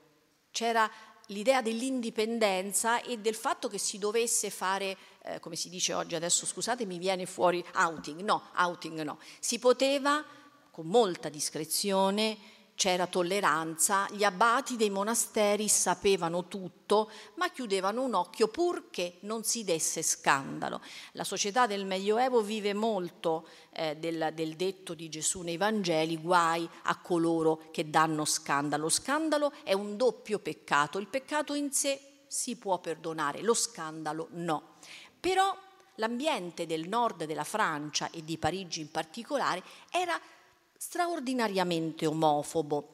c'era 0.51 0.91
l'idea 1.31 1.63
dell'indipendenza 1.63 3.03
e 3.03 3.19
del 3.19 3.35
fatto 3.35 3.69
che 3.69 3.79
si 3.79 3.99
dovesse 3.99 4.51
fare, 4.51 4.97
eh, 5.23 5.41
come 5.41 5.57
si 5.57 5.69
dice 5.69 5.95
oggi, 5.95 6.15
adesso 6.15 6.47
scusate 6.47 6.85
mi 6.87 6.99
viene 6.99 7.27
fuori 7.27 7.65
outing, 7.75 8.21
no, 8.21 8.51
outing 8.57 9.03
no, 9.03 9.19
si 9.39 9.59
poteva 9.59 10.25
con 10.71 10.87
molta 10.87 11.29
discrezione 11.29 12.37
c'era 12.81 13.07
tolleranza, 13.07 14.07
gli 14.11 14.25
abati 14.25 14.77
dei 14.77 14.89
monasteri 14.89 15.69
sapevano 15.69 16.49
tutto, 16.49 17.11
ma 17.35 17.51
chiudevano 17.51 18.03
un 18.03 18.15
occhio 18.15 18.49
purché 18.49 19.19
non 19.21 19.45
si 19.45 19.65
desse 19.65 20.01
scandalo. 20.01 20.81
La 21.13 21.25
società 21.25 21.67
del 21.67 21.85
Medioevo 21.85 22.41
vive 22.41 22.73
molto 22.73 23.47
eh, 23.75 23.99
del, 23.99 24.31
del 24.33 24.57
detto 24.57 24.95
di 24.95 25.11
Gesù 25.11 25.43
nei 25.43 25.59
Vangeli, 25.59 26.17
guai 26.17 26.67
a 26.85 26.97
coloro 26.97 27.69
che 27.71 27.91
danno 27.91 28.25
scandalo. 28.25 28.85
Lo 28.85 28.89
scandalo 28.89 29.53
è 29.63 29.75
un 29.75 29.99
doppio 29.99 30.39
peccato, 30.39 30.97
il 30.97 31.09
peccato 31.09 31.53
in 31.53 31.71
sé 31.73 32.23
si 32.29 32.57
può 32.57 32.79
perdonare, 32.79 33.43
lo 33.43 33.53
scandalo 33.53 34.29
no. 34.31 34.77
Però 35.21 35.55
l'ambiente 35.97 36.65
del 36.65 36.89
nord 36.89 37.25
della 37.25 37.45
Francia 37.45 38.09
e 38.11 38.25
di 38.25 38.39
Parigi 38.39 38.81
in 38.81 38.91
particolare 38.91 39.63
era 39.91 40.19
straordinariamente 40.83 42.07
omofobo. 42.07 42.89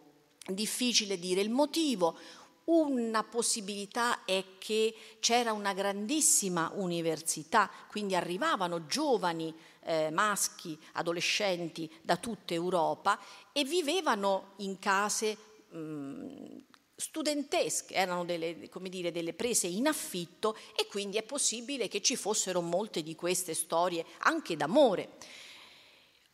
Difficile 0.49 1.21
dire 1.21 1.41
il 1.41 1.51
motivo. 1.51 2.19
Una 2.65 3.23
possibilità 3.23 4.25
è 4.25 4.43
che 4.59 4.93
c'era 5.21 5.53
una 5.53 5.73
grandissima 5.73 6.73
università, 6.75 7.71
quindi 7.87 8.17
arrivavano 8.17 8.89
giovani 8.89 9.55
eh, 9.85 10.11
maschi, 10.11 10.77
adolescenti 10.95 11.89
da 12.03 12.17
tutta 12.17 12.55
Europa 12.55 13.21
e 13.53 13.63
vivevano 13.63 14.55
in 14.57 14.81
case 14.81 15.37
mh, 15.69 16.57
studentesche, 16.97 17.95
erano 17.95 18.25
delle, 18.25 18.69
dire, 18.89 19.13
delle, 19.13 19.33
prese 19.33 19.69
in 19.69 19.87
affitto 19.87 20.57
e 20.77 20.89
quindi 20.89 21.19
è 21.19 21.23
possibile 21.23 21.87
che 21.87 22.03
ci 22.03 22.17
fossero 22.17 22.61
molte 22.61 23.05
di 23.05 23.15
queste 23.15 23.55
storie 23.55 24.05
anche 24.19 24.57
d'amore. 24.57 25.11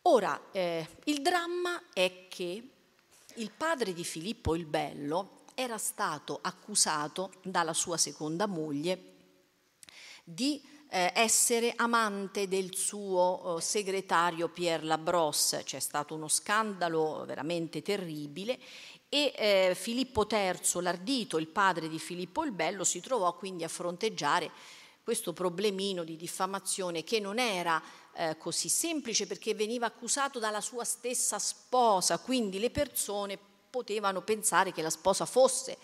Ora, 0.05 0.49
eh, 0.51 0.85
il 1.05 1.21
dramma 1.21 1.81
è 1.93 2.27
che 2.27 2.69
il 3.35 3.51
padre 3.51 3.93
di 3.93 4.03
Filippo 4.03 4.53
il 4.53 4.65
Bello 4.65 5.43
era 5.55 5.77
stato 5.77 6.39
accusato 6.41 7.31
dalla 7.41 7.71
sua 7.73 7.95
seconda 7.95 8.45
moglie 8.45 9.11
di 10.25 10.61
eh, 10.89 11.11
essere 11.15 11.71
amante 11.77 12.49
del 12.49 12.75
suo 12.75 13.55
eh, 13.57 13.61
segretario 13.61 14.49
Pierre 14.49 14.83
Labrosse. 14.83 15.63
C'è 15.63 15.79
stato 15.79 16.15
uno 16.15 16.27
scandalo 16.27 17.23
veramente 17.25 17.81
terribile 17.81 18.59
e 19.07 19.33
eh, 19.37 19.71
Filippo 19.73 20.27
III, 20.29 20.81
l'ardito, 20.81 21.37
il 21.37 21.47
padre 21.47 21.87
di 21.87 21.97
Filippo 21.97 22.43
il 22.43 22.51
Bello, 22.51 22.83
si 22.83 22.99
trovò 22.99 23.33
quindi 23.35 23.63
a 23.63 23.69
fronteggiare 23.69 24.51
questo 25.01 25.33
problemino 25.33 26.03
di 26.03 26.15
diffamazione 26.15 27.03
che 27.03 27.19
non 27.19 27.37
era 27.39 27.81
eh, 28.15 28.37
così 28.37 28.69
semplice 28.69 29.27
perché 29.27 29.53
veniva 29.53 29.85
accusato 29.85 30.39
dalla 30.39 30.61
sua 30.61 30.83
stessa 30.83 31.39
sposa, 31.39 32.19
quindi 32.19 32.59
le 32.59 32.69
persone 32.69 33.37
potevano 33.69 34.21
pensare 34.21 34.71
che 34.71 34.81
la 34.81 34.89
sposa 34.89 35.25
fosse 35.25 35.77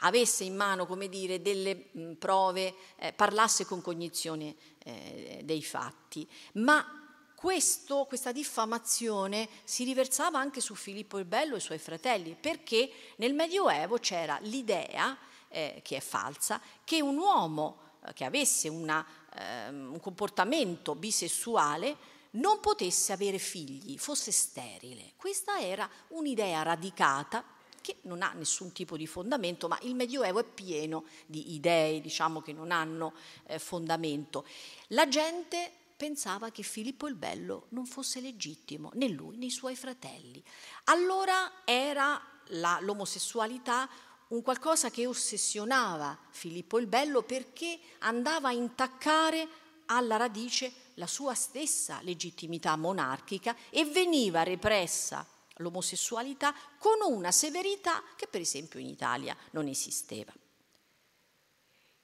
avesse 0.00 0.44
in 0.44 0.54
mano 0.54 0.86
come 0.86 1.08
dire, 1.08 1.42
delle 1.42 1.88
mh, 1.92 2.12
prove, 2.14 2.74
eh, 2.96 3.12
parlasse 3.12 3.64
con 3.64 3.80
cognizione 3.80 4.54
eh, 4.84 5.40
dei 5.44 5.62
fatti. 5.62 6.28
Ma 6.54 7.04
questo, 7.34 8.04
questa 8.06 8.32
diffamazione 8.32 9.48
si 9.64 9.84
riversava 9.84 10.38
anche 10.38 10.60
su 10.60 10.74
Filippo 10.74 11.18
il 11.18 11.24
Bello 11.26 11.54
e 11.54 11.58
i 11.58 11.60
suoi 11.60 11.78
fratelli, 11.78 12.36
perché 12.38 12.90
nel 13.16 13.34
Medioevo 13.34 13.98
c'era 13.98 14.38
l'idea, 14.42 15.16
eh, 15.48 15.80
che 15.82 15.96
è 15.96 16.00
falsa, 16.00 16.60
che 16.84 17.00
un 17.02 17.16
uomo 17.16 17.78
eh, 18.06 18.12
che 18.12 18.24
avesse 18.24 18.68
una, 18.68 19.04
eh, 19.34 19.68
un 19.68 19.98
comportamento 20.00 20.94
bisessuale 20.94 22.12
non 22.32 22.60
potesse 22.60 23.12
avere 23.12 23.38
figli, 23.38 23.98
fosse 23.98 24.32
sterile. 24.32 25.12
Questa 25.16 25.60
era 25.60 25.88
un'idea 26.08 26.62
radicata 26.62 27.44
che 27.80 27.98
non 28.02 28.22
ha 28.22 28.32
nessun 28.32 28.72
tipo 28.72 28.96
di 28.96 29.06
fondamento, 29.06 29.68
ma 29.68 29.78
il 29.82 29.94
Medioevo 29.94 30.40
è 30.40 30.44
pieno 30.44 31.04
di 31.26 31.54
idee, 31.54 32.00
diciamo, 32.00 32.40
che 32.40 32.52
non 32.52 32.70
hanno 32.70 33.12
eh, 33.46 33.58
fondamento. 33.58 34.46
La 34.88 35.06
gente 35.06 35.70
pensava 35.96 36.50
che 36.50 36.62
Filippo 36.62 37.06
il 37.06 37.14
Bello 37.14 37.66
non 37.70 37.84
fosse 37.84 38.20
legittimo, 38.20 38.90
né 38.94 39.08
lui 39.08 39.36
né 39.36 39.46
i 39.46 39.50
suoi 39.50 39.76
fratelli. 39.76 40.42
Allora 40.84 41.62
era 41.64 42.20
la, 42.48 42.78
l'omosessualità 42.80 43.88
un 44.28 44.42
qualcosa 44.42 44.90
che 44.90 45.06
ossessionava 45.06 46.18
Filippo 46.30 46.78
il 46.78 46.86
Bello 46.86 47.22
perché 47.22 47.78
andava 48.00 48.48
a 48.48 48.52
intaccare 48.52 49.46
alla 49.86 50.16
radice 50.16 50.72
la 50.94 51.06
sua 51.06 51.34
stessa 51.34 52.00
legittimità 52.02 52.76
monarchica 52.76 53.54
e 53.70 53.84
veniva 53.84 54.42
repressa 54.42 55.26
l'omosessualità 55.58 56.54
con 56.78 57.12
una 57.12 57.30
severità 57.30 58.02
che 58.16 58.26
per 58.26 58.40
esempio 58.40 58.80
in 58.80 58.86
Italia 58.86 59.36
non 59.50 59.68
esisteva. 59.68 60.32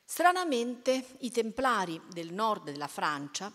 Stranamente 0.05 1.17
i 1.21 1.31
templari 1.31 2.01
del 2.09 2.33
nord 2.33 2.65
della 2.65 2.89
Francia 2.89 3.53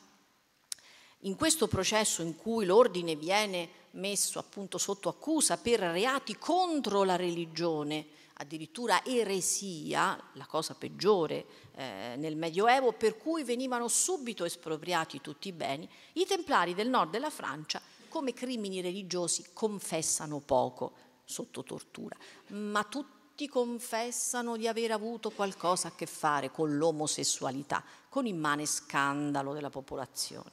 in 1.19 1.35
questo 1.35 1.67
processo 1.67 2.21
in 2.21 2.35
cui 2.35 2.65
l'ordine 2.65 3.15
viene 3.15 3.83
messo 3.91 4.39
appunto 4.39 4.77
sotto 4.77 5.09
accusa 5.09 5.57
per 5.57 5.79
reati 5.79 6.37
contro 6.37 7.03
la 7.03 7.15
religione, 7.15 8.05
addirittura 8.37 9.03
eresia, 9.05 10.21
la 10.33 10.45
cosa 10.45 10.73
peggiore 10.73 11.45
eh, 11.75 12.15
nel 12.17 12.35
Medioevo, 12.35 12.91
per 12.91 13.17
cui 13.17 13.43
venivano 13.43 13.87
subito 13.87 14.43
espropriati 14.45 15.21
tutti 15.21 15.47
i 15.47 15.53
beni, 15.53 15.89
i 16.13 16.25
templari 16.25 16.73
del 16.73 16.89
nord 16.89 17.11
della 17.11 17.29
Francia 17.29 17.81
come 18.09 18.33
crimini 18.33 18.81
religiosi 18.81 19.47
confessano 19.51 20.39
poco 20.39 20.93
sotto 21.25 21.63
tortura, 21.63 22.15
ma 22.47 22.83
tutti 22.83 23.47
confessano 23.47 24.55
di 24.55 24.67
aver 24.67 24.91
avuto 24.91 25.31
qualcosa 25.31 25.89
a 25.89 25.95
che 25.95 26.05
fare 26.05 26.51
con 26.51 26.77
l'omosessualità, 26.77 27.83
con 28.07 28.25
immane 28.25 28.65
scandalo 28.65 29.53
della 29.53 29.69
popolazione. 29.69 30.51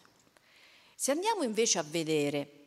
Se 0.96 1.12
andiamo 1.12 1.42
invece 1.42 1.78
a 1.78 1.84
vedere 1.84 2.61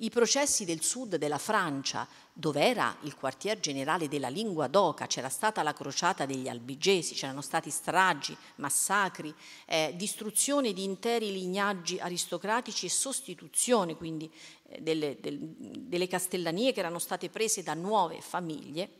i 0.00 0.10
processi 0.10 0.64
del 0.64 0.82
sud 0.82 1.16
della 1.16 1.38
Francia, 1.38 2.06
dove 2.32 2.62
era 2.62 2.96
il 3.02 3.16
quartier 3.16 3.58
generale 3.58 4.08
della 4.08 4.28
lingua 4.28 4.68
d'oca, 4.68 5.06
c'era 5.06 5.28
stata 5.28 5.62
la 5.62 5.72
crociata 5.72 6.24
degli 6.24 6.48
albigesi, 6.48 7.14
c'erano 7.14 7.40
stati 7.40 7.70
stragi, 7.70 8.36
massacri, 8.56 9.34
eh, 9.66 9.92
distruzione 9.96 10.72
di 10.72 10.84
interi 10.84 11.32
lignaggi 11.32 11.98
aristocratici 11.98 12.86
e 12.86 12.90
sostituzione 12.90 13.96
quindi 13.96 14.30
eh, 14.68 14.80
delle, 14.80 15.18
del, 15.20 15.38
delle 15.38 16.06
castellanie 16.06 16.72
che 16.72 16.80
erano 16.80 17.00
state 17.00 17.28
prese 17.28 17.62
da 17.64 17.74
nuove 17.74 18.20
famiglie, 18.20 18.90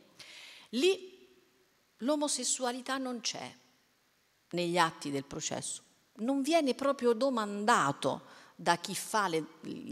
lì 0.71 1.17
l'omosessualità 1.99 2.97
non 2.97 3.21
c'è 3.21 3.55
negli 4.51 4.77
atti 4.77 5.11
del 5.11 5.25
processo, 5.25 5.83
non 6.15 6.41
viene 6.41 6.75
proprio 6.75 7.13
domandato 7.13 8.37
da 8.61 8.75
chi 8.75 8.93
fa 8.93 9.29
le, 9.29 9.45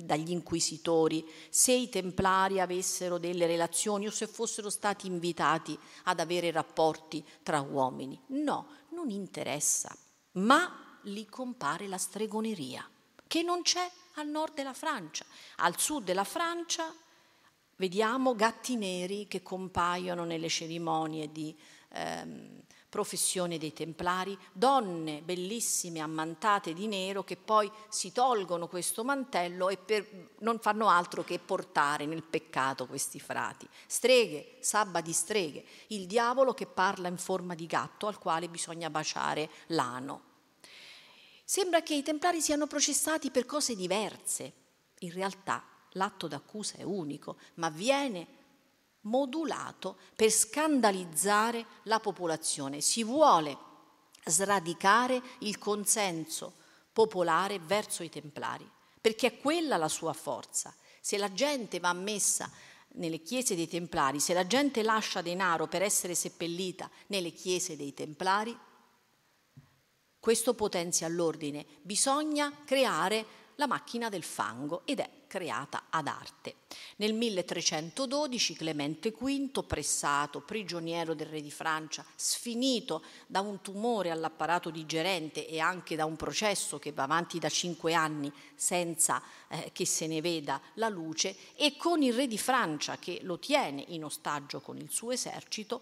dagli 0.03 0.32
inquisitori 0.32 1.26
se 1.49 1.72
i 1.72 1.88
templari 1.88 2.59
avessero 2.59 3.18
delle 3.18 3.47
relazioni 3.47 4.07
o 4.07 4.11
se 4.11 4.28
fossero 4.28 4.70
stati 4.70 5.07
invitati 5.07 5.80
ad 6.03 6.20
avere 6.20 6.51
rapporti 6.51 7.26
tra 7.43 7.61
uomini. 7.61 8.20
No, 8.28 8.68
non 8.89 9.09
interessa, 9.09 9.95
ma 10.34 10.99
lì 11.03 11.26
compare 11.28 11.88
la 11.88 11.97
stregoneria, 11.97 12.86
che 13.26 13.41
non 13.41 13.61
c'è 13.61 13.89
al 14.15 14.28
nord 14.28 14.55
della 14.55 14.74
Francia. 14.74 15.26
Al 15.57 15.80
sud 15.80 16.03
della 16.03 16.26
Francia 16.26 16.93
vediamo 17.78 18.36
gatti 18.36 18.76
neri 18.76 19.28
che 19.30 19.41
compaiono 19.41 20.26
nelle 20.26 20.49
cerimonie 20.49 21.32
di 21.32 21.57
ehm, 21.93 22.63
professione 22.97 23.59
dei 23.59 23.73
templari, 23.73 24.35
donne 24.51 25.21
bellissime 25.21 25.99
ammantate 25.99 26.73
di 26.73 26.87
nero 26.87 27.23
che 27.23 27.37
poi 27.37 27.71
si 27.89 28.11
tolgono 28.11 28.67
questo 28.67 29.03
mantello 29.03 29.69
e 29.69 29.77
per, 29.77 30.31
non 30.39 30.57
fanno 30.57 30.89
altro 30.89 31.23
che 31.23 31.37
portare 31.37 32.07
nel 32.07 32.23
peccato 32.23 32.87
questi 32.87 33.19
frati. 33.19 33.67
Streghe, 33.85 34.57
sabba 34.61 35.01
di 35.01 35.13
streghe, 35.13 35.63
il 35.89 36.07
diavolo 36.07 36.55
che 36.55 36.65
parla 36.65 37.07
in 37.07 37.19
forma 37.19 37.53
di 37.53 37.67
gatto 37.67 38.07
al 38.07 38.17
quale 38.17 38.49
bisogna 38.49 38.89
baciare 38.89 39.47
l'ano. 39.67 40.21
Sembra 41.43 41.83
che 41.83 41.93
i 41.93 42.01
templari 42.01 42.41
siano 42.41 42.65
processati 42.65 43.29
per 43.29 43.45
cose 43.45 43.75
diverse. 43.75 44.53
In 45.01 45.11
realtà 45.11 45.63
l'atto 45.91 46.27
d'accusa 46.27 46.77
è 46.77 46.83
unico, 46.83 47.37
ma 47.55 47.69
viene 47.69 48.36
modulato 49.08 49.97
per 50.16 50.30
scandalizzare 50.30 51.66
la 51.84 51.99
popolazione. 51.99 52.82
Si 52.82 53.03
vuole 53.03 53.58
sradicare 54.26 55.22
il 55.39 55.58
consenso 55.58 56.53
popolare 56.91 57.60
verso 57.60 58.03
i 58.03 58.10
templari, 58.10 58.70
perché 58.99 59.28
è 59.28 59.39
quella 59.39 59.78
la 59.78 59.88
sua 59.88 60.14
forza. 60.14 60.74
Se 60.99 61.18
la 61.18 61.32
gente 61.32 61.80
va 61.80 61.93
messa 61.93 62.51
nelle 62.93 63.22
chiese 63.22 63.55
dei 63.55 63.68
templari, 63.68 64.20
se 64.20 64.34
la 64.34 64.45
gente 64.45 64.82
lascia 64.82 65.22
denaro 65.22 65.68
per 65.68 65.82
essere 65.82 66.16
seppellita 66.16 66.89
nelle 67.08 67.32
chiese 67.32 67.76
dei 67.78 67.93
templari, 67.93 68.58
questo 70.20 70.53
potenzia 70.55 71.08
l'ordine. 71.08 71.66
Bisogna 71.82 72.51
creare 72.66 73.26
la 73.55 73.68
macchina 73.68 74.10
del 74.10 74.24
fango 74.24 74.82
ed 74.86 74.99
è 74.99 75.10
creata 75.28 75.84
ad 75.89 76.07
arte. 76.07 76.55
Nel 76.97 77.13
1312 77.13 78.55
Clemente 78.55 79.11
V, 79.11 79.63
pressato, 79.65 80.41
prigioniero 80.41 81.13
del 81.13 81.28
re 81.28 81.41
di 81.41 81.51
Francia, 81.51 82.05
sfinito 82.15 83.03
da 83.28 83.41
un 83.41 83.61
tumore 83.61 84.09
all'apparato 84.09 84.69
digerente 84.69 85.47
e 85.47 85.59
anche 85.59 85.95
da 85.95 86.05
un 86.05 86.15
processo 86.15 86.80
che 86.80 86.91
va 86.91 87.03
avanti 87.03 87.39
da 87.39 87.49
cinque 87.49 87.93
anni 87.93 88.32
senza 88.55 89.21
eh, 89.49 89.71
che 89.73 89.86
se 89.86 90.07
ne 90.07 90.21
veda 90.21 90.59
la 90.75 90.89
luce, 90.89 91.36
e 91.55 91.78
con 91.78 92.01
il 92.01 92.13
re 92.13 92.28
di 92.28 92.38
Francia 92.38 92.97
che 92.97 93.19
lo 93.23 93.38
tiene 93.38 93.84
in 93.89 94.03
ostaggio 94.03 94.61
con 94.61 94.78
il 94.78 94.89
suo 94.89 95.11
esercito, 95.11 95.82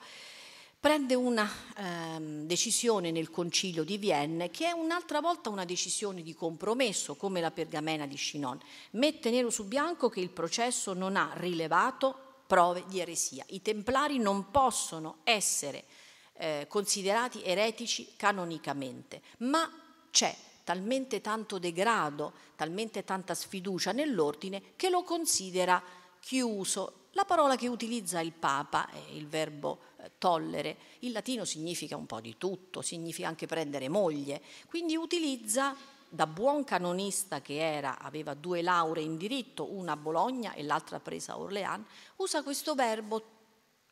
prende 0.86 1.16
una 1.16 1.50
ehm, 1.78 2.46
decisione 2.46 3.10
nel 3.10 3.32
concilio 3.32 3.84
di 3.84 3.98
Vienne 3.98 4.52
che 4.52 4.68
è 4.68 4.72
un'altra 4.72 5.20
volta 5.20 5.50
una 5.50 5.66
decisione 5.66 6.22
di 6.22 6.36
compromesso 6.36 7.16
come 7.16 7.42
la 7.42 7.50
pergamena 7.50 8.06
di 8.06 8.14
Chinon. 8.14 8.60
Mette 8.92 9.32
nero 9.32 9.50
su 9.50 9.66
bianco 9.66 10.10
che 10.10 10.20
il 10.20 10.30
processo 10.30 10.94
non 10.94 11.16
ha 11.16 11.32
rilevato 11.38 12.44
prove 12.46 12.84
di 12.86 13.00
eresia. 13.00 13.44
I 13.48 13.64
templari 13.64 14.20
non 14.20 14.52
possono 14.52 15.22
essere 15.24 15.86
eh, 16.34 16.68
considerati 16.70 17.42
eretici 17.42 18.14
canonicamente, 18.16 19.24
ma 19.38 19.68
c'è 20.12 20.36
talmente 20.64 21.20
tanto 21.20 21.58
degrado, 21.58 22.32
talmente 22.56 23.04
tanta 23.04 23.34
sfiducia 23.34 23.92
nell'ordine 23.92 24.62
che 24.76 24.92
lo 24.92 25.02
considera 25.02 25.82
chiuso. 26.20 27.06
La 27.14 27.26
parola 27.26 27.56
che 27.56 27.68
utilizza 27.68 28.20
il 28.20 28.34
Papa 28.34 28.88
è 28.90 29.00
il 29.14 29.26
verbo 29.26 29.94
tollere. 30.18 30.78
Il 31.00 31.12
latino 31.12 31.46
significa 31.46 31.96
un 31.98 32.06
po' 32.06 32.22
di 32.22 32.36
tutto, 32.38 32.82
significa 32.82 33.28
anche 33.28 33.46
prendere 33.46 33.90
moglie, 33.90 34.42
quindi 34.68 34.96
utilizza 34.96 35.76
da 36.08 36.28
buon 36.28 36.64
canonista 36.64 37.42
che 37.42 37.58
era, 37.58 38.00
aveva 38.00 38.34
due 38.34 38.62
lauree 38.62 39.04
in 39.04 39.18
diritto, 39.18 39.72
una 39.74 39.94
a 39.94 39.98
Bologna 39.98 40.54
e 40.54 40.64
l'altra 40.64 41.00
presa 41.00 41.34
a 41.34 41.40
Orléans, 41.40 41.86
usa 42.18 42.42
questo 42.42 42.74
verbo 42.74 43.34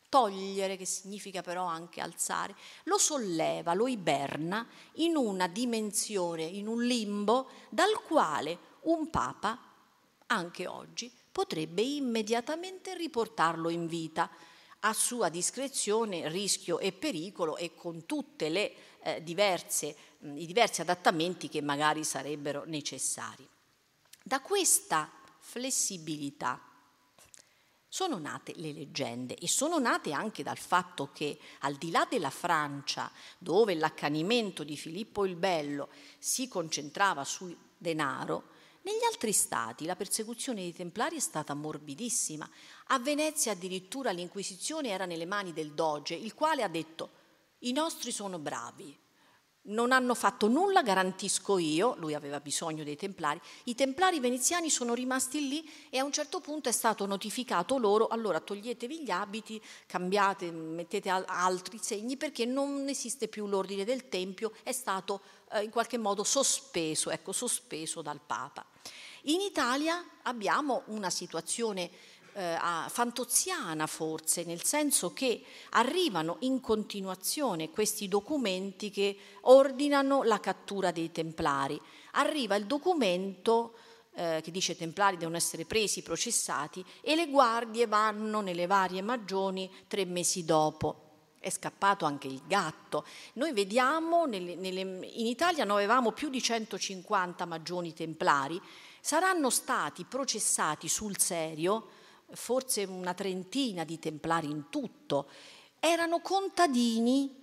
togliere, 0.08 0.76
che 0.76 0.86
significa 0.86 1.42
però 1.42 1.64
anche 1.64 2.00
alzare, 2.00 2.54
lo 2.84 2.98
solleva, 2.98 3.74
lo 3.74 3.88
iberna 3.88 4.66
in 4.94 5.16
una 5.16 5.48
dimensione, 5.48 6.44
in 6.44 6.68
un 6.68 6.84
limbo 6.84 7.48
dal 7.68 8.00
quale 8.06 8.56
un 8.82 9.10
papa, 9.10 9.58
anche 10.26 10.66
oggi, 10.66 11.12
potrebbe 11.32 11.82
immediatamente 11.82 12.96
riportarlo 12.96 13.68
in 13.68 13.88
vita 13.88 14.30
a 14.86 14.92
sua 14.92 15.28
discrezione 15.28 16.28
rischio 16.28 16.78
e 16.78 16.92
pericolo 16.92 17.56
e 17.56 17.74
con 17.74 18.04
tutte 18.06 18.48
le 18.48 18.74
eh, 19.02 19.22
diverse, 19.22 19.96
mh, 20.18 20.36
i 20.36 20.46
diversi 20.46 20.80
adattamenti 20.80 21.48
che 21.48 21.62
magari 21.62 22.04
sarebbero 22.04 22.64
necessari. 22.66 23.48
Da 24.22 24.40
questa 24.40 25.10
flessibilità 25.38 26.60
sono 27.88 28.18
nate 28.18 28.52
le 28.56 28.72
leggende 28.72 29.36
e 29.36 29.46
sono 29.48 29.78
nate 29.78 30.12
anche 30.12 30.42
dal 30.42 30.58
fatto 30.58 31.12
che 31.12 31.38
al 31.60 31.76
di 31.76 31.90
là 31.90 32.06
della 32.10 32.30
Francia, 32.30 33.10
dove 33.38 33.74
l'accanimento 33.74 34.64
di 34.64 34.76
Filippo 34.76 35.24
il 35.24 35.36
Bello 35.36 35.88
si 36.18 36.48
concentrava 36.48 37.24
sul 37.24 37.56
denaro, 37.78 38.53
Negli 38.84 39.04
altri 39.10 39.32
stati 39.32 39.86
la 39.86 39.96
persecuzione 39.96 40.60
dei 40.60 40.74
templari 40.74 41.16
è 41.16 41.20
stata 41.20 41.54
morbidissima. 41.54 42.46
A 42.88 42.98
Venezia 42.98 43.52
addirittura 43.52 44.10
l'Inquisizione 44.10 44.90
era 44.90 45.06
nelle 45.06 45.24
mani 45.24 45.54
del 45.54 45.72
doge, 45.72 46.14
il 46.14 46.34
quale 46.34 46.62
ha 46.62 46.68
detto 46.68 47.10
i 47.60 47.72
nostri 47.72 48.12
sono 48.12 48.38
bravi, 48.38 48.94
non 49.66 49.92
hanno 49.92 50.14
fatto 50.14 50.48
nulla, 50.48 50.82
garantisco 50.82 51.56
io, 51.56 51.94
lui 51.96 52.12
aveva 52.12 52.40
bisogno 52.40 52.84
dei 52.84 52.96
templari, 52.96 53.40
i 53.64 53.74
templari 53.74 54.20
veneziani 54.20 54.68
sono 54.68 54.92
rimasti 54.92 55.48
lì 55.48 55.66
e 55.88 55.96
a 55.96 56.04
un 56.04 56.12
certo 56.12 56.40
punto 56.40 56.68
è 56.68 56.72
stato 56.72 57.06
notificato 57.06 57.78
loro, 57.78 58.08
allora 58.08 58.40
toglietevi 58.40 59.02
gli 59.02 59.10
abiti, 59.10 59.58
cambiate, 59.86 60.50
mettete 60.50 61.08
altri 61.08 61.78
segni 61.80 62.18
perché 62.18 62.44
non 62.44 62.86
esiste 62.88 63.28
più 63.28 63.46
l'ordine 63.46 63.84
del 63.84 64.08
Tempio, 64.10 64.52
è 64.62 64.72
stato 64.72 65.22
eh, 65.54 65.62
in 65.62 65.70
qualche 65.70 65.98
modo 65.98 66.24
sospeso, 66.24 67.10
ecco, 67.10 67.32
sospeso 67.32 68.02
dal 68.02 68.20
Papa. 68.24 68.66
In 69.22 69.40
Italia 69.40 70.04
abbiamo 70.22 70.82
una 70.86 71.10
situazione 71.10 71.90
eh, 72.34 72.58
fantoziana 72.88 73.86
forse, 73.86 74.44
nel 74.44 74.64
senso 74.64 75.12
che 75.12 75.42
arrivano 75.70 76.36
in 76.40 76.60
continuazione 76.60 77.70
questi 77.70 78.08
documenti 78.08 78.90
che 78.90 79.16
ordinano 79.42 80.24
la 80.24 80.40
cattura 80.40 80.90
dei 80.90 81.12
templari. 81.12 81.80
Arriva 82.12 82.56
il 82.56 82.66
documento 82.66 83.74
eh, 84.14 84.40
che 84.42 84.50
dice 84.50 84.72
i 84.72 84.76
templari 84.76 85.16
devono 85.16 85.36
essere 85.36 85.64
presi, 85.64 86.02
processati 86.02 86.84
e 87.00 87.14
le 87.14 87.28
guardie 87.28 87.86
vanno 87.86 88.40
nelle 88.40 88.66
varie 88.66 89.02
magioni 89.02 89.70
tre 89.86 90.04
mesi 90.04 90.44
dopo. 90.44 91.03
È 91.44 91.50
scappato 91.50 92.06
anche 92.06 92.26
il 92.26 92.40
gatto. 92.46 93.04
Noi 93.34 93.52
vediamo, 93.52 94.24
nelle, 94.24 94.54
nelle, 94.54 94.80
in 94.80 95.26
Italia 95.26 95.64
noi 95.64 95.84
avevamo 95.84 96.12
più 96.12 96.30
di 96.30 96.40
150 96.40 97.44
magioni 97.44 97.92
templari, 97.92 98.58
saranno 98.98 99.50
stati 99.50 100.04
processati 100.04 100.88
sul 100.88 101.18
serio 101.18 101.88
forse 102.32 102.84
una 102.84 103.12
trentina 103.12 103.84
di 103.84 103.98
templari 103.98 104.48
in 104.48 104.70
tutto, 104.70 105.28
erano 105.80 106.20
contadini 106.20 107.42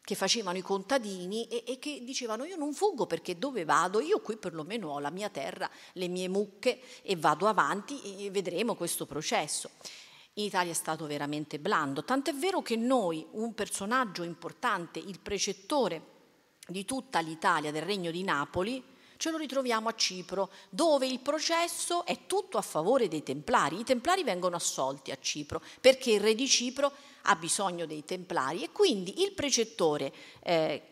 che 0.00 0.14
facevano 0.14 0.56
i 0.56 0.62
contadini 0.62 1.46
e, 1.48 1.64
e, 1.66 1.78
che 1.78 2.02
dicevano 2.02 2.44
io 2.44 2.56
non 2.56 2.72
fuggo 2.72 3.04
perché 3.04 3.38
dove 3.38 3.64
vado? 3.64 4.00
Io 4.00 4.20
qui 4.20 4.38
perlomeno 4.38 4.90
ho 4.90 4.98
la 5.00 5.10
mia 5.10 5.28
terra, 5.28 5.68
le 5.92 6.08
mie 6.08 6.28
mucche 6.28 6.80
e 7.02 7.14
vado 7.16 7.46
avanti 7.46 8.24
e 8.24 8.30
vedremo 8.30 8.74
questo 8.74 9.04
processo. 9.04 9.70
In 10.36 10.46
Italia 10.46 10.72
è 10.72 10.74
stato 10.74 11.06
veramente 11.06 11.60
blando, 11.60 12.02
tant'è 12.02 12.34
vero 12.34 12.60
che 12.60 12.74
noi, 12.74 13.24
un 13.32 13.54
personaggio 13.54 14.24
importante, 14.24 14.98
il 14.98 15.20
precettore 15.20 16.02
di 16.66 16.84
tutta 16.84 17.20
l'Italia, 17.20 17.70
del 17.70 17.82
Regno 17.82 18.10
di 18.10 18.24
Napoli, 18.24 18.82
ce 19.16 19.30
lo 19.30 19.36
ritroviamo 19.36 19.88
a 19.88 19.94
Cipro, 19.94 20.50
dove 20.70 21.06
il 21.06 21.20
processo 21.20 22.04
è 22.04 22.26
tutto 22.26 22.58
a 22.58 22.62
favore 22.62 23.06
dei 23.06 23.22
templari. 23.22 23.78
I 23.78 23.84
templari 23.84 24.24
vengono 24.24 24.56
assolti 24.56 25.12
a 25.12 25.18
Cipro 25.20 25.62
perché 25.80 26.10
il 26.10 26.20
re 26.20 26.34
di 26.34 26.48
Cipro 26.48 26.92
ha 27.22 27.36
bisogno 27.36 27.86
dei 27.86 28.04
templari 28.04 28.64
e 28.64 28.72
quindi 28.72 29.22
il 29.22 29.34
precettore 29.34 30.12
eh, 30.42 30.82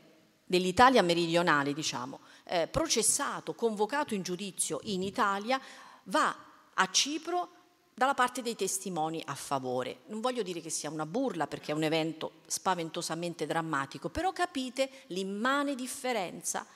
dell'Italia 0.45 1.03
meridionale, 1.03 1.73
diciamo, 1.73 2.21
eh, 2.45 2.69
processato, 2.69 3.55
convocato 3.55 4.15
in 4.15 4.23
giudizio 4.23 4.79
in 4.85 5.03
Italia, 5.03 5.61
va 6.05 6.33
a 6.75 6.91
Cipro 6.93 7.62
dalla 7.95 8.15
parte 8.15 8.43
dei 8.43 8.57
testimoni 8.57 9.23
a 9.27 9.35
favore. 9.35 10.01
Non 10.07 10.21
voglio 10.21 10.43
dire 10.43 10.61
che 10.61 10.71
sia 10.71 10.91
una 10.91 11.07
burla 11.07 11.47
perché 11.47 11.73
è 11.73 11.75
un 11.75 11.83
evento 11.83 12.41
spaventosamente 12.47 13.47
drammatico, 13.47 14.09
però 14.09 14.33
capite 14.33 14.89
l'immane 15.09 15.75
differenza 15.75 16.67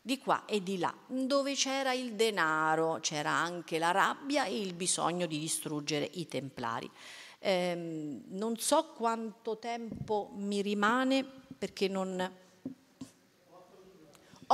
di 0.00 0.18
qua 0.18 0.44
e 0.44 0.62
di 0.62 0.78
là. 0.78 0.92
Dove 1.06 1.54
c'era 1.54 1.92
il 1.92 2.14
denaro 2.14 2.98
c'era 3.00 3.30
anche 3.30 3.78
la 3.78 3.92
rabbia 3.92 4.44
e 4.44 4.60
il 4.60 4.74
bisogno 4.74 5.26
di 5.26 5.38
distruggere 5.38 6.08
i 6.12 6.26
templari. 6.26 6.90
Eh, 7.38 8.20
non 8.28 8.56
so 8.58 8.92
quanto 8.96 9.58
tempo 9.58 10.30
mi 10.34 10.60
rimane 10.60 11.24
perché 11.56 11.88
non... 11.88 12.40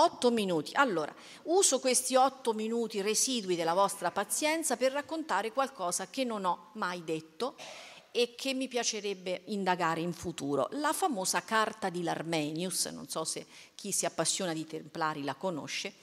Otto 0.01 0.31
minuti. 0.31 0.71
Allora, 0.75 1.13
uso 1.45 1.81
questi 1.81 2.15
otto 2.15 2.53
minuti 2.53 3.01
residui 3.01 3.57
della 3.57 3.75
vostra 3.75 4.13
pazienza 4.13 4.77
per 4.77 4.93
raccontare 4.93 5.51
qualcosa 5.51 6.07
che 6.09 6.23
non 6.23 6.45
ho 6.45 6.71
mai 6.75 7.03
detto 7.03 7.57
e 8.13 8.37
che 8.37 8.55
mi 8.55 8.69
piacerebbe 8.69 9.43
indagare 9.47 10.01
in 10.01 10.13
futuro. 10.13 10.69
La 10.73 10.93
famosa 10.93 11.43
carta 11.43 11.89
di 11.89 12.05
Larmenius, 12.05 12.87
non 12.87 13.09
so 13.09 13.25
se 13.25 13.47
chi 13.75 13.91
si 13.91 14.07
appassiona 14.07 14.53
di 14.53 14.65
templari 14.65 15.25
la 15.25 15.35
conosce, 15.35 15.95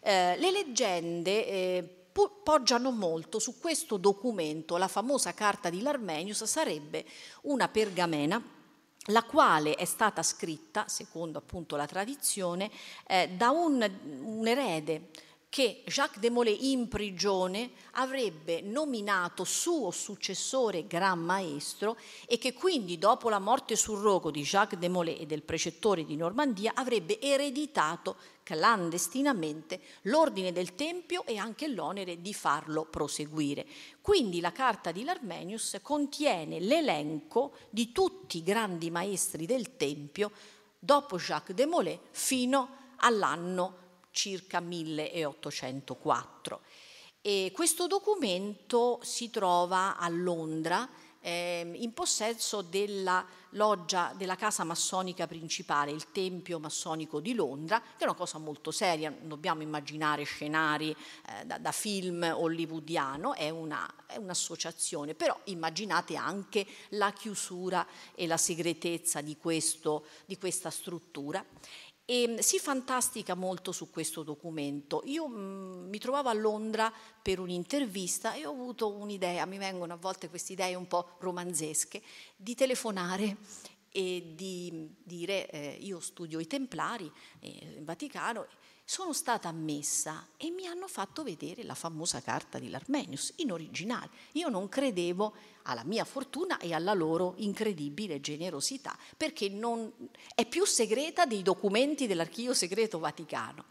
eh, 0.00 0.34
le 0.38 0.50
leggende 0.50 1.46
eh, 1.46 1.96
poggiano 2.42 2.90
molto 2.90 3.38
su 3.38 3.58
questo 3.58 3.98
documento, 3.98 4.78
la 4.78 4.88
famosa 4.88 5.34
carta 5.34 5.68
di 5.68 5.82
Larmenius 5.82 6.44
sarebbe 6.44 7.04
una 7.42 7.68
pergamena 7.68 8.51
la 9.06 9.24
quale 9.24 9.74
è 9.74 9.84
stata 9.84 10.22
scritta, 10.22 10.84
secondo 10.86 11.38
appunto 11.38 11.76
la 11.76 11.86
tradizione, 11.86 12.70
eh, 13.06 13.30
da 13.36 13.50
un, 13.50 13.90
un 14.22 14.46
erede 14.46 15.08
che 15.52 15.82
Jacques 15.84 16.18
de 16.18 16.30
Molay 16.30 16.70
in 16.72 16.88
prigione 16.88 17.72
avrebbe 17.90 18.62
nominato 18.62 19.44
suo 19.44 19.90
successore 19.90 20.86
gran 20.86 21.18
maestro 21.18 21.98
e 22.26 22.38
che 22.38 22.54
quindi 22.54 22.96
dopo 22.96 23.28
la 23.28 23.38
morte 23.38 23.76
sul 23.76 23.98
rogo 23.98 24.30
di 24.30 24.40
Jacques 24.44 24.80
de 24.80 24.88
Molay 24.88 25.18
e 25.18 25.26
del 25.26 25.42
precettore 25.42 26.06
di 26.06 26.16
Normandia 26.16 26.72
avrebbe 26.74 27.20
ereditato 27.20 28.16
clandestinamente 28.42 29.78
l'ordine 30.04 30.52
del 30.52 30.74
Tempio 30.74 31.26
e 31.26 31.36
anche 31.36 31.68
l'onere 31.68 32.22
di 32.22 32.32
farlo 32.32 32.86
proseguire. 32.86 33.66
Quindi 34.00 34.40
la 34.40 34.52
carta 34.52 34.90
di 34.90 35.04
Larmenius 35.04 35.80
contiene 35.82 36.60
l'elenco 36.60 37.52
di 37.68 37.92
tutti 37.92 38.38
i 38.38 38.42
grandi 38.42 38.90
maestri 38.90 39.44
del 39.44 39.76
Tempio 39.76 40.30
dopo 40.78 41.18
Jacques 41.18 41.54
de 41.54 41.66
Molay 41.66 42.00
fino 42.10 42.94
all'anno 42.96 43.80
circa 44.12 44.60
1804. 44.60 46.60
E 47.20 47.50
questo 47.54 47.86
documento 47.86 49.00
si 49.02 49.30
trova 49.30 49.96
a 49.96 50.08
Londra 50.08 50.88
eh, 51.20 51.70
in 51.74 51.92
possesso 51.92 52.62
della 52.62 53.24
loggia 53.50 54.12
della 54.16 54.36
casa 54.36 54.64
massonica 54.64 55.26
principale, 55.26 55.90
il 55.90 56.10
Tempio 56.10 56.58
massonico 56.58 57.20
di 57.20 57.34
Londra, 57.34 57.80
che 57.80 57.98
è 57.98 58.04
una 58.04 58.14
cosa 58.14 58.38
molto 58.38 58.70
seria, 58.70 59.10
non 59.10 59.28
dobbiamo 59.28 59.62
immaginare 59.62 60.24
scenari 60.24 60.90
eh, 60.90 61.44
da, 61.44 61.58
da, 61.58 61.72
film 61.72 62.22
hollywoodiano, 62.22 63.34
è, 63.34 63.50
una, 63.50 63.88
è 64.06 64.16
un'associazione, 64.16 65.14
però 65.14 65.38
immaginate 65.44 66.16
anche 66.16 66.66
la 66.90 67.12
chiusura 67.12 67.86
e 68.14 68.26
la 68.26 68.36
segretezza 68.36 69.20
di, 69.20 69.36
questo, 69.36 70.06
di 70.24 70.38
questa 70.38 70.70
struttura. 70.70 71.44
E 72.04 72.28
mm, 72.28 72.38
si 72.38 72.58
fantastica 72.58 73.34
molto 73.34 73.72
su 73.72 73.90
questo 73.90 74.22
documento. 74.22 75.02
Io 75.04 75.28
mh, 75.28 75.34
mm, 75.36 75.88
mi 75.88 75.98
trovavo 75.98 76.28
a 76.28 76.32
Londra 76.32 76.92
per 77.22 77.38
un'intervista 77.38 78.34
e 78.34 78.46
ho 78.46 78.50
avuto 78.50 78.92
un'idea, 78.92 79.46
mi 79.46 79.58
vengono 79.58 79.92
a 79.92 79.96
volte 79.96 80.28
queste 80.28 80.52
idee 80.54 80.74
un 80.74 80.86
po' 80.86 81.16
romanzesche, 81.20 82.02
di 82.36 82.54
telefonare 82.54 83.36
e 83.92 84.32
di 84.34 84.88
dire 85.02 85.50
eh, 85.50 85.76
io 85.80 86.00
studio 86.00 86.40
i 86.40 86.46
Templari 86.46 87.10
eh, 87.40 87.74
in 87.76 87.84
Vaticano 87.84 88.46
sono 88.84 89.12
stata 89.12 89.48
ammessa 89.48 90.28
e 90.36 90.50
mi 90.50 90.66
hanno 90.66 90.86
fatto 90.86 91.22
vedere 91.22 91.62
la 91.62 91.74
famosa 91.74 92.20
carta 92.20 92.58
di 92.58 92.68
Larmenius 92.68 93.32
in 93.36 93.52
originale. 93.52 94.10
Io 94.32 94.48
non 94.48 94.68
credevo 94.68 95.34
alla 95.62 95.84
mia 95.84 96.04
fortuna 96.04 96.58
e 96.58 96.74
alla 96.74 96.92
loro 96.92 97.34
incredibile 97.36 98.20
generosità, 98.20 98.96
perché 99.16 99.50
è 100.34 100.46
più 100.46 100.64
segreta 100.66 101.24
dei 101.24 101.42
documenti 101.42 102.06
dell'Archivio 102.06 102.54
Segreto 102.54 102.98
Vaticano. 102.98 103.64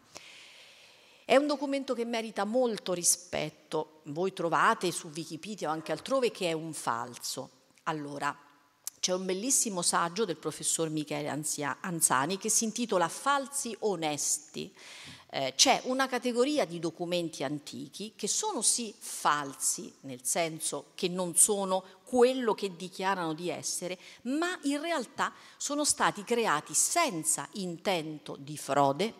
È 1.24 1.36
un 1.36 1.46
documento 1.46 1.94
che 1.94 2.04
merita 2.04 2.44
molto 2.44 2.92
rispetto. 2.92 4.00
Voi 4.04 4.32
trovate 4.32 4.90
su 4.90 5.10
Wikipedia 5.14 5.68
o 5.68 5.72
anche 5.72 5.92
altrove 5.92 6.30
che 6.30 6.48
è 6.48 6.52
un 6.52 6.72
falso. 6.72 7.50
Allora, 7.84 8.36
c'è 9.02 9.12
un 9.12 9.26
bellissimo 9.26 9.82
saggio 9.82 10.24
del 10.24 10.36
professor 10.36 10.88
Michele 10.88 11.28
Anzani 11.80 12.38
che 12.38 12.48
si 12.48 12.62
intitola 12.62 13.08
Falsi 13.08 13.74
onesti. 13.80 14.72
Eh, 15.28 15.54
c'è 15.56 15.80
una 15.86 16.06
categoria 16.06 16.64
di 16.64 16.78
documenti 16.78 17.42
antichi 17.42 18.12
che 18.14 18.28
sono 18.28 18.62
sì 18.62 18.94
falsi, 18.96 19.92
nel 20.02 20.20
senso 20.22 20.92
che 20.94 21.08
non 21.08 21.34
sono 21.34 21.82
quello 22.04 22.54
che 22.54 22.76
dichiarano 22.76 23.32
di 23.34 23.50
essere, 23.50 23.98
ma 24.22 24.56
in 24.62 24.80
realtà 24.80 25.32
sono 25.56 25.84
stati 25.84 26.22
creati 26.22 26.72
senza 26.72 27.48
intento 27.54 28.36
di 28.38 28.56
frode, 28.56 29.14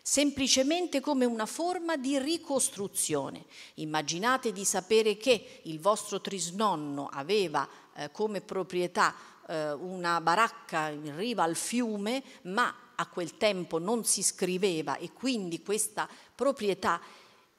semplicemente 0.00 1.00
come 1.00 1.24
una 1.24 1.46
forma 1.46 1.96
di 1.96 2.20
ricostruzione. 2.20 3.46
Immaginate 3.76 4.52
di 4.52 4.64
sapere 4.64 5.16
che 5.16 5.62
il 5.64 5.80
vostro 5.80 6.20
trisnonno 6.20 7.08
aveva 7.10 7.68
eh, 7.96 8.10
come 8.10 8.40
proprietà 8.40 9.14
eh, 9.46 9.72
una 9.72 10.20
baracca 10.20 10.88
in 10.88 11.16
riva 11.16 11.42
al 11.42 11.56
fiume, 11.56 12.22
ma 12.42 12.74
a 12.96 13.06
quel 13.06 13.36
tempo 13.36 13.78
non 13.78 14.04
si 14.04 14.22
scriveva 14.22 14.96
e 14.96 15.12
quindi 15.12 15.62
questa 15.62 16.08
proprietà 16.34 17.00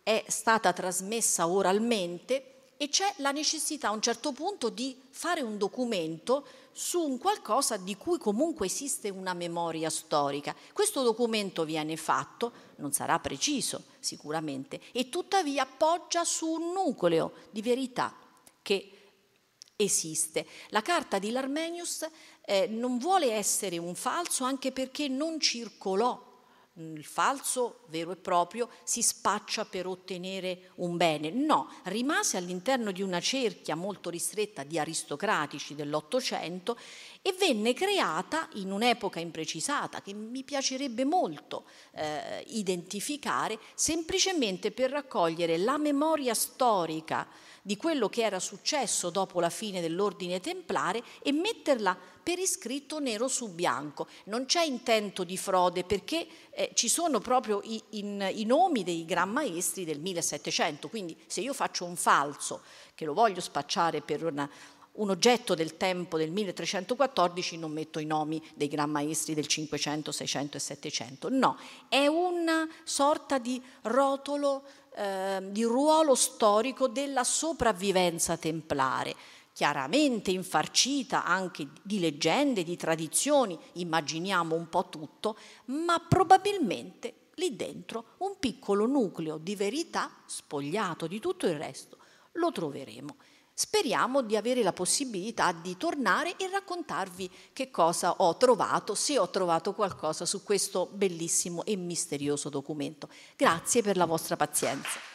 è 0.02 0.24
stata 0.28 0.72
trasmessa 0.72 1.48
oralmente 1.48 2.52
e 2.78 2.90
c'è 2.90 3.14
la 3.18 3.32
necessità 3.32 3.88
a 3.88 3.92
un 3.92 4.02
certo 4.02 4.32
punto 4.32 4.70
di 4.70 5.00
fare 5.10 5.42
un 5.42 5.58
documento 5.58 6.46
su 6.72 7.00
un 7.00 7.18
qualcosa 7.18 7.78
di 7.78 7.96
cui 7.96 8.18
comunque 8.18 8.66
esiste 8.66 9.10
una 9.10 9.34
memoria 9.34 9.90
storica. 9.90 10.54
Questo 10.74 11.04
documento 11.04 11.64
viene 11.64 11.96
fatto, 11.96 12.52
non 12.78 12.92
sarà 12.92 13.18
preciso 13.20 13.86
sicuramente, 14.00 14.82
e 14.92 15.08
tuttavia 15.08 15.66
poggia 15.66 16.26
su 16.26 16.48
un 16.48 16.74
nucleo 16.74 17.32
di 17.50 17.62
verità 17.62 18.14
che 18.62 19.05
esiste. 19.76 20.46
La 20.70 20.82
carta 20.82 21.20
di 21.20 21.32
Larmenius 21.32 22.08
eh, 22.46 22.68
non 22.68 22.98
vuole 22.98 23.32
essere 23.32 23.78
un 23.78 23.96
falso 23.96 24.44
anche 24.44 24.72
perché 24.72 25.08
non 25.08 25.40
circolò 25.40 26.34
il 26.78 27.06
falso 27.06 27.86
vero 27.88 28.12
e 28.12 28.18
proprio 28.18 28.70
si 28.84 29.02
spaccia 29.02 29.64
per 29.64 29.88
ottenere 29.88 30.72
un 30.76 30.98
bene. 30.98 31.30
No, 31.32 31.72
rimase 31.84 32.36
all'interno 32.36 32.92
di 32.92 33.02
una 33.02 33.22
cerchia 33.22 33.76
molto 33.76 34.10
ristretta 34.10 34.64
di 34.64 34.78
aristocratici 34.78 35.74
dell'Ottocento 35.74 36.78
e 37.22 37.34
venne 37.34 37.74
creata 37.74 38.50
in 38.56 38.72
un'epoca 38.72 39.22
imprecisata 39.22 40.02
che 40.02 40.14
mi 40.14 40.44
piacerebbe 40.44 41.06
molto 41.06 41.66
eh, 41.94 42.44
identificare 42.48 43.58
semplicemente 43.74 44.72
per 44.72 44.92
raccogliere 44.92 45.58
la 45.58 45.78
memoria 45.78 46.34
storica 46.34 47.26
di 47.66 47.78
quello 47.78 48.10
che 48.10 48.22
era 48.22 48.40
successo 48.40 49.10
dopo 49.10 49.40
la 49.40 49.50
fine 49.50 49.82
dell'ordine 49.82 50.40
templare 50.40 51.02
e 51.24 51.32
metterla 51.32 51.98
per 52.22 52.38
iscritto 52.38 53.00
nero 53.00 53.28
su 53.28 53.56
bianco. 53.56 54.06
Non 54.26 54.46
c'è 54.46 54.62
intento 54.62 55.24
di 55.24 55.36
frode 55.36 55.84
perché 55.84 56.28
eh, 56.52 56.70
ci 56.76 56.88
sono 56.88 57.20
proprio 57.20 57.62
i, 57.64 57.82
in, 57.92 58.30
i 58.36 58.46
nomi 58.46 58.84
dei 58.84 59.04
gran 59.04 59.32
maestri 59.32 59.84
del 59.84 60.00
1700, 60.00 60.90
quindi 60.90 61.18
se 61.26 61.42
io 61.42 61.54
faccio 61.54 61.86
un 61.86 61.96
falso 61.96 62.62
che 62.94 63.04
lo 63.04 63.16
voglio 63.16 63.42
spacciare 63.42 64.02
per 64.02 64.24
una, 64.24 64.48
un 64.94 65.10
oggetto 65.10 65.56
del 65.56 65.76
tempo 65.76 66.20
del 66.20 66.30
1314 66.30 67.58
non 67.58 67.72
metto 67.72 67.98
i 67.98 68.06
nomi 68.06 68.40
dei 68.54 68.68
gran 68.68 68.92
maestri 68.92 69.34
del 69.34 69.48
500, 69.48 70.12
600 70.12 70.58
e 70.58 70.60
700. 70.60 71.30
No, 71.30 71.58
è 71.90 72.06
una 72.06 72.70
sorta 72.84 73.40
di 73.40 73.60
rotolo 73.82 74.64
eh, 74.96 75.40
di 75.50 75.64
ruolo 75.64 76.16
storico 76.16 76.88
della 76.88 77.24
sopravvivenza 77.24 78.38
templare, 78.38 79.16
chiaramente 79.54 80.32
infarcita 80.32 81.26
anche 81.26 81.68
di 81.82 82.00
leggende, 82.00 82.64
di 82.64 82.76
tradizioni, 82.76 83.58
immaginiamo 83.74 84.56
un 84.56 84.70
po' 84.70 84.88
tutto, 84.90 85.38
ma 85.66 86.00
probabilmente 86.00 87.14
lì 87.36 87.56
dentro 87.56 88.16
un 88.20 88.36
piccolo 88.40 88.86
nucleo 88.86 89.38
di 89.38 89.56
verità 89.56 90.12
spogliato 90.26 91.08
di 91.08 91.20
tutto 91.20 91.48
il 91.48 91.58
resto 91.58 91.98
lo 92.34 92.52
troveremo. 92.52 93.16
Speriamo 93.58 94.22
di 94.22 94.36
avere 94.36 94.64
la 94.64 94.74
possibilità 94.74 95.54
di 95.54 95.78
tornare 95.78 96.36
e 96.36 96.50
raccontarvi 96.50 97.32
che 97.54 97.72
cosa 97.72 98.16
ho 98.18 98.36
trovato, 98.36 98.96
se 98.96 99.18
ho 99.18 99.30
trovato 99.30 99.74
qualcosa 99.74 100.26
su 100.26 100.44
questo 100.44 100.90
bellissimo 100.92 101.64
e 101.64 101.78
misterioso 101.78 102.50
documento. 102.50 103.08
Grazie 103.38 103.82
per 103.82 103.96
la 103.96 104.04
vostra 104.04 104.36
pazienza. 104.36 105.15